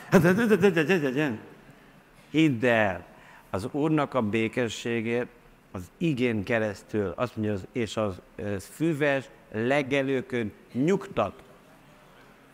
Hidd 2.30 2.66
el, 2.66 3.06
az 3.50 3.68
Úrnak 3.72 4.14
a 4.14 4.22
békességét 4.22 5.28
az 5.72 5.92
igén 5.98 6.44
keresztül, 6.44 7.14
azt 7.16 7.36
mondja, 7.36 7.54
az, 7.54 7.68
és 7.72 7.98
az, 7.98 8.22
az 8.56 8.70
füves 8.74 9.26
legelőkön 9.52 10.52
nyugtat. 10.72 11.44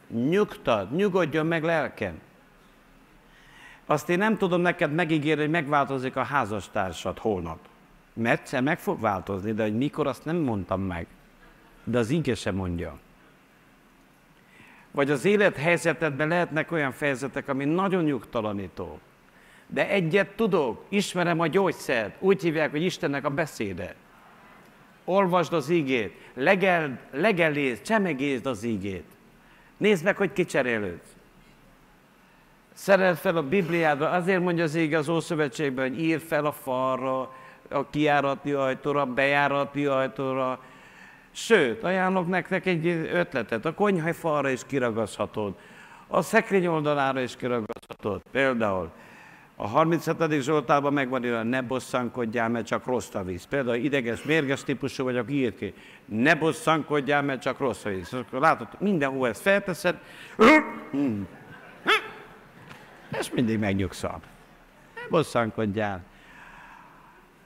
Nyugtat, 0.07 0.91
nyugodjon 0.91 1.45
meg 1.45 1.63
lelkem. 1.63 2.19
Azt 3.85 4.09
én 4.09 4.17
nem 4.17 4.37
tudom 4.37 4.61
neked 4.61 4.93
megígérni, 4.93 5.41
hogy 5.41 5.51
megváltozik 5.51 6.15
a 6.15 6.23
házastársad 6.23 7.17
holnap. 7.17 7.59
Mert 8.13 8.41
egyszer 8.41 8.61
meg 8.61 8.79
fog 8.79 8.99
változni, 8.99 9.53
de 9.53 9.63
hogy 9.63 9.77
mikor, 9.77 10.07
azt 10.07 10.25
nem 10.25 10.35
mondtam 10.35 10.81
meg. 10.81 11.07
De 11.83 11.97
az 11.97 12.09
ige 12.09 12.35
sem 12.35 12.55
mondja. 12.55 12.99
Vagy 14.91 15.11
az 15.11 15.25
élethelyzetedben 15.25 16.27
lehetnek 16.27 16.71
olyan 16.71 16.91
fejezetek, 16.91 17.47
ami 17.47 17.65
nagyon 17.65 18.03
nyugtalanító. 18.03 18.99
De 19.67 19.89
egyet 19.89 20.29
tudok, 20.35 20.85
ismerem 20.89 21.39
a 21.39 21.47
gyógyszert, 21.47 22.15
úgy 22.19 22.41
hívják, 22.41 22.71
hogy 22.71 22.81
Istennek 22.81 23.25
a 23.25 23.29
beszéde. 23.29 23.95
Olvasd 25.05 25.53
az 25.53 25.69
ígét, 25.69 26.13
legel, 26.33 26.99
legelézd, 27.11 27.81
csemegézd 27.81 28.45
az 28.45 28.63
ígét. 28.63 29.05
Nézd 29.77 30.03
meg, 30.03 30.17
hogy 30.17 30.33
kicserélődsz. 30.33 31.15
Szereld 32.73 33.17
fel 33.17 33.37
a 33.37 33.47
Bibliádra, 33.47 34.09
azért 34.09 34.41
mondja 34.41 34.63
az 34.63 34.75
íge 34.75 34.97
az 34.97 35.09
Ószövetségben, 35.09 35.89
hogy 35.89 35.99
ír 35.99 36.19
fel 36.19 36.45
a 36.45 36.51
falra, 36.51 37.33
a 37.69 37.89
kiárati 37.89 38.53
ajtóra, 38.53 39.05
bejárati 39.05 39.85
ajtóra. 39.85 40.59
Sőt, 41.31 41.83
ajánlok 41.83 42.27
nektek 42.27 42.65
egy 42.65 42.87
ötletet, 43.13 43.65
a 43.65 43.73
konyhai 43.73 44.11
falra 44.11 44.49
is 44.49 44.61
kiragaszhatod, 44.65 45.55
a 46.07 46.21
szekrény 46.21 46.65
oldalára 46.65 47.21
is 47.21 47.35
kiragaszhatod. 47.35 48.21
Például 48.31 48.91
a 49.55 49.67
37. 49.67 50.41
Zsoltában 50.41 50.93
megvan 50.93 51.21
hogy 51.21 51.49
ne 51.49 51.61
bosszankodjál, 51.61 52.49
mert 52.49 52.65
csak 52.65 52.85
rossz 52.85 53.13
a 53.13 53.23
víz. 53.23 53.45
Például 53.45 53.75
ideges, 53.75 54.23
mérges 54.23 54.63
típusú 54.63 55.03
vagyok, 55.03 55.31
írd 55.31 55.55
ki. 55.55 55.73
Ne 56.05 56.35
bosszankodjál, 56.35 57.21
mert 57.21 57.41
csak 57.41 57.59
rossz 57.59 57.85
a 57.85 57.89
víz. 57.89 58.13
Akkor 58.13 58.39
látod, 58.39 58.67
mindenhol 58.79 59.27
ezt 59.27 59.41
felteszed, 59.41 59.97
és 63.19 63.31
mindig 63.31 63.59
megnyugszol. 63.59 64.21
Ne 64.95 65.01
bosszankodjál. 65.09 66.03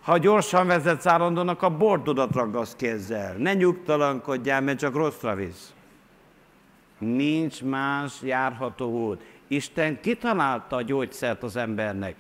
Ha 0.07 0.17
gyorsan 0.17 0.67
vezetsz 0.67 1.05
állandónak, 1.05 1.61
a 1.61 1.77
bordodat 1.77 2.35
raggasz 2.35 2.75
kézzel. 2.75 3.35
Ne 3.37 3.53
nyugtalankodjál, 3.53 4.61
mert 4.61 4.79
csak 4.79 4.95
rosszra 4.95 5.35
visz. 5.35 5.73
Nincs 6.97 7.63
más 7.63 8.21
járható 8.21 9.07
út. 9.07 9.21
Isten 9.47 10.01
kitalálta 10.01 10.75
a 10.75 10.81
gyógyszert 10.81 11.43
az 11.43 11.55
embernek. 11.55 12.15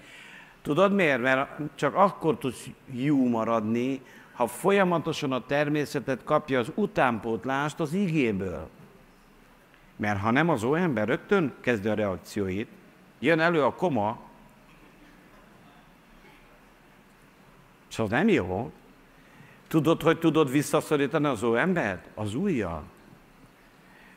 Tudod 0.61 0.93
miért? 0.93 1.21
Mert 1.21 1.59
csak 1.75 1.95
akkor 1.95 2.37
tudsz 2.37 2.65
jó 2.91 3.27
maradni, 3.27 4.01
ha 4.33 4.47
folyamatosan 4.47 5.31
a 5.31 5.45
természetet 5.45 6.23
kapja 6.23 6.59
az 6.59 6.71
utánpótlást 6.75 7.79
az 7.79 7.93
igéből. 7.93 8.69
Mert 9.95 10.19
ha 10.19 10.31
nem, 10.31 10.49
az 10.49 10.63
olyan 10.63 10.83
ember 10.83 11.07
rögtön 11.07 11.53
kezdi 11.61 11.87
a 11.87 11.93
reakcióit, 11.93 12.69
jön 13.19 13.39
elő 13.39 13.63
a 13.63 13.73
koma, 13.73 14.26
Szóval 17.87 18.17
nem 18.17 18.27
jó. 18.27 18.71
Tudod, 19.67 20.01
hogy 20.01 20.19
tudod 20.19 20.51
visszaszorítani 20.51 21.25
az 21.25 21.43
új 21.43 21.59
embert? 21.59 22.07
Az 22.15 22.35
újjal. 22.35 22.83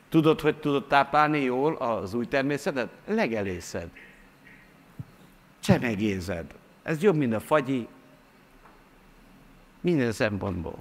Tudod, 0.09 0.41
hogy 0.41 0.55
tudod 0.55 0.87
táplálni 0.87 1.39
jól 1.39 1.75
az 1.75 2.13
új 2.13 2.25
természetet? 2.25 2.89
Legelészed. 3.07 3.89
Csemegézed. 5.59 6.45
Ez 6.83 7.01
jobb, 7.01 7.15
mint 7.15 7.33
a 7.33 7.39
fagyi. 7.39 7.87
Minden 9.81 10.11
szempontból. 10.11 10.75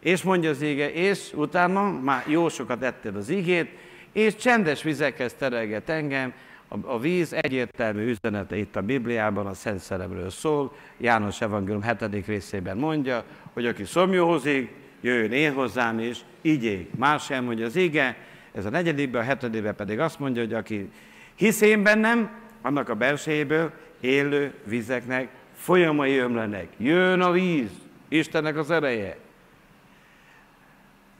És 0.00 0.22
mondja 0.22 0.50
az 0.50 0.60
ége, 0.60 0.92
és 0.92 1.32
utána 1.34 1.90
már 1.90 2.24
jó 2.26 2.48
sokat 2.48 2.82
etted 2.82 3.16
az 3.16 3.28
igét, 3.28 3.70
és 4.12 4.36
csendes 4.36 4.82
vizekhez 4.82 5.34
terelget 5.34 5.88
engem, 5.88 6.32
A, 6.68 6.98
víz 6.98 7.32
egyértelmű 7.32 8.10
üzenete 8.10 8.56
itt 8.56 8.76
a 8.76 8.80
Bibliában 8.80 9.46
a 9.46 9.54
Szent 9.54 9.78
Szeremről 9.78 10.30
szól. 10.30 10.72
János 10.96 11.40
Evangélium 11.40 11.82
7. 11.82 12.26
részében 12.26 12.76
mondja, 12.76 13.24
hogy 13.52 13.66
aki 13.66 13.84
szomjózik, 13.84 14.74
jöjjön 15.00 15.32
én 15.32 15.52
hozzám 15.52 15.98
is, 15.98 16.18
így 16.42 16.88
Más 16.96 17.24
sem 17.24 17.44
mondja 17.44 17.66
az 17.66 17.76
ige, 17.76 18.16
ez 18.52 18.64
a 18.64 18.70
negyedikben, 18.70 19.20
a 19.20 19.24
hetedikben 19.24 19.76
pedig 19.76 19.98
azt 19.98 20.18
mondja, 20.18 20.42
hogy 20.42 20.54
aki 20.54 20.90
hisz 21.34 21.60
én 21.60 21.82
bennem, 21.82 22.30
annak 22.62 22.88
a 22.88 22.94
belsejéből 22.94 23.72
élő 24.00 24.54
vizeknek 24.64 25.28
folyamai 25.54 26.16
ömlenek. 26.16 26.68
Jön 26.76 27.20
a 27.20 27.30
víz, 27.30 27.70
Istennek 28.08 28.56
az 28.56 28.70
ereje. 28.70 29.16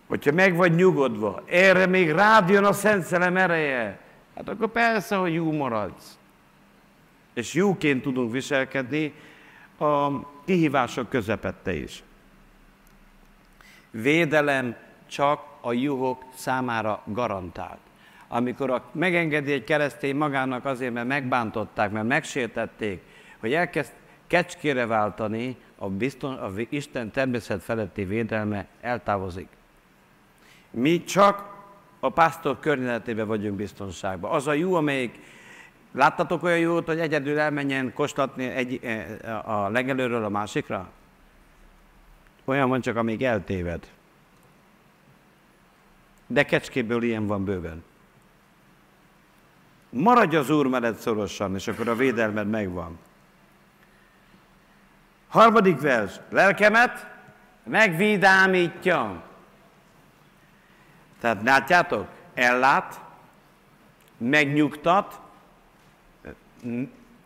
Hogyha 0.07 0.33
meg 0.33 0.57
vagy 0.57 0.75
nyugodva, 0.75 1.43
erre 1.47 1.87
még 1.87 2.11
rád 2.11 2.49
jön 2.49 2.65
a 2.65 2.73
Szent 2.73 3.05
Szelem 3.05 3.37
ereje, 3.37 3.99
hát 4.39 4.49
akkor 4.49 4.69
persze, 4.69 5.17
hogy 5.17 5.35
jó 5.35 5.53
maradsz. 5.53 6.19
És 7.33 7.55
jóként 7.55 8.03
tudunk 8.03 8.33
viselkedni 8.33 9.13
a 9.79 10.09
kihívások 10.45 11.09
közepette 11.09 11.75
is. 11.75 12.03
Védelem 13.91 14.77
csak 15.07 15.45
a 15.61 15.73
juhok 15.73 16.25
számára 16.35 17.03
garantált. 17.05 17.79
Amikor 18.29 18.71
a, 18.71 18.85
megengedi 18.93 19.53
egy 19.53 19.65
keresztény 19.65 20.17
magának 20.17 20.65
azért, 20.65 20.93
mert 20.93 21.07
megbántották, 21.07 21.91
mert 21.91 22.07
megsértették, 22.07 23.03
hogy 23.39 23.53
elkezd 23.53 23.93
kecskére 24.27 24.87
váltani, 24.87 25.57
a, 25.79 25.89
bizton, 25.89 26.35
a 26.35 26.51
Isten 26.69 27.11
természet 27.11 27.63
feletti 27.63 28.05
védelme 28.05 28.67
eltávozik. 28.81 29.49
Mi 30.71 31.05
csak 31.05 31.58
a 32.01 32.11
pásztor 32.11 32.59
környezetében 32.59 33.27
vagyunk 33.27 33.57
biztonságban. 33.57 34.31
Az 34.31 34.47
a 34.47 34.53
jó, 34.53 34.75
amelyik 34.75 35.19
Láttatok 35.93 36.43
olyan 36.43 36.59
jót, 36.59 36.87
hogy 36.87 37.01
egyedül 37.01 37.39
elmenjen 37.39 37.93
kóstolni 37.93 38.45
egy, 38.45 38.81
eh, 38.83 39.49
a 39.49 39.69
legelőről 39.69 40.25
a 40.25 40.29
másikra? 40.29 40.91
Olyan 42.45 42.69
van 42.69 42.81
csak, 42.81 42.97
amíg 42.97 43.25
eltéved. 43.25 43.87
De 46.27 46.45
kecskéből 46.45 47.03
ilyen 47.03 47.27
van 47.27 47.45
bőven. 47.45 47.85
Maradj 49.91 50.37
az 50.37 50.51
Úr 50.51 50.67
mellett 50.67 50.99
szorosan, 50.99 51.55
és 51.55 51.69
akkor 51.69 51.89
a 51.89 51.95
védelmed 51.95 52.49
megvan. 52.49 52.99
Harmadik 55.29 55.81
vers. 55.81 56.21
Lelkemet 56.31 57.07
megvidámítja. 57.65 59.23
Tehát 61.21 61.43
látjátok? 61.43 62.07
Ellát, 62.35 63.01
megnyugtat, 64.19 65.21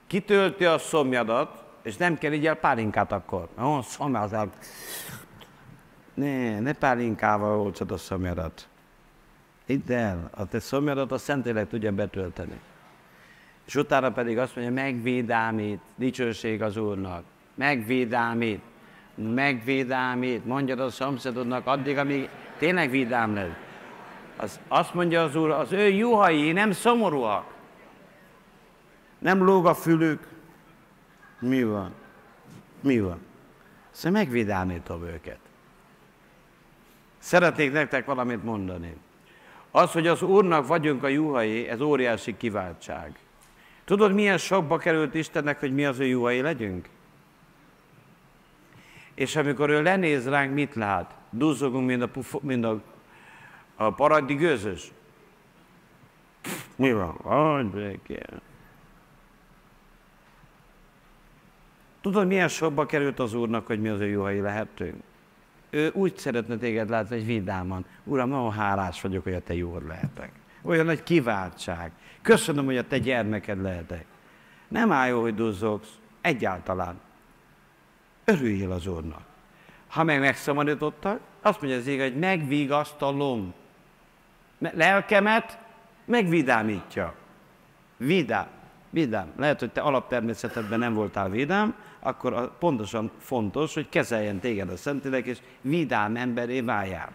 kitölti 0.06 0.64
a 0.64 0.78
szomjadat, 0.78 1.64
és 1.82 1.96
nem 1.96 2.18
kell 2.18 2.32
így 2.32 2.46
el 2.46 2.54
pálinkát 2.54 3.12
akkor. 3.12 3.48
Ó, 3.62 3.80
szomjad, 3.82 4.50
ne, 6.14 6.60
ne 6.60 6.72
pálinkával 6.72 7.60
olcsod 7.60 7.90
a 7.90 7.96
szomjadat. 7.96 8.68
Hidd 9.66 9.92
el, 9.92 10.30
a 10.34 10.46
te 10.46 10.60
szomjadat 10.60 11.12
a 11.12 11.18
Szentlélek 11.18 11.68
tudja 11.68 11.92
betölteni. 11.92 12.60
És 13.66 13.74
utána 13.74 14.12
pedig 14.12 14.38
azt 14.38 14.56
mondja, 14.56 14.74
megvédámít, 14.74 15.80
dicsőség 15.96 16.62
az 16.62 16.76
Úrnak. 16.76 17.24
Megvédámít, 17.54 18.60
megvédámít, 19.14 20.44
mondjad 20.44 20.80
a 20.80 20.90
szomszédodnak 20.90 21.66
addig, 21.66 21.98
amíg 21.98 22.28
tényleg 22.58 22.90
vidám 22.90 23.34
lesz. 23.34 23.70
Az, 24.36 24.60
azt 24.68 24.94
mondja 24.94 25.22
az 25.22 25.36
Úr, 25.36 25.50
az 25.50 25.72
ő 25.72 25.88
juhai 25.88 26.52
nem 26.52 26.72
szomorúak. 26.72 27.44
Nem 29.18 29.44
lóg 29.44 29.66
a 29.66 29.74
fülük. 29.74 30.28
Mi 31.40 31.64
van? 31.64 31.94
Mi 32.80 33.00
van? 33.00 33.20
Szóval 33.90 34.20
megvidámítom 34.20 35.04
őket. 35.04 35.38
Szeretnék 37.18 37.72
nektek 37.72 38.04
valamit 38.04 38.44
mondani. 38.44 38.96
Az, 39.70 39.92
hogy 39.92 40.06
az 40.06 40.22
Úrnak 40.22 40.66
vagyunk 40.66 41.02
a 41.02 41.08
juhai, 41.08 41.68
ez 41.68 41.80
óriási 41.80 42.36
kiváltság. 42.36 43.18
Tudod, 43.84 44.12
milyen 44.12 44.38
sokba 44.38 44.76
került 44.78 45.14
Istennek, 45.14 45.60
hogy 45.60 45.74
mi 45.74 45.84
az 45.84 45.98
ő 45.98 46.04
juhai 46.04 46.40
legyünk? 46.40 46.88
És 49.14 49.36
amikor 49.36 49.70
ő 49.70 49.82
lenéz 49.82 50.28
ránk, 50.28 50.54
mit 50.54 50.74
lát? 50.74 51.14
Duzzogunk, 51.30 51.86
mint 51.86 52.02
a, 52.02 52.08
pufo, 52.08 52.38
mint 52.42 52.64
a, 52.64 52.82
a 53.86 53.90
paraddi 53.90 54.34
gőzös. 54.34 54.92
Mi 56.76 56.92
van? 56.92 57.10
Hogy 57.12 58.22
Tudod, 62.00 62.26
milyen 62.26 62.48
sokba 62.48 62.86
került 62.86 63.18
az 63.18 63.34
Úrnak, 63.34 63.66
hogy 63.66 63.80
mi 63.80 63.88
az 63.88 64.00
ő 64.00 64.08
juhai 64.08 64.40
lehetünk? 64.40 65.02
ő 65.72 65.90
úgy 65.94 66.16
szeretne 66.16 66.56
téged 66.56 66.88
látni, 66.88 67.16
hogy 67.16 67.26
vidáman. 67.26 67.84
Uram, 68.04 68.28
nagyon 68.28 68.52
hálás 68.52 69.00
vagyok, 69.00 69.22
hogy 69.22 69.34
a 69.34 69.40
te 69.40 69.54
jór 69.54 69.82
lehetek. 69.82 70.30
Olyan 70.62 70.84
nagy 70.84 71.02
kiváltság. 71.02 71.92
Köszönöm, 72.22 72.64
hogy 72.64 72.76
a 72.76 72.86
te 72.86 72.98
gyermeked 72.98 73.62
lehetek. 73.62 74.04
Nem 74.68 74.92
áll 74.92 75.08
jó, 75.08 75.20
hogy 75.20 75.34
duzzogsz. 75.34 75.88
Egyáltalán. 76.20 77.00
Örüljél 78.24 78.72
az 78.72 78.86
Úrnak. 78.86 79.22
Ha 79.88 80.04
meg 80.04 80.20
megszomorítottak, 80.20 81.20
azt 81.42 81.60
mondja 81.60 81.78
az 81.78 81.86
ég, 81.86 82.00
hogy 82.00 82.18
megvigasztalom. 82.18 83.54
Lelkemet 84.70 85.58
megvidámítja. 86.04 87.14
Vidám. 87.96 88.46
Vidám. 88.90 89.32
Lehet, 89.36 89.60
hogy 89.60 89.70
te 89.70 89.80
alaptermészetedben 89.80 90.78
nem 90.78 90.94
voltál 90.94 91.28
vidám, 91.28 91.74
akkor 92.00 92.58
pontosan 92.58 93.10
fontos, 93.18 93.74
hogy 93.74 93.88
kezeljen 93.88 94.40
téged 94.40 94.68
a 94.68 94.76
Szentlélek, 94.76 95.26
és 95.26 95.38
vidám 95.60 96.16
emberé 96.16 96.60
váljál. 96.60 97.12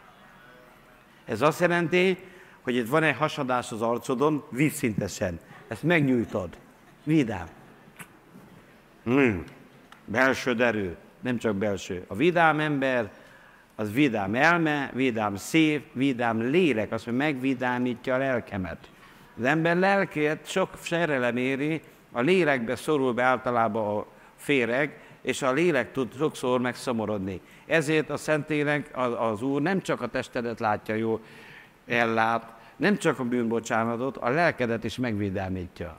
Ez 1.26 1.41
azt 1.41 1.60
jelenti, 1.60 2.18
hogy 2.62 2.76
itt 2.76 2.88
van 2.88 3.04
egy 3.04 3.16
hasadás 3.16 3.72
az 3.72 3.82
arcodon, 3.82 4.43
vízszintesen. 4.50 5.39
Ezt 5.68 5.84
megnyújtod. 5.84 6.58
Vidám. 7.04 7.48
Hmm. 9.04 9.43
Belső 10.06 10.54
derű, 10.54 10.95
nem 11.22 11.38
csak 11.38 11.56
belső. 11.56 12.06
A 12.08 12.16
vidám 12.16 12.60
ember, 12.60 13.12
az 13.80 13.94
vidám 13.94 14.36
elme, 14.36 14.92
vidám 14.94 15.36
szív, 15.36 15.82
vidám 15.94 16.42
lélek, 16.42 16.92
az, 16.92 17.04
hogy 17.04 17.16
megvidámítja 17.16 18.16
a 18.16 18.18
lelkemet. 18.18 18.90
Az 19.38 19.44
ember 19.44 19.78
lelkét 19.78 20.40
sok 20.44 20.70
serelem 20.82 21.38
éri, 21.38 21.82
a 22.12 22.22
lélekbe 22.22 22.76
szorul 22.76 23.14
be 23.14 23.24
általában 23.24 23.98
a 23.98 24.06
féreg, 24.36 25.00
és 25.22 25.42
a 25.42 25.52
lélek 25.52 25.92
tud 25.92 26.16
sokszor 26.18 26.60
megszomorodni. 26.60 27.42
Ezért 27.66 28.10
a 28.10 28.18
Szentlélek, 28.18 28.92
az 29.20 29.42
Úr 29.42 29.62
nem 29.62 29.82
csak 29.82 30.02
a 30.02 30.08
testedet 30.08 30.60
látja 30.60 30.96
jó, 30.96 31.20
ellát, 31.88 32.54
nem 32.76 32.98
csak 32.98 33.20
a 33.20 33.24
bűnbocsánatot, 33.24 34.18
a 34.18 34.30
lelkedet 34.30 34.84
is 34.84 34.98
megvédelmítja. 34.98 35.98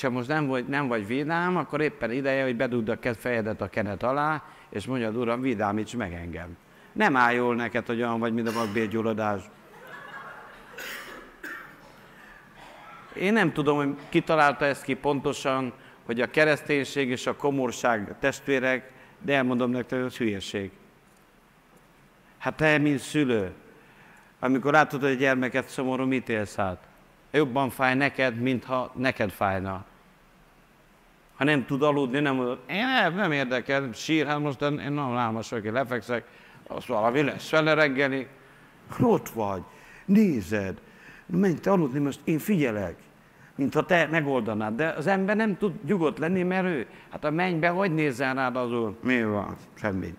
Ha 0.00 0.10
most 0.10 0.28
nem 0.28 0.46
vagy, 0.46 0.66
nem 0.66 0.88
vagy 0.88 1.06
védám, 1.06 1.56
akkor 1.56 1.80
éppen 1.80 2.12
ideje, 2.12 2.44
hogy 2.44 2.56
bedugd 2.56 2.88
a 2.88 3.14
fejedet 3.14 3.60
a 3.60 3.68
kenet 3.68 4.02
alá, 4.02 4.42
és 4.68 4.86
mondjad, 4.86 5.16
Uram, 5.16 5.40
védelmíts 5.40 5.96
meg 5.96 6.12
engem. 6.12 6.56
Nem 6.92 7.16
áll 7.16 7.32
jól 7.32 7.54
neked, 7.54 7.86
hogy 7.86 7.98
olyan 7.98 8.18
vagy, 8.18 8.34
mint 8.34 8.48
a 8.48 8.52
vakbélgyulladás. 8.52 9.42
Én 13.14 13.32
nem 13.32 13.52
tudom, 13.52 13.76
hogy 13.76 13.94
ki 14.08 14.20
találta 14.20 14.64
ezt 14.64 14.82
ki 14.82 14.94
pontosan, 14.94 15.72
hogy 16.04 16.20
a 16.20 16.30
kereszténység 16.30 17.08
és 17.08 17.26
a 17.26 17.36
komorság 17.36 18.14
testvérek, 18.20 18.92
de 19.18 19.34
elmondom 19.34 19.70
nektek, 19.70 20.02
hogy 20.02 20.16
hülyeség. 20.16 20.70
Hát 22.38 22.54
te, 22.54 22.78
mint 22.78 22.98
szülő, 22.98 23.52
amikor 24.38 24.72
látod, 24.72 25.00
hogy 25.00 25.10
a 25.10 25.14
gyermeket 25.14 25.68
szomorú, 25.68 26.04
mit 26.04 26.28
élsz 26.28 26.58
át? 26.58 26.86
Jobban 27.30 27.70
fáj 27.70 27.94
neked, 27.94 28.40
mintha 28.40 28.92
neked 28.94 29.30
fájna. 29.30 29.84
Ha 31.38 31.44
nem 31.44 31.64
tud 31.64 31.82
aludni, 31.82 32.20
nem 32.20 32.34
mondod, 32.34 32.58
én 32.68 32.86
nem, 32.86 33.14
nem 33.14 33.32
érdekel, 33.32 33.92
sír, 33.92 34.26
hát 34.26 34.38
most 34.38 34.62
én 34.62 34.70
nem 34.70 35.14
lámas 35.14 35.50
vagyok, 35.50 35.72
lefekszek, 35.72 36.24
azt 36.66 36.86
valami 36.86 37.22
lesz 37.22 37.50
vele 37.50 37.74
reggeli. 37.74 38.26
Ott 39.00 39.28
vagy, 39.28 39.62
nézed, 40.04 40.80
menj 41.26 41.54
te 41.54 41.70
aludni, 41.70 41.98
most 41.98 42.20
én 42.24 42.38
figyelek 42.38 42.96
mintha 43.58 43.84
te 43.84 44.06
megoldanád. 44.10 44.74
De 44.74 44.88
az 44.88 45.06
ember 45.06 45.36
nem 45.36 45.56
tud 45.56 45.84
nyugodt 45.84 46.18
lenni, 46.18 46.42
mert 46.42 46.64
ő, 46.64 46.86
hát 47.10 47.24
a 47.24 47.30
mennybe 47.30 47.68
hogy 47.68 47.94
nézzen 47.94 48.34
rád 48.34 48.56
az 48.56 48.72
úr? 48.72 48.96
Mi 49.02 49.24
van? 49.24 49.56
Semmi. 49.74 50.14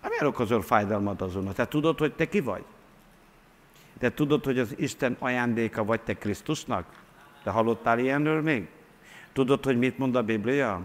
Hát 0.00 0.10
miért 0.10 0.24
okozol 0.24 0.62
fájdalmat 0.62 1.20
azon? 1.20 1.52
Te 1.54 1.66
tudod, 1.66 1.98
hogy 1.98 2.14
te 2.14 2.28
ki 2.28 2.40
vagy? 2.40 2.64
Te 3.98 4.12
tudod, 4.12 4.44
hogy 4.44 4.58
az 4.58 4.74
Isten 4.78 5.16
ajándéka 5.18 5.84
vagy 5.84 6.00
te 6.00 6.14
Krisztusnak? 6.14 6.86
Te 7.42 7.50
hallottál 7.50 7.98
ilyenről 7.98 8.42
még? 8.42 8.68
Tudod, 9.32 9.64
hogy 9.64 9.78
mit 9.78 9.98
mond 9.98 10.14
a 10.14 10.22
Biblia? 10.22 10.80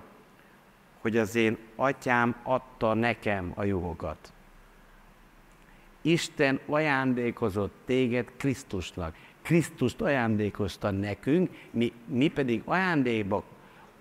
Hogy 1.02 1.18
az 1.18 1.36
én 1.36 1.58
atyám 1.76 2.36
adta 2.44 2.94
nekem 2.94 3.52
a 3.56 3.64
juhokat. 3.64 4.34
Isten 6.02 6.60
ajándékozott 6.66 7.74
téged 7.86 8.28
Krisztusnak. 8.38 9.16
Krisztust 9.42 10.02
ajándékozta 10.02 10.92
nekünk, 10.92 11.50
mi, 11.72 11.94
mi 12.06 12.28
pedig 12.28 12.62
ajándékba 12.66 13.44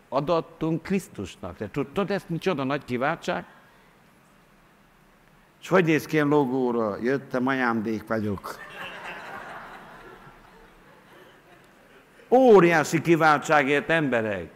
adattunk 0.08 0.82
Krisztusnak. 0.82 1.56
Te 1.56 1.70
tudtad 1.70 2.10
ezt 2.10 2.28
micsoda 2.28 2.64
nagy 2.64 2.84
kiváltság? 2.84 3.44
És 5.60 5.68
hogy 5.68 5.84
néz 5.84 6.06
ki 6.06 6.20
a 6.20 6.24
logóra? 6.24 6.96
Jöttem, 7.02 7.46
ajándék 7.46 8.06
vagyok. 8.06 8.58
Óriási 12.30 13.00
kiváltságért 13.00 13.90
emberek. 13.90 14.48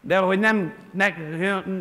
De 0.00 0.18
hogy, 0.18 0.38
nem, 0.38 0.74
ne, 0.90 1.14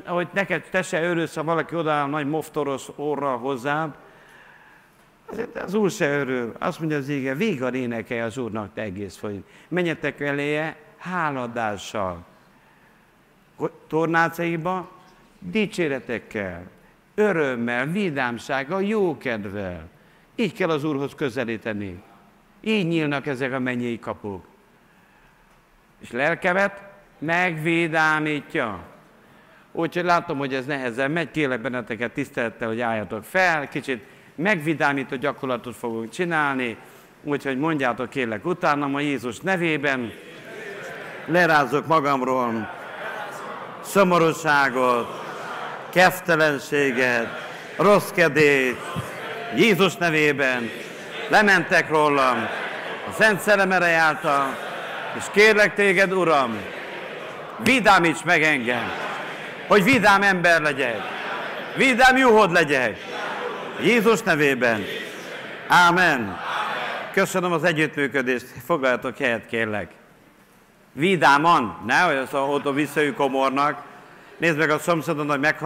hogy 0.06 0.28
neked 0.34 0.64
te 0.72 0.82
se 0.82 1.04
örülsz, 1.04 1.36
ha 1.36 1.44
valaki 1.44 1.76
odaáll 1.76 2.10
nagy 2.10 2.28
moftoros 2.28 2.88
orra 2.96 3.36
hozzád, 3.38 3.94
az 5.66 5.74
Úr 5.74 5.92
se 5.92 6.18
örül. 6.18 6.54
Azt 6.60 6.80
mondja 6.80 6.98
az 6.98 7.10
ége, 7.10 7.36
végig 7.36 7.74
énekelj 7.74 8.22
az 8.22 8.38
Úrnak 8.38 8.74
te 8.74 8.82
egész 8.82 9.16
folyam. 9.16 9.44
Menjetek 9.68 10.20
eléje 10.20 10.76
háladással. 10.98 12.26
Tornácaiba 13.88 14.92
dicséretekkel, 15.40 16.64
örömmel, 17.16 17.86
vidámsággal, 17.86 18.84
jókedvel. 18.84 19.90
Így 20.36 20.54
kell 20.54 20.70
az 20.70 20.84
Úrhoz 20.84 21.16
közelíteni. 21.16 22.04
Így 22.66 22.88
nyílnak 22.88 23.28
ezek 23.28 23.54
a 23.54 23.60
mennyei 23.60 24.00
kapuk. 24.00 24.46
És 26.00 26.12
lelkevet 26.12 26.82
megvédámítja. 27.20 28.80
Úgyhogy 29.72 30.04
látom, 30.04 30.38
hogy 30.38 30.54
ez 30.54 30.66
nehezen 30.66 31.12
megy, 31.12 31.32
kérlek 31.32 31.62
benneteket 31.62 32.12
tisztelettel, 32.12 32.68
hogy 32.68 32.82
álljatok 32.82 33.24
fel, 33.24 33.68
kicsit 33.68 34.04
megvidámító 34.36 35.16
gyakorlatot 35.16 35.76
fogunk 35.76 36.10
csinálni, 36.10 36.78
úgyhogy 37.24 37.58
mondjátok 37.58 38.10
kérlek 38.10 38.46
utána, 38.46 38.88
ma 38.88 39.00
Jézus 39.00 39.40
nevében 39.40 40.12
lerázok 41.26 41.88
magamról 41.88 42.70
szomorúságot, 43.82 45.22
keftelenséget, 45.90 47.28
rossz 47.78 48.12
kedét, 48.12 48.78
Jézus 49.56 49.96
nevében 49.96 50.70
lementek 51.30 51.90
rólam, 51.90 52.48
a 53.10 53.12
Szent 53.12 53.40
Szellem 53.40 53.72
által, 53.72 54.58
és 55.18 55.24
kérlek 55.32 55.76
téged, 55.76 56.14
Uram, 56.14 56.58
vidámíts 57.64 58.24
meg 58.24 58.44
engem, 58.44 58.92
hogy 59.68 59.84
vidám 59.84 60.22
ember 60.22 60.62
legyek, 60.62 61.02
vidám 61.76 62.18
juhod 62.18 62.52
legyek, 62.52 62.98
Jézus 63.82 64.22
nevében. 64.22 64.86
Ámen. 65.68 66.40
Köszönöm 67.14 67.52
az 67.52 67.64
együttműködést, 67.64 68.46
foglaljatok 68.66 69.18
helyet, 69.18 69.46
kérlek. 69.46 69.92
Vidáman, 70.94 71.78
ne, 71.86 72.00
hogy 72.00 72.16
az 72.16 72.34
ott 72.34 72.74
visszajük 72.74 73.16
komornak. 73.16 73.82
Nézd 74.38 74.58
meg 74.58 74.70
a 74.70 74.80
szomszédon, 74.80 75.30
hogy 75.30 75.40
meg, 75.40 75.58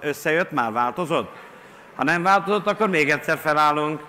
összejött, 0.00 0.50
már 0.50 0.72
változott. 0.72 1.36
Ha 1.96 2.04
nem 2.04 2.22
változott, 2.22 2.66
akkor 2.66 2.88
még 2.88 3.10
egyszer 3.10 3.38
felállunk. 3.38 4.00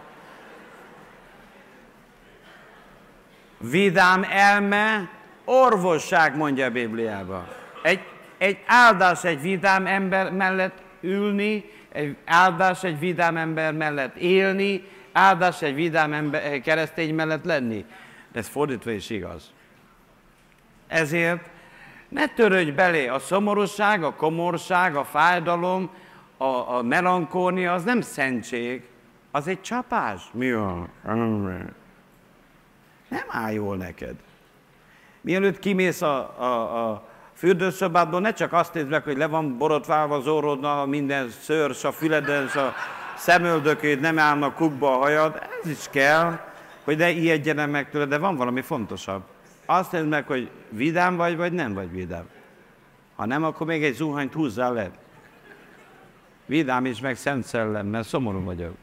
Vidám 3.60 4.26
elme, 4.30 5.10
orvosság, 5.46 6.36
mondja 6.36 6.66
a 6.66 6.70
Bibliában. 6.70 7.48
Egy, 7.84 8.00
egy 8.38 8.58
áldás 8.66 9.24
egy 9.24 9.42
vidám 9.42 9.86
ember 9.86 10.32
mellett 10.32 10.78
ülni, 11.02 11.66
egy 11.92 12.16
áldás 12.26 12.84
egy 12.84 13.00
vidám 13.00 13.38
ember 13.38 13.74
mellett 13.74 14.16
élni, 14.16 14.84
áldás 15.12 15.62
egy 15.62 15.76
vidám 15.76 16.14
ember, 16.14 16.62
keresztény 16.62 17.16
mellett 17.16 17.46
lenni. 17.46 17.86
De 18.32 18.40
ez 18.40 18.48
fordítva 18.48 18.92
is 18.92 19.10
igaz. 19.10 19.52
Ezért 20.88 21.50
ne 22.10 22.28
törődj 22.28 22.72
belé, 22.72 23.08
a 23.08 23.20
szomorúság, 23.20 24.04
a 24.04 24.14
komorság, 24.14 24.96
a 24.96 25.04
fájdalom, 25.04 25.90
a, 26.38 26.76
a 26.76 26.82
melankónia, 26.82 27.74
az 27.74 27.84
nem 27.84 28.02
szentség, 28.02 28.84
az 29.32 29.48
egy 29.48 29.62
csapás. 29.62 30.22
Mi 30.34 30.52
a? 30.52 30.88
Nem 33.10 33.26
áll 33.28 33.52
jól 33.52 33.78
neked. 33.78 34.16
Mielőtt 35.22 35.60
kimész 35.60 36.02
a, 36.02 36.42
a, 36.42 36.90
a 36.90 37.08
fürdőszobádból, 37.34 38.20
ne 38.20 38.34
csak 38.34 38.54
azt 38.54 38.74
nézd 38.74 38.90
meg, 38.90 39.04
hogy 39.04 39.18
le 39.18 39.28
van 39.28 39.58
borotválva 39.58 40.16
az 40.16 40.28
orrodna, 40.28 40.86
minden 40.86 41.30
szőrs 41.30 41.84
a 41.84 41.92
füleden, 41.92 42.46
a 42.46 42.74
szemöldökéd 43.18 44.00
nem 44.00 44.20
állnak 44.20 44.56
kukba 44.56 44.94
a 44.94 44.98
hajad, 44.98 45.42
ez 45.64 45.70
is 45.70 45.88
kell, 45.90 46.40
hogy 46.84 46.98
ne 46.98 47.10
ijedjenek 47.10 47.70
meg 47.70 47.90
tőle, 47.90 48.06
de 48.06 48.18
van 48.18 48.36
valami 48.36 48.62
fontosabb. 48.62 49.22
Azt 49.66 49.92
nézd 49.92 50.08
meg, 50.08 50.28
hogy 50.28 50.50
vidám 50.70 51.16
vagy, 51.16 51.38
vagy 51.38 51.54
nem 51.54 51.74
vagy 51.74 51.92
vidám. 51.92 52.30
Ha 53.16 53.26
nem, 53.26 53.44
akkor 53.44 53.68
még 53.68 53.84
egy 53.84 53.94
zuhanyt 53.94 54.34
húzzál 54.34 54.74
le. 54.74 54.92
Vidám 56.46 56.86
is, 56.86 57.00
meg 57.00 57.16
szent 57.16 57.46
szellem, 57.46 57.88
mert 57.88 58.08
szomorú 58.08 58.44
vagyok. 58.44 58.76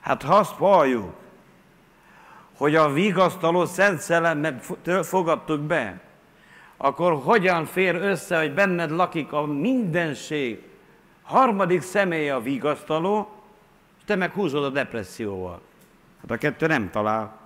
Hát 0.00 0.22
ha 0.22 0.34
azt 0.34 0.56
valljuk, 0.56 1.14
hogy 2.56 2.74
a 2.74 2.92
vigasztaló 2.92 3.64
szent 3.64 4.00
szellemet 4.00 4.64
fogadtuk 5.02 5.60
be, 5.60 6.00
akkor 6.76 7.20
hogyan 7.22 7.64
fér 7.66 7.94
össze, 7.94 8.38
hogy 8.38 8.54
benned 8.54 8.90
lakik 8.90 9.32
a 9.32 9.46
mindenség, 9.46 10.62
harmadik 11.22 11.82
személy 11.82 12.30
a 12.30 12.40
vigasztaló, 12.40 13.28
és 13.98 14.04
te 14.04 14.14
meg 14.14 14.32
húzod 14.32 14.64
a 14.64 14.70
depresszióval. 14.70 15.60
Hát 16.20 16.30
a 16.30 16.36
kettő 16.36 16.66
nem 16.66 16.90
talál. 16.90 17.42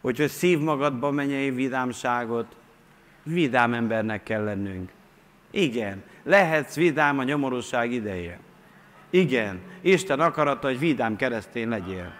Úgyhogy 0.00 0.28
szív 0.28 0.58
magadba 0.58 1.10
mennyei 1.10 1.50
vidámságot, 1.50 2.56
vidám 3.22 3.74
embernek 3.74 4.22
kell 4.22 4.44
lennünk. 4.44 4.90
Igen, 5.50 6.02
lehetsz 6.22 6.74
vidám 6.74 7.18
a 7.18 7.22
nyomorúság 7.22 7.92
ideje. 7.92 8.38
Igen, 9.14 9.60
Isten 9.80 10.20
akarata, 10.20 10.66
hogy 10.66 10.78
vidám 10.78 11.16
keresztény 11.16 11.68
legyél. 11.68 12.12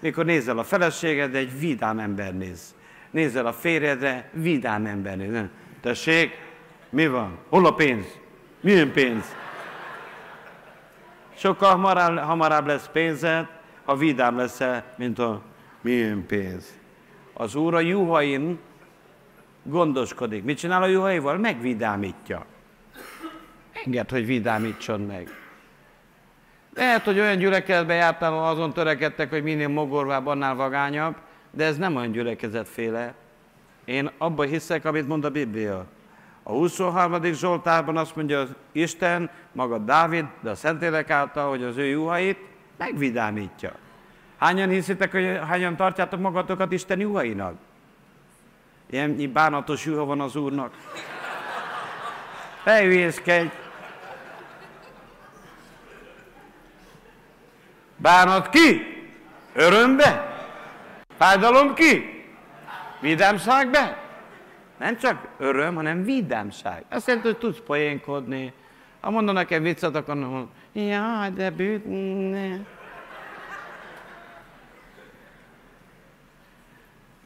Mikor 0.00 0.24
nézel 0.24 0.58
a 0.58 0.64
feleséged, 0.64 1.34
egy 1.34 1.58
vidám 1.58 1.98
ember 1.98 2.36
néz. 2.36 2.74
Nézel 3.10 3.46
a 3.46 3.52
férjedre, 3.52 4.30
vidám 4.32 4.86
ember 4.86 5.16
néz. 5.16 5.44
Tessék, 5.80 6.30
mi 6.90 7.06
van? 7.06 7.38
Hol 7.48 7.66
a 7.66 7.74
pénz? 7.74 8.04
Milyen 8.60 8.92
pénz? 8.92 9.24
Sokkal 11.34 11.70
hamarabb, 11.70 12.18
hamarabb 12.18 12.66
lesz 12.66 12.88
pénzed, 12.92 13.46
ha 13.84 13.96
vidám 13.96 14.36
leszel, 14.36 14.84
mint 14.96 15.18
a 15.18 15.42
milyen 15.80 16.26
pénz. 16.26 16.78
Az 17.32 17.54
Úr 17.54 17.74
a 17.74 17.80
juhain 17.80 18.58
gondoskodik. 19.62 20.44
Mit 20.44 20.58
csinál 20.58 20.82
a 20.82 20.86
juhaival? 20.86 21.36
Megvidámítja. 21.36 22.46
Enged, 23.84 24.10
hogy 24.10 24.26
vidámítson 24.26 25.00
meg. 25.00 25.43
Lehet, 26.74 27.04
hogy 27.04 27.20
olyan 27.20 27.36
gyülekezetben 27.36 27.96
jártál, 27.96 28.44
azon 28.44 28.72
törekedtek, 28.72 29.30
hogy 29.30 29.42
minél 29.42 29.68
mogorvább, 29.68 30.26
annál 30.26 30.54
vagányabb, 30.54 31.14
de 31.50 31.64
ez 31.64 31.76
nem 31.76 31.96
olyan 31.96 32.12
gyülekezetféle. 32.12 33.14
Én 33.84 34.10
abban 34.18 34.46
hiszek, 34.46 34.84
amit 34.84 35.08
mond 35.08 35.24
a 35.24 35.30
Biblia. 35.30 35.86
A 36.42 36.52
23. 36.52 37.22
Zsoltárban 37.32 37.96
azt 37.96 38.16
mondja 38.16 38.40
az 38.40 38.48
Isten, 38.72 39.30
maga 39.52 39.78
Dávid, 39.78 40.24
de 40.40 40.50
a 40.50 40.54
Szentlélek 40.54 41.10
által, 41.10 41.48
hogy 41.48 41.62
az 41.62 41.76
ő 41.76 41.84
juhait 41.84 42.38
megvidámítja. 42.76 43.72
Hányan 44.38 44.68
hiszitek, 44.68 45.12
hogy 45.12 45.40
hányan 45.48 45.76
tartjátok 45.76 46.20
magatokat 46.20 46.72
Isten 46.72 47.00
juhainak? 47.00 47.54
Ilyen 48.90 49.30
bánatos 49.32 49.84
juha 49.84 50.04
van 50.04 50.20
az 50.20 50.36
Úrnak. 50.36 50.72
Fejvészkedj! 52.62 53.63
Bánat 58.04 58.48
ki? 58.48 58.82
Örömbe? 59.52 60.34
Fájdalom 61.16 61.74
ki? 61.74 62.24
Vidámság 63.00 63.70
be? 63.70 63.98
Nem 64.78 64.96
csak 64.96 65.28
öröm, 65.38 65.74
hanem 65.74 66.02
vidámság. 66.02 66.84
Azt 66.90 67.06
jelenti, 67.06 67.28
hogy 67.28 67.38
tudsz 67.38 67.58
poénkodni. 67.66 68.52
Ha 69.00 69.10
mondanak 69.10 69.42
nekem 69.42 69.62
viccet, 69.62 69.94
akkor 69.94 70.14
mondom, 70.14 70.50
jaj, 70.72 71.30
de 71.30 71.50
bűn... 71.50 72.66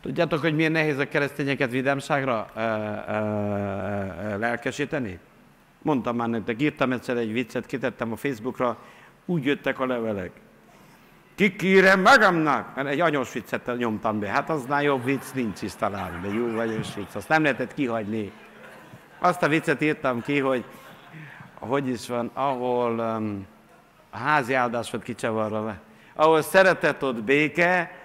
Tudjátok, 0.01 0.41
hogy 0.41 0.55
milyen 0.55 0.72
nehéz 0.72 0.99
a 0.99 1.09
keresztényeket 1.09 1.70
vidámságra 1.70 2.47
ö, 2.55 2.61
ö, 2.61 2.64
ö, 4.33 4.39
lelkesíteni? 4.39 5.18
Mondtam 5.83 6.16
már 6.16 6.29
nektek, 6.29 6.62
írtam 6.62 6.93
egyszer 6.93 7.16
egy 7.16 7.33
viccet, 7.33 7.66
kitettem 7.66 8.12
a 8.12 8.16
Facebookra, 8.16 8.79
úgy 9.24 9.45
jöttek 9.45 9.81
a 9.81 9.87
levelek. 9.87 10.31
Kikírem 11.39 12.01
magamnak, 12.01 12.74
mert 12.74 12.89
egy 12.89 13.01
anyós 13.01 13.32
viccet 13.32 13.76
nyomtam 13.76 14.20
be. 14.20 14.28
Hát 14.28 14.51
aznál 14.51 14.82
jobb 14.82 15.05
vicc 15.05 15.32
nincs 15.34 15.62
is 15.62 15.74
talán, 15.74 16.20
de 16.22 16.28
jó 16.28 16.53
vagyos 16.53 16.95
vicc. 16.95 17.14
Azt 17.14 17.28
nem 17.28 17.43
lehetett 17.43 17.74
kihagyni. 17.74 18.32
Azt 19.18 19.43
a 19.43 19.49
viccet 19.49 19.80
írtam 19.80 20.22
ki, 20.22 20.39
hogy 20.39 20.64
hogy 21.59 21.89
is 21.89 22.09
van, 22.09 22.30
ahol 22.34 22.99
um, 22.99 23.47
a 24.11 24.16
házi 24.16 24.55
áldás 24.55 24.91
volt 24.91 25.03
kicsavarva. 25.03 25.74
Ahol 26.14 26.43
szeretet 26.43 27.03
ott 27.03 27.22
béke, 27.22 27.97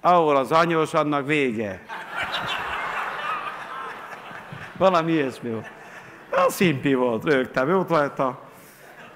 ahol 0.00 0.36
az 0.36 0.52
anyós, 0.52 0.94
annak 0.94 1.26
vége. 1.26 1.82
Valami 4.76 5.12
ilyesmi 5.12 5.50
volt. 5.50 5.70
A 6.30 6.50
szimpi 6.50 6.94
volt, 6.94 7.24
rögtem, 7.24 7.68
jót 7.68 7.88
rajta. 7.88 8.40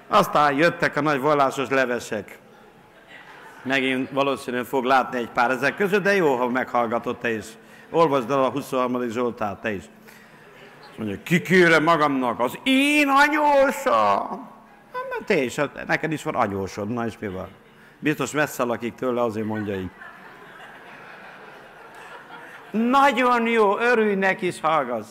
Aztán 0.08 0.54
jöttek 0.56 0.96
a 0.96 1.00
nagy 1.00 1.20
vallásos 1.20 1.68
levesek. 1.68 2.38
Megint 3.66 4.10
valószínűleg 4.10 4.66
fog 4.66 4.84
látni 4.84 5.18
egy 5.18 5.30
pár 5.30 5.50
ezek 5.50 5.76
között, 5.76 6.02
de 6.02 6.14
jó, 6.14 6.36
ha 6.36 6.48
meghallgatott 6.48 7.20
te 7.20 7.30
is. 7.30 7.44
Olvasd 7.90 8.30
el 8.30 8.44
a 8.44 8.48
23. 8.48 9.08
Zsoltát 9.08 9.60
te 9.60 9.72
is. 9.72 9.82
Azt 10.80 10.98
mondja, 10.98 11.16
kikére 11.22 11.78
magamnak 11.78 12.40
az 12.40 12.58
én 12.62 13.08
anyósom. 13.08 14.48
Hát, 14.92 15.24
te 15.26 15.42
is, 15.42 15.56
hát 15.56 15.86
neked 15.86 16.12
is 16.12 16.22
van 16.22 16.34
anyósod, 16.34 16.88
na 16.88 17.06
és 17.06 17.14
mi 17.18 17.28
van? 17.28 17.48
Biztos 17.98 18.30
messze 18.30 18.62
lakik 18.62 18.94
tőle, 18.94 19.22
azért 19.22 19.46
mondja 19.46 19.74
így. 19.74 19.90
Nagyon 22.70 23.46
jó, 23.46 23.78
örülj 23.78 24.14
neki 24.14 24.46
is 24.46 24.60
hallgass. 24.60 25.06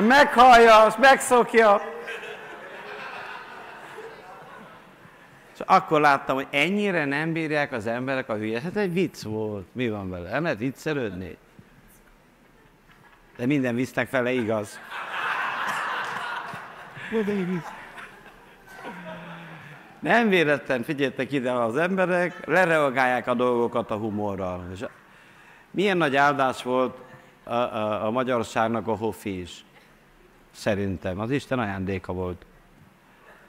Meghallja, 0.00 0.94
megszokja. 0.98 1.80
Akkor 5.70 6.00
láttam, 6.00 6.36
hogy 6.36 6.46
ennyire 6.50 7.04
nem 7.04 7.32
bírják 7.32 7.72
az 7.72 7.86
emberek 7.86 8.28
a 8.28 8.36
hülyet. 8.36 8.62
Hát 8.62 8.76
egy 8.76 8.92
vicc 8.92 9.22
volt. 9.22 9.66
Mi 9.72 9.88
van 9.90 10.10
vele? 10.10 10.30
Nem 10.30 10.42
lehet 10.42 10.58
viccelődni? 10.58 11.36
De 13.36 13.46
minden 13.46 13.74
visznek 13.74 14.08
fele 14.08 14.32
igaz. 14.32 14.80
Nem 20.00 20.28
véletlen, 20.28 20.82
figyeljetek 20.82 21.32
ide 21.32 21.52
az 21.52 21.76
emberek, 21.76 22.46
lereagálják 22.46 23.26
a 23.26 23.34
dolgokat 23.34 23.90
a 23.90 23.96
humorral. 23.96 24.66
És 24.72 24.84
milyen 25.70 25.96
nagy 25.96 26.16
áldás 26.16 26.62
volt 26.62 26.98
a, 27.44 27.54
a, 27.54 28.06
a 28.06 28.10
magyarságnak 28.10 28.86
a 28.86 28.96
hofi 28.96 29.40
is. 29.40 29.64
Szerintem. 30.50 31.20
Az 31.20 31.30
Isten 31.30 31.58
ajándéka 31.58 32.12
volt. 32.12 32.46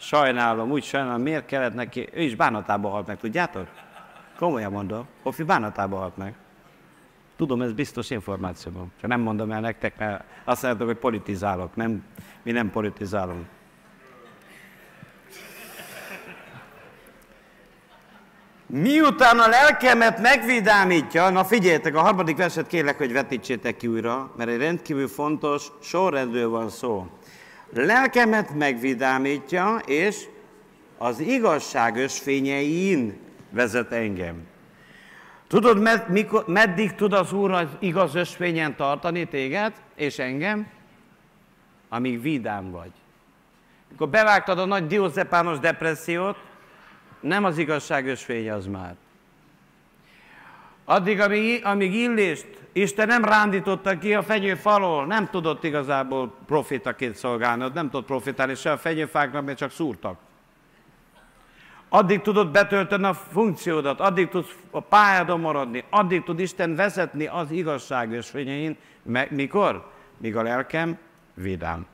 Sajnálom, 0.02 0.72
úgy 0.72 0.84
sajnálom, 0.84 1.22
miért 1.22 1.46
kellett 1.46 1.74
neki, 1.74 2.10
ő 2.14 2.22
is 2.22 2.36
bánatába 2.36 2.90
halt 2.90 3.08
meg, 3.08 3.18
tudjátok? 3.18 3.68
Komolyan 4.38 4.72
mondom, 4.72 5.08
Hofi 5.24 5.44
bánatába 5.44 5.98
halt 5.98 6.18
meg. 6.18 6.36
Tudom, 7.36 7.62
ez 7.62 7.74
biztos 7.74 8.10
információ. 8.10 8.72
Csak 9.02 9.10
nem 9.10 9.22
mondom 9.22 9.52
el 9.52 9.60
nektek, 9.60 9.98
mert 9.98 10.24
azt 10.46 10.62
mondjátok, 10.62 10.88
hogy 10.88 10.98
politizálok. 10.98 11.76
Nem, 11.76 12.04
mi 12.44 12.52
nem 12.52 12.70
politizálunk. 12.70 13.46
Miután 18.66 19.40
a 19.40 19.48
lelkemet 19.48 20.22
megvidámítja, 20.22 21.30
na 21.30 21.44
figyeljetek, 21.44 21.96
a 21.96 22.02
harmadik 22.02 22.38
verset 22.38 22.68
kérlek, 22.68 22.98
hogy 22.98 23.12
vetítsétek 23.12 23.78
ki 23.78 23.88
újra, 23.88 24.32
mert 24.38 24.50
egy 24.50 24.58
rendkívül 24.58 25.08
fontos 25.08 25.68
sorrendről 25.82 26.50
van 26.50 26.70
szó. 26.70 27.08
Lelkemet 27.74 28.54
megvidámítja, 28.54 29.78
és 29.86 30.26
az 30.98 31.20
igazság 31.20 31.96
ösvényein 31.96 33.18
vezet 33.50 33.92
engem. 33.92 34.48
Tudod, 35.48 35.80
med, 35.80 36.10
mikor, 36.10 36.44
meddig 36.48 36.96
tud 36.96 37.14
az 37.14 37.34
Úr 37.34 37.52
az 37.52 37.68
igaz 37.80 38.16
ösvényen 38.16 38.76
tartani 38.76 39.26
téged 39.26 39.74
és 39.96 40.20
engem? 40.20 40.68
Amíg 41.90 42.22
vidám 42.22 42.72
vagy. 42.72 42.92
Mikor 43.90 44.10
bevágtad 44.10 44.60
a 44.60 44.66
nagy 44.66 44.88
diózepános 44.88 45.60
depressziót, 45.60 46.38
nem 47.20 47.44
az 47.44 47.58
igazság 47.58 48.08
ösvény 48.08 48.52
az 48.52 48.66
már. 48.66 48.96
Addig, 50.90 51.20
amíg, 51.20 51.66
amíg 51.66 51.94
Illést 51.94 52.48
Isten 52.72 53.08
nem 53.08 53.24
rándította 53.24 53.98
ki 53.98 54.14
a 54.14 54.24
fenyőfalól, 54.24 55.06
nem 55.06 55.30
tudott 55.30 55.64
igazából 55.64 56.34
profitaként 56.46 57.16
szolgálni, 57.16 57.66
nem 57.74 57.90
tudott 57.90 58.06
profitálni 58.06 58.56
se 58.56 58.72
a 58.72 58.78
fenyőfáknak, 58.78 59.46
mert 59.46 59.58
csak 59.58 59.72
szúrtak. 59.72 60.20
Addig 61.90 62.22
tudod 62.22 62.52
betölteni 62.52 63.04
a 63.04 63.14
funkciódat, 63.14 64.00
addig 64.00 64.28
tudsz 64.28 64.56
a 64.72 64.80
pályádon 64.80 65.40
maradni, 65.40 65.84
addig 65.90 66.24
tud 66.24 66.40
Isten 66.40 66.76
vezetni 66.76 67.26
az 67.26 67.52
igazság 67.52 68.12
ösvényein. 68.12 68.78
Mikor? 69.30 69.92
Míg 70.18 70.36
a 70.36 70.42
lelkem 70.42 70.98
vidám. 71.34 71.86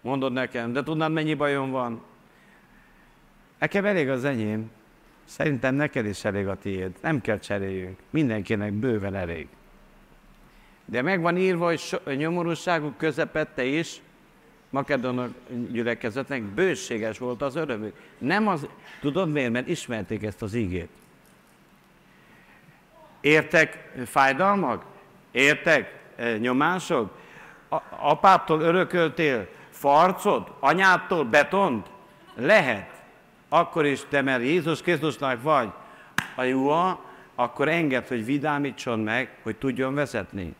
Mondod 0.00 0.32
nekem, 0.32 0.72
de 0.72 0.82
tudnád, 0.82 1.12
mennyi 1.12 1.34
bajom 1.34 1.70
van? 1.70 2.02
Nekem 3.58 3.84
elég 3.84 4.08
az 4.08 4.24
enyém. 4.24 4.76
Szerintem 5.28 5.74
neked 5.74 6.06
is 6.06 6.24
elég 6.24 6.46
a 6.46 6.56
tiéd. 6.56 6.96
Nem 7.02 7.20
kell 7.20 7.38
cseréljünk. 7.38 7.98
Mindenkinek 8.10 8.72
bőven 8.72 9.14
elég. 9.14 9.48
De 10.84 11.02
meg 11.02 11.20
van 11.20 11.36
írva, 11.36 11.64
hogy 11.64 11.78
so, 11.78 11.96
nyomorúságuk 12.10 12.96
közepette 12.96 13.64
is, 13.64 14.00
Makedonok 14.70 15.30
gyülekezetnek 15.70 16.42
bőséges 16.42 17.18
volt 17.18 17.42
az 17.42 17.56
örömük. 17.56 17.94
Nem 18.18 18.48
az, 18.48 18.66
tudod 19.00 19.32
miért? 19.32 19.52
Mert 19.52 19.68
ismerték 19.68 20.22
ezt 20.22 20.42
az 20.42 20.54
ígét. 20.54 20.88
Értek 23.20 23.92
fájdalmak? 24.06 24.84
Értek 25.30 26.00
eh, 26.16 26.38
nyomások? 26.38 27.16
A, 27.68 27.76
apától 27.90 28.60
örököltél 28.60 29.48
farcot? 29.70 30.50
Anyától 30.60 31.24
betont? 31.24 31.86
Lehet 32.34 32.97
akkor 33.48 33.86
is 33.86 34.00
te, 34.08 34.22
mert 34.22 34.42
Jézus 34.42 34.82
Krisztusnak 34.82 35.42
vagy 35.42 35.68
a 36.36 36.42
jó, 36.42 36.70
akkor 37.34 37.68
enged, 37.68 38.06
hogy 38.06 38.24
vidámítson 38.24 39.00
meg, 39.00 39.38
hogy 39.42 39.56
tudjon 39.56 39.94
vezetni. 39.94 40.54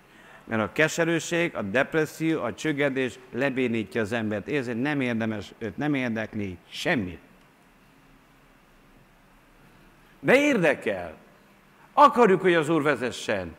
Mert 0.45 0.63
a 0.63 0.73
keserűség, 0.73 1.57
a 1.57 1.63
depresszió, 1.63 2.43
a 2.43 2.55
csöggedés 2.55 3.19
lebénítja 3.33 4.01
az 4.01 4.13
embert. 4.13 4.51
Hogy 4.51 4.81
nem 4.81 5.01
érdemes, 5.01 5.53
őt 5.59 5.77
nem 5.77 5.95
érdekli 5.95 6.59
semmit. 6.69 7.19
De 10.21 10.37
érdekel. 10.37 11.15
Akarjuk, 11.93 12.41
hogy 12.41 12.55
az 12.55 12.69
Úr 12.69 12.83
vezessen. 12.83 13.55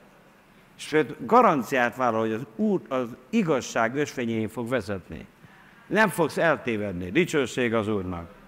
Sőt, 0.76 1.26
garanciát 1.26 1.96
vállal, 1.96 2.20
hogy 2.20 2.32
az 2.32 2.46
Úr 2.56 2.82
az 2.88 3.08
igazság 3.30 3.96
ösvényén 3.96 4.50
fog 4.50 4.70
vezetni. 4.70 5.26
Nem 5.88 6.10
fogsz 6.10 6.38
eltévedni. 6.38 7.12
Dicsőség 7.12 7.74
az 7.74 7.88
Úrnak. 7.88 8.39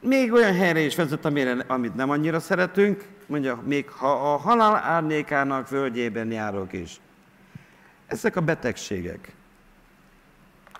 Még 0.00 0.32
olyan 0.32 0.54
helyre 0.54 0.80
is 0.80 0.94
vezet, 0.94 1.24
amire, 1.24 1.64
amit 1.66 1.94
nem 1.94 2.10
annyira 2.10 2.40
szeretünk, 2.40 3.04
mondja, 3.26 3.62
még 3.64 3.90
ha 3.90 4.32
a 4.32 4.36
halál 4.36 4.74
árnyékának 4.74 5.68
völgyében 5.68 6.30
járok 6.30 6.72
is. 6.72 7.00
Ezek 8.06 8.36
a 8.36 8.40
betegségek. 8.40 9.32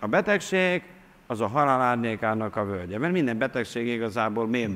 A 0.00 0.06
betegség 0.06 0.82
az 1.26 1.40
a 1.40 1.46
halál 1.46 1.80
árnyékának 1.80 2.56
a 2.56 2.64
völgye, 2.64 2.98
mert 2.98 3.12
minden 3.12 3.38
betegség 3.38 3.86
igazából 3.86 4.46
miért? 4.46 4.72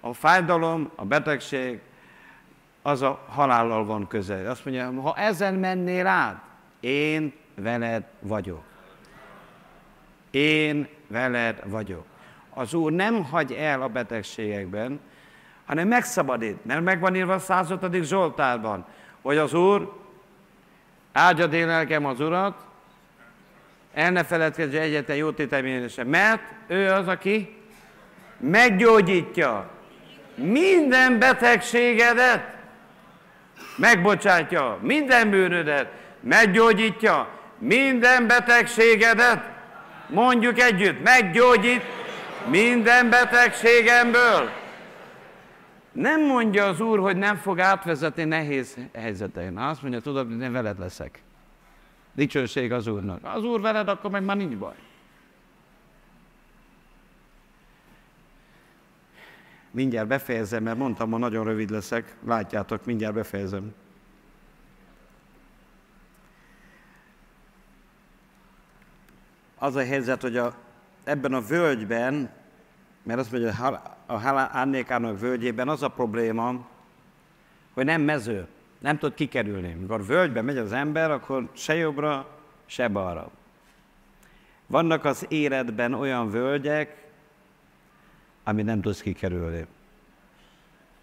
A 0.00 0.12
fájdalom, 0.12 0.90
a 0.94 1.04
betegség, 1.04 1.80
az 2.82 3.02
a 3.02 3.24
halállal 3.28 3.84
van 3.84 4.06
közel. 4.06 4.50
Azt 4.50 4.64
mondja, 4.64 5.00
ha 5.00 5.16
ezen 5.16 5.54
mennél 5.54 6.06
át, 6.06 6.42
én 6.80 7.32
veled 7.54 8.04
vagyok. 8.20 8.62
Én 10.30 10.88
veled 11.08 11.62
vagyok 11.66 12.04
az 12.54 12.74
Úr 12.74 12.92
nem 12.92 13.24
hagy 13.24 13.52
el 13.52 13.82
a 13.82 13.88
betegségekben, 13.88 15.00
hanem 15.66 15.88
megszabadít. 15.88 16.64
Mert 16.64 16.82
megvan 16.82 17.14
írva 17.14 17.34
a 17.34 17.38
105. 17.38 18.04
Zsoltárban, 18.04 18.86
hogy 19.22 19.36
az 19.36 19.54
Úr 19.54 19.92
áldjad 21.12 21.52
én 21.52 21.66
lelkem 21.66 22.06
az 22.06 22.20
Urat, 22.20 22.68
el 23.94 24.10
ne 24.10 24.24
feledkezz 24.24 24.74
egyetlen 24.74 25.16
jó 25.16 25.30
téteményesen, 25.30 26.06
mert 26.06 26.42
ő 26.66 26.90
az, 26.90 27.08
aki 27.08 27.56
meggyógyítja 28.38 29.70
minden 30.34 31.18
betegségedet, 31.18 32.56
megbocsátja 33.76 34.78
minden 34.80 35.30
bűnödet, 35.30 35.92
meggyógyítja 36.20 37.28
minden 37.58 38.26
betegségedet, 38.26 39.48
mondjuk 40.08 40.60
együtt, 40.60 41.02
meggyógyít 41.02 41.82
minden 42.48 43.10
betegségemből. 43.10 44.50
Nem 45.92 46.26
mondja 46.26 46.66
az 46.66 46.80
Úr, 46.80 46.98
hogy 46.98 47.16
nem 47.16 47.36
fog 47.36 47.60
átvezetni 47.60 48.24
nehéz 48.24 48.76
helyzetein. 48.94 49.58
Azt 49.58 49.82
mondja, 49.82 50.00
tudod, 50.00 50.28
hogy 50.28 50.40
én 50.40 50.52
veled 50.52 50.78
leszek. 50.78 51.22
Dicsőség 52.12 52.72
az 52.72 52.86
Úrnak. 52.86 53.20
Az 53.22 53.44
Úr 53.44 53.60
veled, 53.60 53.88
akkor 53.88 54.10
meg 54.10 54.24
már 54.24 54.36
nincs 54.36 54.56
baj. 54.56 54.74
Mindjárt 59.70 60.08
befejezem, 60.08 60.62
mert 60.62 60.78
mondtam, 60.78 61.10
hogy 61.10 61.20
nagyon 61.20 61.44
rövid 61.44 61.70
leszek. 61.70 62.16
Látjátok, 62.26 62.84
mindjárt 62.84 63.14
befejezem. 63.14 63.74
az 69.62 69.76
a 69.76 69.84
helyzet, 69.84 70.22
hogy 70.22 70.36
a, 70.36 70.54
ebben 71.04 71.34
a 71.34 71.40
völgyben, 71.40 72.30
mert 73.02 73.18
azt 73.18 73.32
mondja, 73.32 73.50
a 74.06 74.20
Árnékának 74.52 75.20
völgyében 75.20 75.68
az 75.68 75.82
a 75.82 75.88
probléma, 75.88 76.66
hogy 77.72 77.84
nem 77.84 78.02
mező, 78.02 78.46
nem 78.78 78.98
tud 78.98 79.14
kikerülni. 79.14 79.72
Mikor 79.80 80.06
völgybe 80.06 80.42
megy 80.42 80.58
az 80.58 80.72
ember, 80.72 81.10
akkor 81.10 81.48
se 81.52 81.74
jobbra, 81.74 82.26
se 82.66 82.88
balra. 82.88 83.30
Vannak 84.66 85.04
az 85.04 85.26
életben 85.28 85.94
olyan 85.94 86.30
völgyek, 86.30 87.08
amit 88.44 88.64
nem 88.64 88.80
tudsz 88.80 89.00
kikerülni. 89.00 89.66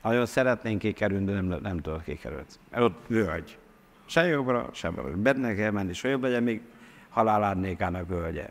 Nagyon 0.03 0.25
szeretnénk 0.25 0.79
kikerülni, 0.79 1.25
de 1.25 1.31
nem, 1.31 1.59
nem 1.61 1.81
tudok 1.81 2.03
kikerülni. 2.03 2.45
Mert 2.69 2.83
ott 2.83 3.03
völgy. 3.07 3.57
Se 4.05 4.25
jobbra, 4.25 4.69
se 4.73 4.89
balra. 4.89 5.15
Benne 5.15 5.55
kell 5.55 5.71
menni, 5.71 5.93
se 5.93 6.09
jobb 6.09 6.21
legyen, 6.21 6.43
még 6.43 6.61
halál 7.09 7.43
árnyékának 7.43 8.07
völgye. 8.07 8.49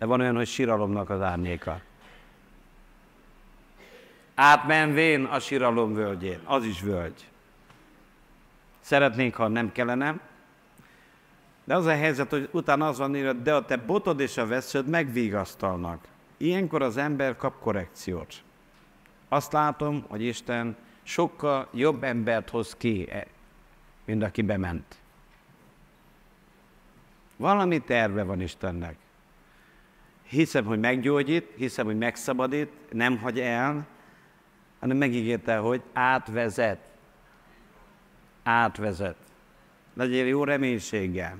De 0.00 0.06
van 0.06 0.20
olyan, 0.20 0.36
hogy 0.36 0.46
síralomnak 0.46 1.10
az 1.10 1.20
árnyéka. 1.20 1.80
Átmenvén 4.34 5.24
a 5.24 5.38
síralom 5.40 5.94
völgyén, 5.94 6.40
az 6.44 6.64
is 6.64 6.80
völgy. 6.80 7.28
Szeretnénk, 8.80 9.34
ha 9.34 9.48
nem 9.48 9.72
kellene, 9.72 10.20
de 11.64 11.74
az 11.74 11.86
a 11.86 11.90
helyzet, 11.90 12.30
hogy 12.30 12.48
utána 12.52 12.88
az 12.88 12.98
van 12.98 13.16
írva, 13.16 13.32
de 13.32 13.54
a 13.54 13.64
te 13.64 13.76
botod 13.76 14.20
és 14.20 14.36
a 14.36 14.46
vesződ 14.46 14.88
megvigasztalnak. 14.88 16.04
Ilyenkor 16.36 16.82
az 16.82 16.96
ember 16.96 17.36
kap 17.36 17.60
korrekciót. 17.60 18.42
Azt 19.28 19.52
látom, 19.52 20.04
hogy 20.08 20.22
Isten 20.22 20.76
sokkal 21.02 21.68
jobb 21.72 22.02
embert 22.02 22.50
hoz 22.50 22.74
ki, 22.76 23.08
mint 24.04 24.22
aki 24.22 24.42
bement. 24.42 24.98
Valami 27.36 27.80
terve 27.80 28.22
van 28.22 28.40
Istennek. 28.40 28.96
Hiszem, 30.30 30.64
hogy 30.64 30.78
meggyógyít, 30.78 31.46
hiszem, 31.56 31.86
hogy 31.86 31.98
megszabadít, 31.98 32.68
nem 32.92 33.18
hagy 33.18 33.40
el, 33.40 33.86
hanem 34.80 34.96
megígérte, 34.96 35.56
hogy 35.56 35.82
átvezet. 35.92 36.78
Átvezet. 38.42 39.16
Legyél 39.94 40.26
jó 40.26 40.44
reménységgel. 40.44 41.38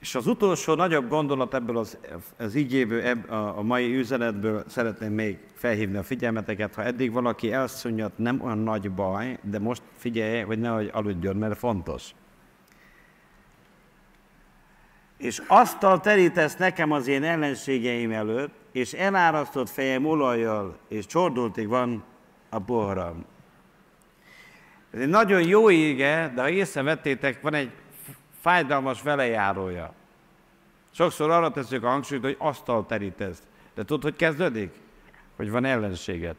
És 0.00 0.14
az 0.14 0.26
utolsó 0.26 0.74
nagyobb 0.74 1.08
gondolat 1.08 1.54
ebből 1.54 1.78
az, 1.78 1.98
az 2.36 2.54
ígyéből, 2.54 3.18
a, 3.28 3.58
a 3.58 3.62
mai 3.62 3.96
üzenetből 3.96 4.64
szeretném 4.66 5.12
még 5.12 5.38
felhívni 5.54 5.96
a 5.96 6.02
figyelmeteket. 6.02 6.74
Ha 6.74 6.82
eddig 6.82 7.12
valaki 7.12 7.52
elszunnyat, 7.52 8.18
nem 8.18 8.40
olyan 8.40 8.58
nagy 8.58 8.90
baj, 8.90 9.38
de 9.42 9.58
most 9.58 9.82
figyelj, 9.96 10.42
hogy 10.42 10.58
nehogy 10.58 10.90
aludjon, 10.92 11.36
mert 11.36 11.58
fontos. 11.58 12.14
És 15.24 15.42
asztal 15.46 16.00
terítesz 16.00 16.56
nekem 16.56 16.90
az 16.90 17.06
én 17.06 17.22
ellenségeim 17.22 18.12
előtt, 18.12 18.54
és 18.72 18.92
elárasztott 18.92 19.68
fejem 19.68 20.06
olajjal, 20.06 20.78
és 20.88 21.06
csordultig 21.06 21.68
van 21.68 22.04
a 22.48 22.58
poharam. 22.58 23.24
Ez 24.90 25.00
egy 25.00 25.08
nagyon 25.08 25.42
jó 25.42 25.70
ége, 25.70 26.32
de 26.34 26.40
ha 26.40 26.48
észrevettétek, 26.48 27.40
van 27.40 27.54
egy 27.54 27.70
fájdalmas 28.40 29.02
velejárója. 29.02 29.94
Sokszor 30.90 31.30
arra 31.30 31.50
teszünk 31.50 31.84
a 31.84 31.88
hangsúlyt, 31.88 32.22
hogy 32.22 32.36
asztal 32.38 32.86
terítesz. 32.86 33.42
De 33.74 33.84
tudod, 33.84 34.02
hogy 34.02 34.16
kezdődik? 34.16 34.72
Hogy 35.36 35.50
van 35.50 35.64
ellenséged. 35.64 36.36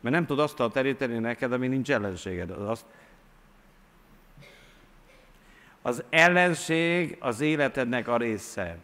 Mert 0.00 0.14
nem 0.14 0.26
tud 0.26 0.38
asztal 0.38 0.70
teríteni 0.70 1.18
neked, 1.18 1.52
ami 1.52 1.66
nincs 1.68 1.90
ellenséged. 1.90 2.50
Az. 2.50 2.84
Az 5.88 6.04
ellenség 6.10 7.16
az 7.20 7.40
életednek 7.40 8.08
a 8.08 8.16
része. 8.16 8.76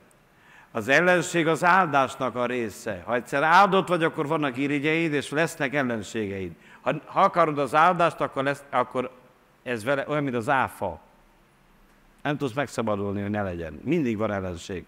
Az 0.73 0.89
ellenség 0.89 1.47
az 1.47 1.65
áldásnak 1.65 2.35
a 2.35 2.47
része. 2.47 3.03
Ha 3.05 3.15
egyszer 3.15 3.43
áldott 3.43 3.89
vagy, 3.89 4.05
akkor 4.05 4.27
vannak 4.27 4.57
irigyeid, 4.57 5.13
és 5.13 5.31
lesznek 5.31 5.75
ellenségeid. 5.75 6.53
Ha, 6.81 6.95
ha 7.05 7.21
akarod 7.21 7.59
az 7.59 7.75
áldást, 7.75 8.21
akkor, 8.21 8.43
lesz, 8.43 8.63
akkor 8.71 9.11
ez 9.63 9.85
vele 9.85 10.05
olyan, 10.09 10.23
mint 10.23 10.37
az 10.37 10.49
áfa. 10.49 11.01
Nem 12.23 12.37
tudsz 12.37 12.55
megszabadulni, 12.55 13.21
hogy 13.21 13.31
ne 13.31 13.43
legyen. 13.43 13.81
Mindig 13.83 14.17
van 14.17 14.33
ellenség. 14.33 14.85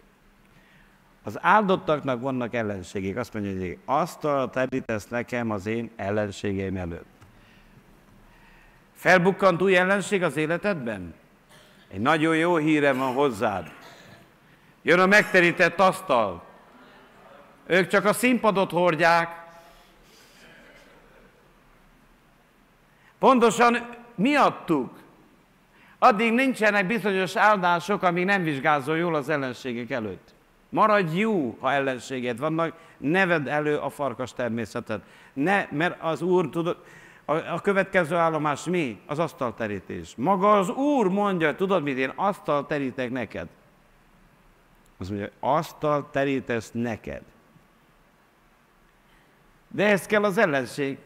Az 1.22 1.38
áldottaknak 1.40 2.20
vannak 2.20 2.54
ellenségek. 2.54 3.16
Azt 3.16 3.34
mondja, 3.34 3.58
hogy 3.58 3.78
asztal 3.84 4.50
terítesz 4.50 5.08
nekem 5.08 5.50
az 5.50 5.66
én 5.66 5.90
ellenségeim 5.96 6.76
előtt. 6.76 7.06
Felbukkant 8.94 9.62
új 9.62 9.76
ellenség 9.76 10.22
az 10.22 10.36
életedben? 10.36 11.14
Egy 11.96 12.02
nagyon 12.02 12.36
jó 12.36 12.56
hírem 12.56 12.98
van 12.98 13.14
hozzád. 13.14 13.72
Jön 14.82 14.98
a 14.98 15.06
megterített 15.06 15.80
asztal. 15.80 16.44
Ők 17.66 17.88
csak 17.88 18.04
a 18.04 18.12
színpadot 18.12 18.70
hordják. 18.70 19.44
Pontosan 23.18 23.88
miattuk. 24.14 24.92
Addig 25.98 26.32
nincsenek 26.32 26.86
bizonyos 26.86 27.36
áldások, 27.36 28.02
amíg 28.02 28.24
nem 28.24 28.42
vizsgázol 28.42 28.96
jól 28.96 29.14
az 29.14 29.28
ellenségek 29.28 29.90
előtt. 29.90 30.34
Maradj 30.68 31.18
jó, 31.18 31.56
ha 31.60 31.72
ellenséged 31.72 32.38
vannak, 32.38 32.74
neved 32.98 33.48
elő 33.48 33.76
a 33.76 33.90
farkas 33.90 34.32
természetet. 34.32 35.00
Ne, 35.32 35.66
mert 35.70 36.02
az 36.02 36.22
Úr, 36.22 36.48
tudod, 36.50 36.76
a, 37.28 37.34
a 37.34 37.60
következő 37.60 38.16
állomás 38.16 38.64
mi? 38.64 39.00
Az 39.06 39.18
asztalterítés. 39.18 40.14
Maga 40.16 40.58
az 40.58 40.68
Úr 40.68 41.08
mondja, 41.08 41.54
tudod 41.54 41.82
mit, 41.82 41.96
én 41.96 42.12
asztal 42.14 42.66
terítek 42.66 43.10
neked. 43.10 43.48
Az 44.98 45.08
mondja, 45.08 45.30
asztal 45.40 46.10
terítesz 46.10 46.70
neked. 46.72 47.22
De 49.68 49.86
ez 49.86 50.06
kell 50.06 50.24
az 50.24 50.38
ellenség. 50.38 50.98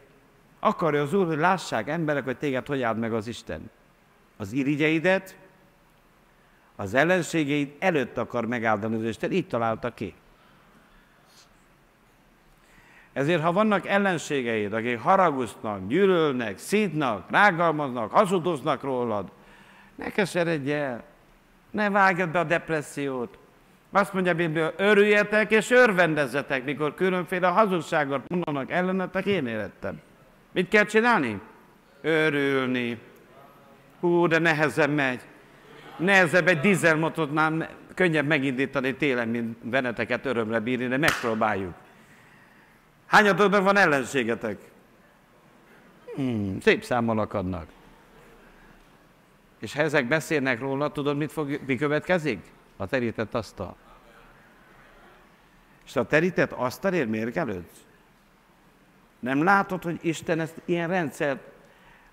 Akarja 0.59 1.01
az 1.01 1.13
Úr, 1.13 1.25
hogy 1.25 1.37
lássák 1.37 1.87
emberek, 1.87 2.23
hogy 2.23 2.37
téged 2.37 2.67
hogy 2.67 2.81
áld 2.81 2.97
meg 2.97 3.13
az 3.13 3.27
Isten 3.27 3.69
az 4.41 4.51
irigyeidet, 4.51 5.37
az 6.75 6.93
ellenségeid 6.93 7.75
előtt 7.79 8.17
akar 8.17 8.45
megáldani 8.45 8.95
az 8.95 9.03
Isten, 9.03 9.31
így 9.31 9.47
találta 9.47 9.93
ki. 9.93 10.13
Ezért, 13.13 13.41
ha 13.41 13.51
vannak 13.51 13.87
ellenségeid, 13.87 14.73
akik 14.73 14.99
haragusznak, 14.99 15.87
gyűlölnek, 15.87 16.57
szítnak, 16.57 17.25
rágalmaznak, 17.29 18.11
hazudoznak 18.11 18.83
rólad, 18.83 19.31
ne 19.95 20.09
keseredj 20.09 20.71
el, 20.71 21.03
ne 21.71 21.89
vágj 21.89 22.23
be 22.23 22.39
a 22.39 22.43
depressziót. 22.43 23.37
Azt 23.91 24.13
mondja 24.13 24.33
Biblia, 24.33 24.73
örüljetek 24.77 25.51
és 25.51 25.69
örvendezzetek, 25.69 26.63
mikor 26.63 26.93
különféle 26.93 27.47
hazugságot 27.47 28.29
mondanak 28.29 28.71
ellenetek, 28.71 29.25
én 29.25 29.47
érettem. 29.47 30.01
Mit 30.51 30.67
kell 30.67 30.85
csinálni? 30.85 31.41
Örülni. 32.01 32.99
Hú, 33.99 34.27
de 34.27 34.39
nehezen 34.39 34.89
megy. 34.89 35.21
Nehezebb 35.97 36.47
egy 36.47 36.59
dízelmotornál 36.59 37.69
könnyebb 37.95 38.27
megindítani 38.27 38.95
télen, 38.95 39.27
mint 39.27 39.57
veneteket 39.63 40.25
örömre 40.25 40.59
bírni, 40.59 40.87
de 40.87 40.97
megpróbáljuk. 40.97 41.73
Hányatokban 43.11 43.63
van 43.63 43.77
ellenségetek? 43.77 44.57
Hmm, 46.15 46.59
szép 46.59 46.83
számmal 46.83 47.19
akadnak. 47.19 47.67
És 49.59 49.73
ha 49.73 49.81
ezek 49.81 50.07
beszélnek 50.07 50.59
róla, 50.59 50.91
tudod, 50.91 51.17
mit 51.17 51.31
fog, 51.31 51.59
mi 51.65 51.75
következik? 51.75 52.39
A 52.77 52.87
terített 52.87 53.33
asztal. 53.33 53.75
És 55.85 55.95
a 55.95 56.05
terített 56.05 56.51
asztalért 56.51 57.09
mérgelődsz? 57.09 57.85
Nem 59.19 59.43
látod, 59.43 59.83
hogy 59.83 59.99
Isten 60.01 60.39
ezt 60.39 60.61
ilyen 60.65 60.87
rendszert 60.87 61.41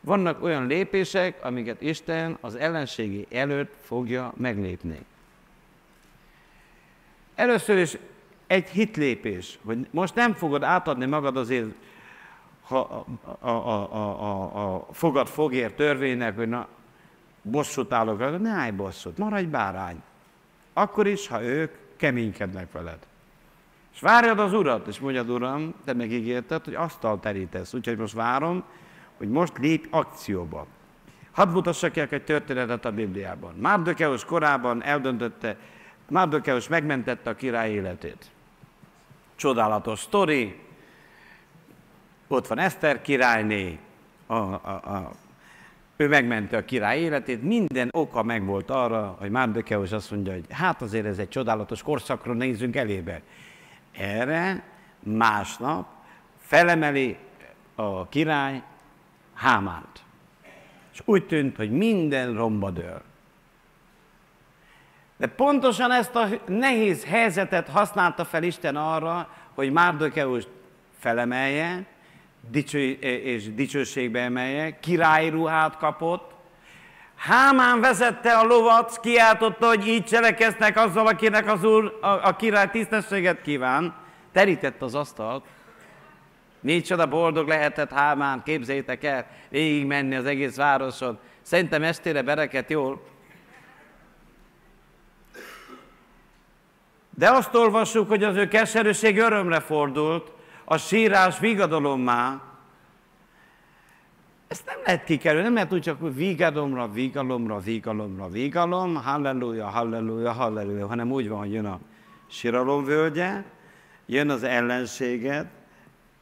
vannak 0.01 0.43
olyan 0.43 0.67
lépések, 0.67 1.45
amiket 1.45 1.83
Isten 1.83 2.39
az 2.41 2.55
ellenségi 2.55 3.27
előtt 3.31 3.75
fogja 3.85 4.33
meglépni. 4.37 4.99
Először 7.35 7.79
is 7.79 7.97
egy 8.49 8.69
hitlépés, 8.69 9.59
hogy 9.65 9.87
most 9.91 10.15
nem 10.15 10.35
fogod 10.35 10.63
átadni 10.63 11.07
magad 11.07 11.37
azért 11.37 11.75
ha 12.69 13.05
a, 13.41 13.49
a, 13.49 13.51
a, 13.51 14.23
a, 14.23 14.75
a 14.75 14.87
fogad 14.93 15.27
fogér 15.27 15.73
törvénynek, 15.73 16.37
hogy 16.37 16.49
na, 16.49 16.69
bosszút 17.43 17.93
állok, 17.93 18.41
ne 18.41 18.51
állj 18.51 18.71
bosszút, 18.71 19.19
maradj 19.19 19.47
bárány. 19.47 20.03
Akkor 20.73 21.07
is, 21.07 21.29
ha 21.29 21.43
ők 21.43 21.73
keménykednek 21.97 22.73
veled. 22.73 22.99
És 23.95 24.01
várjad 24.01 24.39
az 24.39 24.53
urat, 24.53 24.87
és 24.87 24.99
mondjad, 24.99 25.31
uram, 25.31 25.75
te 25.85 25.93
megígérted, 25.93 26.65
hogy 26.65 26.75
asztal 26.75 27.21
terítesz, 27.21 27.75
úgyhogy 27.75 27.97
most 27.97 28.15
várom, 28.15 28.65
hogy 29.17 29.29
most 29.29 29.59
lép 29.59 29.87
akcióba. 29.91 30.67
Hadd 31.33 31.49
mutassak 31.49 31.97
el 31.97 32.07
egy 32.11 32.25
történetet 32.25 32.85
a 32.85 32.93
Bibliában. 32.93 33.55
Márdokeus 33.55 34.25
korában 34.25 34.83
eldöntötte, 34.83 35.57
Márdokeus 36.09 36.69
megmentette 36.69 37.31
a 37.31 37.35
király 37.35 37.71
életét. 37.71 38.31
Csodálatos 39.39 39.99
sztori, 39.99 40.59
ott 42.29 42.47
van 42.47 42.59
Eszter 42.59 43.03
királyné, 43.03 43.79
a, 44.27 44.35
a, 44.35 44.81
a, 44.85 45.13
ő 45.97 46.09
megmente 46.09 46.57
a 46.57 46.65
király 46.65 47.01
életét, 47.01 47.43
minden 47.43 47.89
oka 47.93 48.23
megvolt 48.23 48.71
arra, 48.71 49.17
hogy 49.19 49.31
Márdokeus 49.31 49.93
azt 49.93 50.11
mondja, 50.11 50.33
hogy 50.33 50.45
hát 50.51 50.83
azért 50.83 51.07
ez 51.07 51.19
egy 51.19 51.29
csodálatos 51.29 51.83
korszakra 51.83 52.33
nézzünk 52.33 52.77
elébe. 52.77 53.23
Erre 53.93 54.65
másnap 55.03 55.87
felemeli 56.39 57.17
a 57.75 58.09
király 58.09 58.63
Hámánt. 59.35 60.03
És 60.93 61.03
úgy 61.05 61.27
tűnt, 61.27 61.57
hogy 61.57 61.71
minden 61.71 62.35
romba 62.35 62.71
dől. 62.71 63.03
De 65.19 65.27
pontosan 65.27 65.93
ezt 65.93 66.15
a 66.15 66.29
nehéz 66.47 67.05
helyzetet 67.05 67.69
használta 67.69 68.25
fel 68.25 68.43
Isten 68.43 68.77
arra, 68.77 69.29
hogy 69.55 69.73
Márdokeus 69.73 70.45
felemelje, 70.99 71.85
dicső, 72.51 72.91
és 73.01 73.55
dicsőségbe 73.55 74.21
emelje, 74.21 74.81
királyi 74.81 75.29
ruhát 75.29 75.77
kapott, 75.77 76.37
Hámán 77.19 77.81
vezette 77.81 78.33
a 78.39 78.45
lovat, 78.45 79.01
kiáltotta, 79.01 79.67
hogy 79.67 79.87
így 79.87 80.05
cselekeznek 80.05 80.77
azzal, 80.77 81.07
akinek 81.07 81.53
az 81.53 81.65
úr, 81.65 81.99
a, 82.01 82.07
a 82.07 82.37
király 82.37 82.71
tisztességet 82.71 83.43
kíván. 83.43 83.95
Terített 84.33 84.83
az 84.83 84.95
asztalt. 84.95 85.45
Micsoda 86.61 87.07
boldog 87.07 87.49
lehetett 87.49 87.91
Hámán, 87.91 88.43
képzétek 88.45 89.05
el, 89.05 89.27
végig 89.49 89.87
menni 89.87 90.15
az 90.15 90.25
egész 90.25 90.57
városon. 90.57 91.19
Szerintem 91.43 91.83
estére 91.83 92.23
bereket 92.23 92.71
jól. 92.71 93.03
De 97.19 97.31
azt 97.31 97.55
olvassuk, 97.55 98.09
hogy 98.09 98.23
az 98.23 98.37
ő 98.37 98.49
keserűség 98.49 99.19
örömre 99.19 99.61
fordult, 99.61 100.33
a 100.65 100.77
sírás 100.77 101.39
vigadalommá. 101.39 102.43
Ezt 104.49 104.67
nem 104.67 104.77
lehet 104.85 105.05
kikerülni, 105.05 105.45
nem 105.45 105.55
lehet 105.55 105.73
úgy 105.73 105.83
csak, 105.83 106.01
hogy 106.01 106.15
vigadalomra, 106.15 106.89
vigalomra, 106.89 107.59
vigalomra, 107.59 108.29
vigalom, 108.29 108.95
halleluja, 108.95 109.67
halleluja, 109.67 110.33
halleluja, 110.33 110.87
hanem 110.87 111.13
úgy 111.13 111.29
van, 111.29 111.39
hogy 111.39 111.53
jön 111.53 111.65
a 111.65 111.79
síralom 112.27 112.85
völgye, 112.85 113.45
jön 114.07 114.31
az 114.31 114.43
ellenséget, 114.43 115.47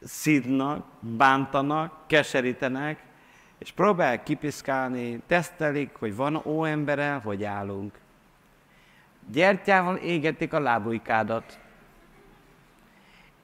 szidnak, 0.01 0.85
bántanak, 0.99 1.93
keserítenek, 2.07 3.03
és 3.59 3.71
próbálják 3.71 4.23
kipiszkálni, 4.23 5.21
tesztelik, 5.27 5.89
hogy 5.99 6.15
van 6.15 6.41
ó 6.45 6.65
embere, 6.65 7.21
hogy 7.23 7.43
állunk. 7.43 7.93
Gyertyával 9.31 9.95
égetik 9.95 10.53
a 10.53 10.59
lábujkádat. 10.59 11.59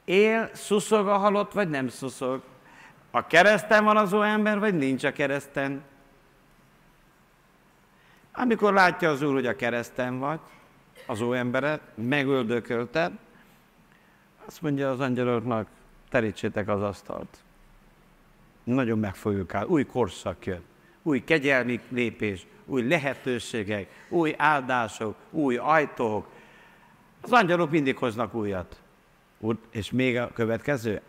Él, 0.05 0.49
szuszog 0.53 1.07
a 1.07 1.18
halott, 1.18 1.53
vagy 1.53 1.69
nem 1.69 1.88
szuszog? 1.88 2.41
A 3.11 3.27
kereszten 3.27 3.84
van 3.84 3.97
az 3.97 4.14
ember, 4.14 4.60
vagy 4.60 4.77
nincs 4.77 5.03
a 5.03 5.11
kereszten? 5.11 5.84
Amikor 8.34 8.73
látja 8.73 9.10
az 9.10 9.22
Úr, 9.22 9.34
hogy 9.34 9.45
a 9.45 9.55
kereszten 9.55 10.19
vagy, 10.19 10.39
az 11.07 11.22
ó 11.22 11.34
emberet, 11.34 11.81
megöldökölted, 11.95 13.11
azt 14.45 14.61
mondja 14.61 14.89
az 14.89 14.99
angyaloknak, 14.99 15.68
terítsétek 16.10 16.68
az 16.68 16.81
asztalt. 16.81 17.38
Nagyon 18.64 18.99
meg 18.99 19.15
fogjuk. 19.15 19.51
Új 19.68 19.85
korszak 19.85 20.45
jön. 20.45 20.61
Új 21.03 21.23
kegyelmi 21.23 21.80
lépés, 21.89 22.45
új 22.65 22.88
lehetőségek, 22.88 23.88
új 24.09 24.34
áldások, 24.38 25.15
új 25.31 25.55
ajtók. 25.55 26.27
Az 27.21 27.31
angyalok 27.31 27.69
mindig 27.71 27.97
hoznak 27.97 28.34
újat. 28.34 28.81
És 29.71 29.91
még 29.91 30.17
a 30.17 30.31
következő, 30.34 31.01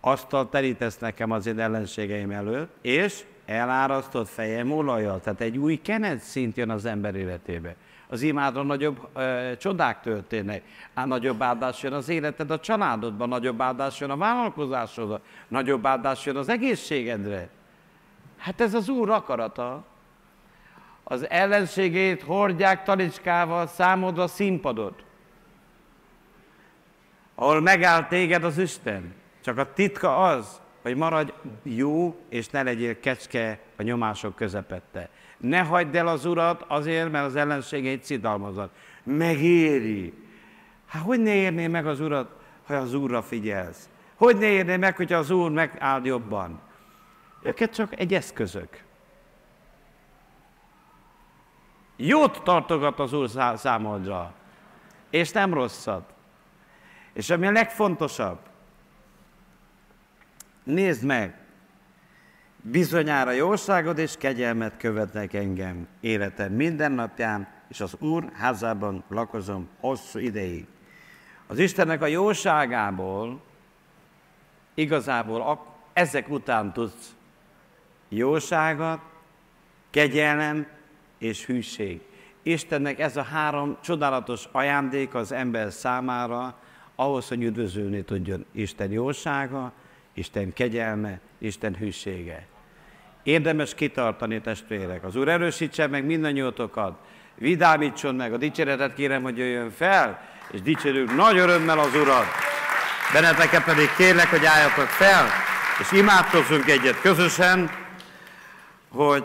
asztal 0.00 0.48
terítesz 0.48 0.98
nekem 0.98 1.30
az 1.30 1.46
én 1.46 1.58
ellenségeim 1.58 2.30
előtt, 2.30 2.70
és 2.80 3.24
elárasztott 3.46 4.28
fejem 4.28 4.72
olajjal. 4.72 5.20
Tehát 5.20 5.40
egy 5.40 5.58
új 5.58 5.76
kenet 5.76 6.18
szint 6.18 6.56
jön 6.56 6.70
az 6.70 6.84
ember 6.84 7.14
életébe. 7.14 7.74
Az 8.08 8.22
imádra 8.22 8.62
nagyobb 8.62 9.08
ö, 9.14 9.52
csodák 9.58 10.00
történnek. 10.00 10.62
Á, 10.94 11.06
nagyobb 11.06 11.42
áldás 11.42 11.82
jön 11.82 11.92
az 11.92 12.08
életed 12.08 12.50
a 12.50 12.60
családodban, 12.60 13.28
nagyobb 13.28 13.60
áldás 13.60 14.00
jön 14.00 14.10
a 14.10 14.16
vállalkozásodban, 14.16 15.20
nagyobb 15.48 15.86
áldás 15.86 16.26
jön 16.26 16.36
az 16.36 16.48
egészségedre. 16.48 17.48
Hát 18.38 18.60
ez 18.60 18.74
az 18.74 18.88
Úr 18.88 19.10
akarata. 19.10 19.84
Az 21.04 21.30
ellenségét 21.30 22.22
hordják 22.22 22.82
talicskával 22.82 23.66
számodra 23.66 24.26
színpadot 24.26 25.02
ahol 27.40 27.60
megáll 27.60 28.06
téged 28.06 28.44
az 28.44 28.58
Isten. 28.58 29.14
Csak 29.44 29.58
a 29.58 29.72
titka 29.72 30.22
az, 30.22 30.60
hogy 30.82 30.96
maradj 30.96 31.32
jó, 31.62 32.20
és 32.28 32.48
ne 32.48 32.62
legyél 32.62 33.00
kecske 33.00 33.58
a 33.76 33.82
nyomások 33.82 34.34
közepette. 34.34 35.08
Ne 35.36 35.58
hagyd 35.58 35.94
el 35.94 36.06
az 36.06 36.24
Urat 36.24 36.64
azért, 36.68 37.10
mert 37.10 37.24
az 37.24 37.36
ellenségeit 37.36 38.04
szidalmazod. 38.04 38.70
Megéri. 39.02 40.12
Hát 40.86 41.02
hogy 41.02 41.20
ne 41.20 41.34
érné 41.34 41.66
meg 41.66 41.86
az 41.86 42.00
Urat, 42.00 42.30
ha 42.66 42.74
az 42.74 42.94
Úrra 42.94 43.22
figyelsz? 43.22 43.88
Hogy 44.14 44.36
ne 44.36 44.46
érné 44.46 44.76
meg, 44.76 44.96
hogyha 44.96 45.18
az 45.18 45.30
Úr 45.30 45.50
megáll 45.50 46.04
jobban? 46.04 46.60
Őket 47.42 47.74
csak 47.74 47.98
egy 48.00 48.14
eszközök. 48.14 48.82
Jót 51.96 52.42
tartogat 52.42 52.98
az 52.98 53.12
Úr 53.12 53.30
számodra, 53.56 54.34
és 55.10 55.30
nem 55.30 55.54
rosszat. 55.54 56.12
És 57.12 57.30
ami 57.30 57.46
a 57.46 57.50
legfontosabb, 57.50 58.38
nézd 60.62 61.04
meg, 61.04 61.38
bizonyára 62.62 63.30
jóságod 63.30 63.98
és 63.98 64.16
kegyelmet 64.18 64.76
követnek 64.76 65.32
engem 65.32 65.88
életem 66.00 66.52
minden 66.52 66.92
napján, 66.92 67.48
és 67.68 67.80
az 67.80 67.96
Úr 68.00 68.30
házában 68.34 69.04
lakozom 69.08 69.68
hosszú 69.80 70.18
ideig. 70.18 70.66
Az 71.46 71.58
Istennek 71.58 72.02
a 72.02 72.06
jóságából 72.06 73.42
igazából 74.74 75.66
ezek 75.92 76.28
után 76.28 76.72
tudsz 76.72 77.16
jóságot, 78.08 79.00
kegyelem 79.90 80.66
és 81.18 81.46
hűség. 81.46 82.00
Istennek 82.42 82.98
ez 82.98 83.16
a 83.16 83.22
három 83.22 83.76
csodálatos 83.82 84.44
ajándék 84.52 85.14
az 85.14 85.32
ember 85.32 85.72
számára, 85.72 86.58
ahhoz, 86.94 87.28
hogy 87.28 87.42
üdvözölni 87.42 88.02
tudjon 88.02 88.44
Isten 88.52 88.90
jósága, 88.90 89.72
Isten 90.14 90.52
kegyelme, 90.52 91.20
Isten 91.38 91.76
hűsége. 91.76 92.46
Érdemes 93.22 93.74
kitartani, 93.74 94.40
testvérek. 94.40 95.04
Az 95.04 95.16
Úr 95.16 95.28
erősítse 95.28 95.86
meg 95.86 96.04
mindannyiótokat, 96.04 96.98
vidámítson 97.34 98.14
meg. 98.14 98.32
A 98.32 98.36
dicséretet 98.36 98.94
kérem, 98.94 99.22
hogy 99.22 99.38
jöjjön 99.38 99.70
fel, 99.70 100.20
és 100.50 100.62
dicsérjük 100.62 101.14
nagy 101.16 101.38
örömmel 101.38 101.78
az 101.78 101.94
Urat. 101.94 102.26
Benneteket 103.12 103.64
pedig 103.64 103.88
kérlek, 103.96 104.26
hogy 104.26 104.44
álljatok 104.44 104.86
fel, 104.86 105.26
és 105.80 105.92
imádkozzunk 105.92 106.68
egyet 106.68 107.00
közösen, 107.00 107.70
hogy 108.88 109.24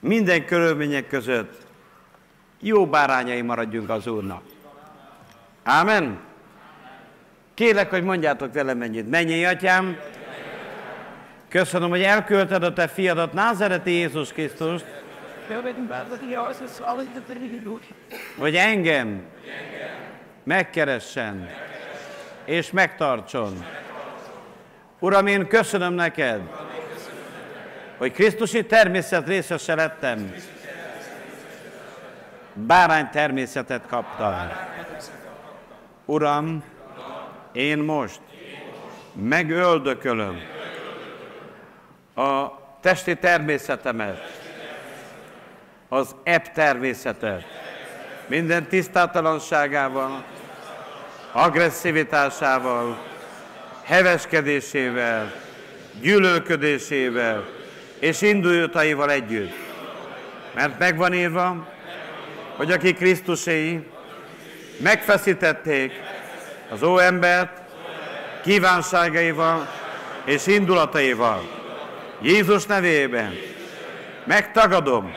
minden 0.00 0.44
körülmények 0.44 1.06
között 1.06 1.66
jó 2.60 2.86
bárányai 2.86 3.42
maradjunk 3.42 3.90
az 3.90 4.06
Úrnak. 4.06 4.42
Ámen. 5.62 6.18
Kérlek, 7.54 7.90
hogy 7.90 8.02
mondjátok 8.02 8.52
velem 8.52 8.78
mennyit. 8.78 9.10
Mennyi, 9.10 9.44
atyám, 9.44 9.96
köszönöm, 11.48 11.88
hogy 11.88 12.02
elküldted 12.02 12.62
a 12.62 12.72
te 12.72 12.88
fiadat, 12.88 13.32
Názereti 13.32 13.90
Jézus 13.90 14.32
Krisztust, 14.32 14.84
hogy 18.38 18.54
engem 18.56 19.22
megkeressen 20.44 21.48
és 22.44 22.70
megtartson. 22.70 23.64
Uram, 24.98 25.26
én 25.26 25.46
köszönöm 25.46 25.92
neked, 25.92 26.40
hogy 27.98 28.12
Krisztusi 28.12 28.66
természet 28.66 29.26
részese 29.26 29.74
lettem. 29.74 30.34
Bárány 32.54 33.08
természetet 33.10 33.82
kaptam. 33.86 34.48
Uram, 36.04 36.64
én 37.52 37.78
most 37.78 38.20
megöldökölöm 39.12 40.40
a 42.14 42.46
testi 42.80 43.16
természetemet, 43.16 44.42
az 45.88 46.14
ebb 46.22 46.52
természetet, 46.52 47.44
minden 48.26 48.66
tisztátalanságával, 48.66 50.24
agresszivitásával, 51.32 52.98
heveskedésével, 53.82 55.32
gyűlölködésével 56.00 57.57
és 58.00 58.22
indulótaival 58.22 59.10
együtt. 59.10 59.54
Mert 60.54 60.78
megvan 60.78 61.14
írva, 61.14 61.66
hogy 62.56 62.70
aki 62.70 62.92
Krisztuséi, 62.92 63.86
megfeszítették 64.82 65.92
az 66.70 66.82
ó 66.82 66.98
embert 66.98 67.60
kívánságaival 68.42 69.68
és 70.24 70.46
indulataival. 70.46 71.42
Jézus 72.22 72.66
nevében 72.66 73.34
megtagadom 74.24 75.14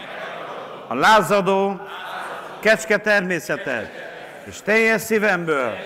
a 0.88 0.96
lázadó, 0.96 1.82
kecske 2.60 2.98
természetet, 2.98 3.92
és 4.48 4.56
teljes 4.64 5.02
szívemből 5.02 5.78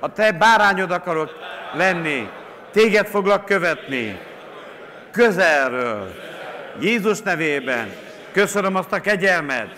a 0.00 0.12
te 0.12 0.32
bárányod 0.32 0.90
akarok 0.90 1.30
lenni, 1.72 2.28
téged 2.72 3.06
foglak 3.06 3.44
követni, 3.44 4.18
közelről, 5.18 6.14
Jézus 6.80 7.20
nevében. 7.20 7.92
Köszönöm 8.32 8.76
azt 8.76 8.92
a 8.92 9.00
kegyelmet, 9.00 9.76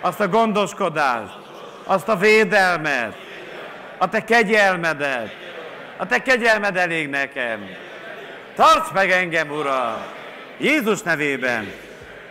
azt 0.00 0.20
a 0.20 0.28
gondoskodást, 0.28 1.36
azt 1.84 2.08
a 2.08 2.16
védelmet, 2.16 3.14
a 3.98 4.08
te 4.08 4.24
kegyelmedet, 4.24 5.34
a 5.96 6.06
te 6.06 6.22
kegyelmed 6.22 6.76
elég 6.76 7.08
nekem. 7.08 7.60
Tarts 8.54 8.92
meg 8.92 9.10
engem, 9.10 9.50
Uram! 9.50 10.02
Jézus 10.58 11.02
nevében. 11.02 11.72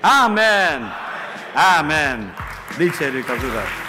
Ámen! 0.02 0.94
Ámen! 1.54 2.34
Dicsérjük 2.78 3.30
az 3.30 3.44
Urat! 3.44 3.87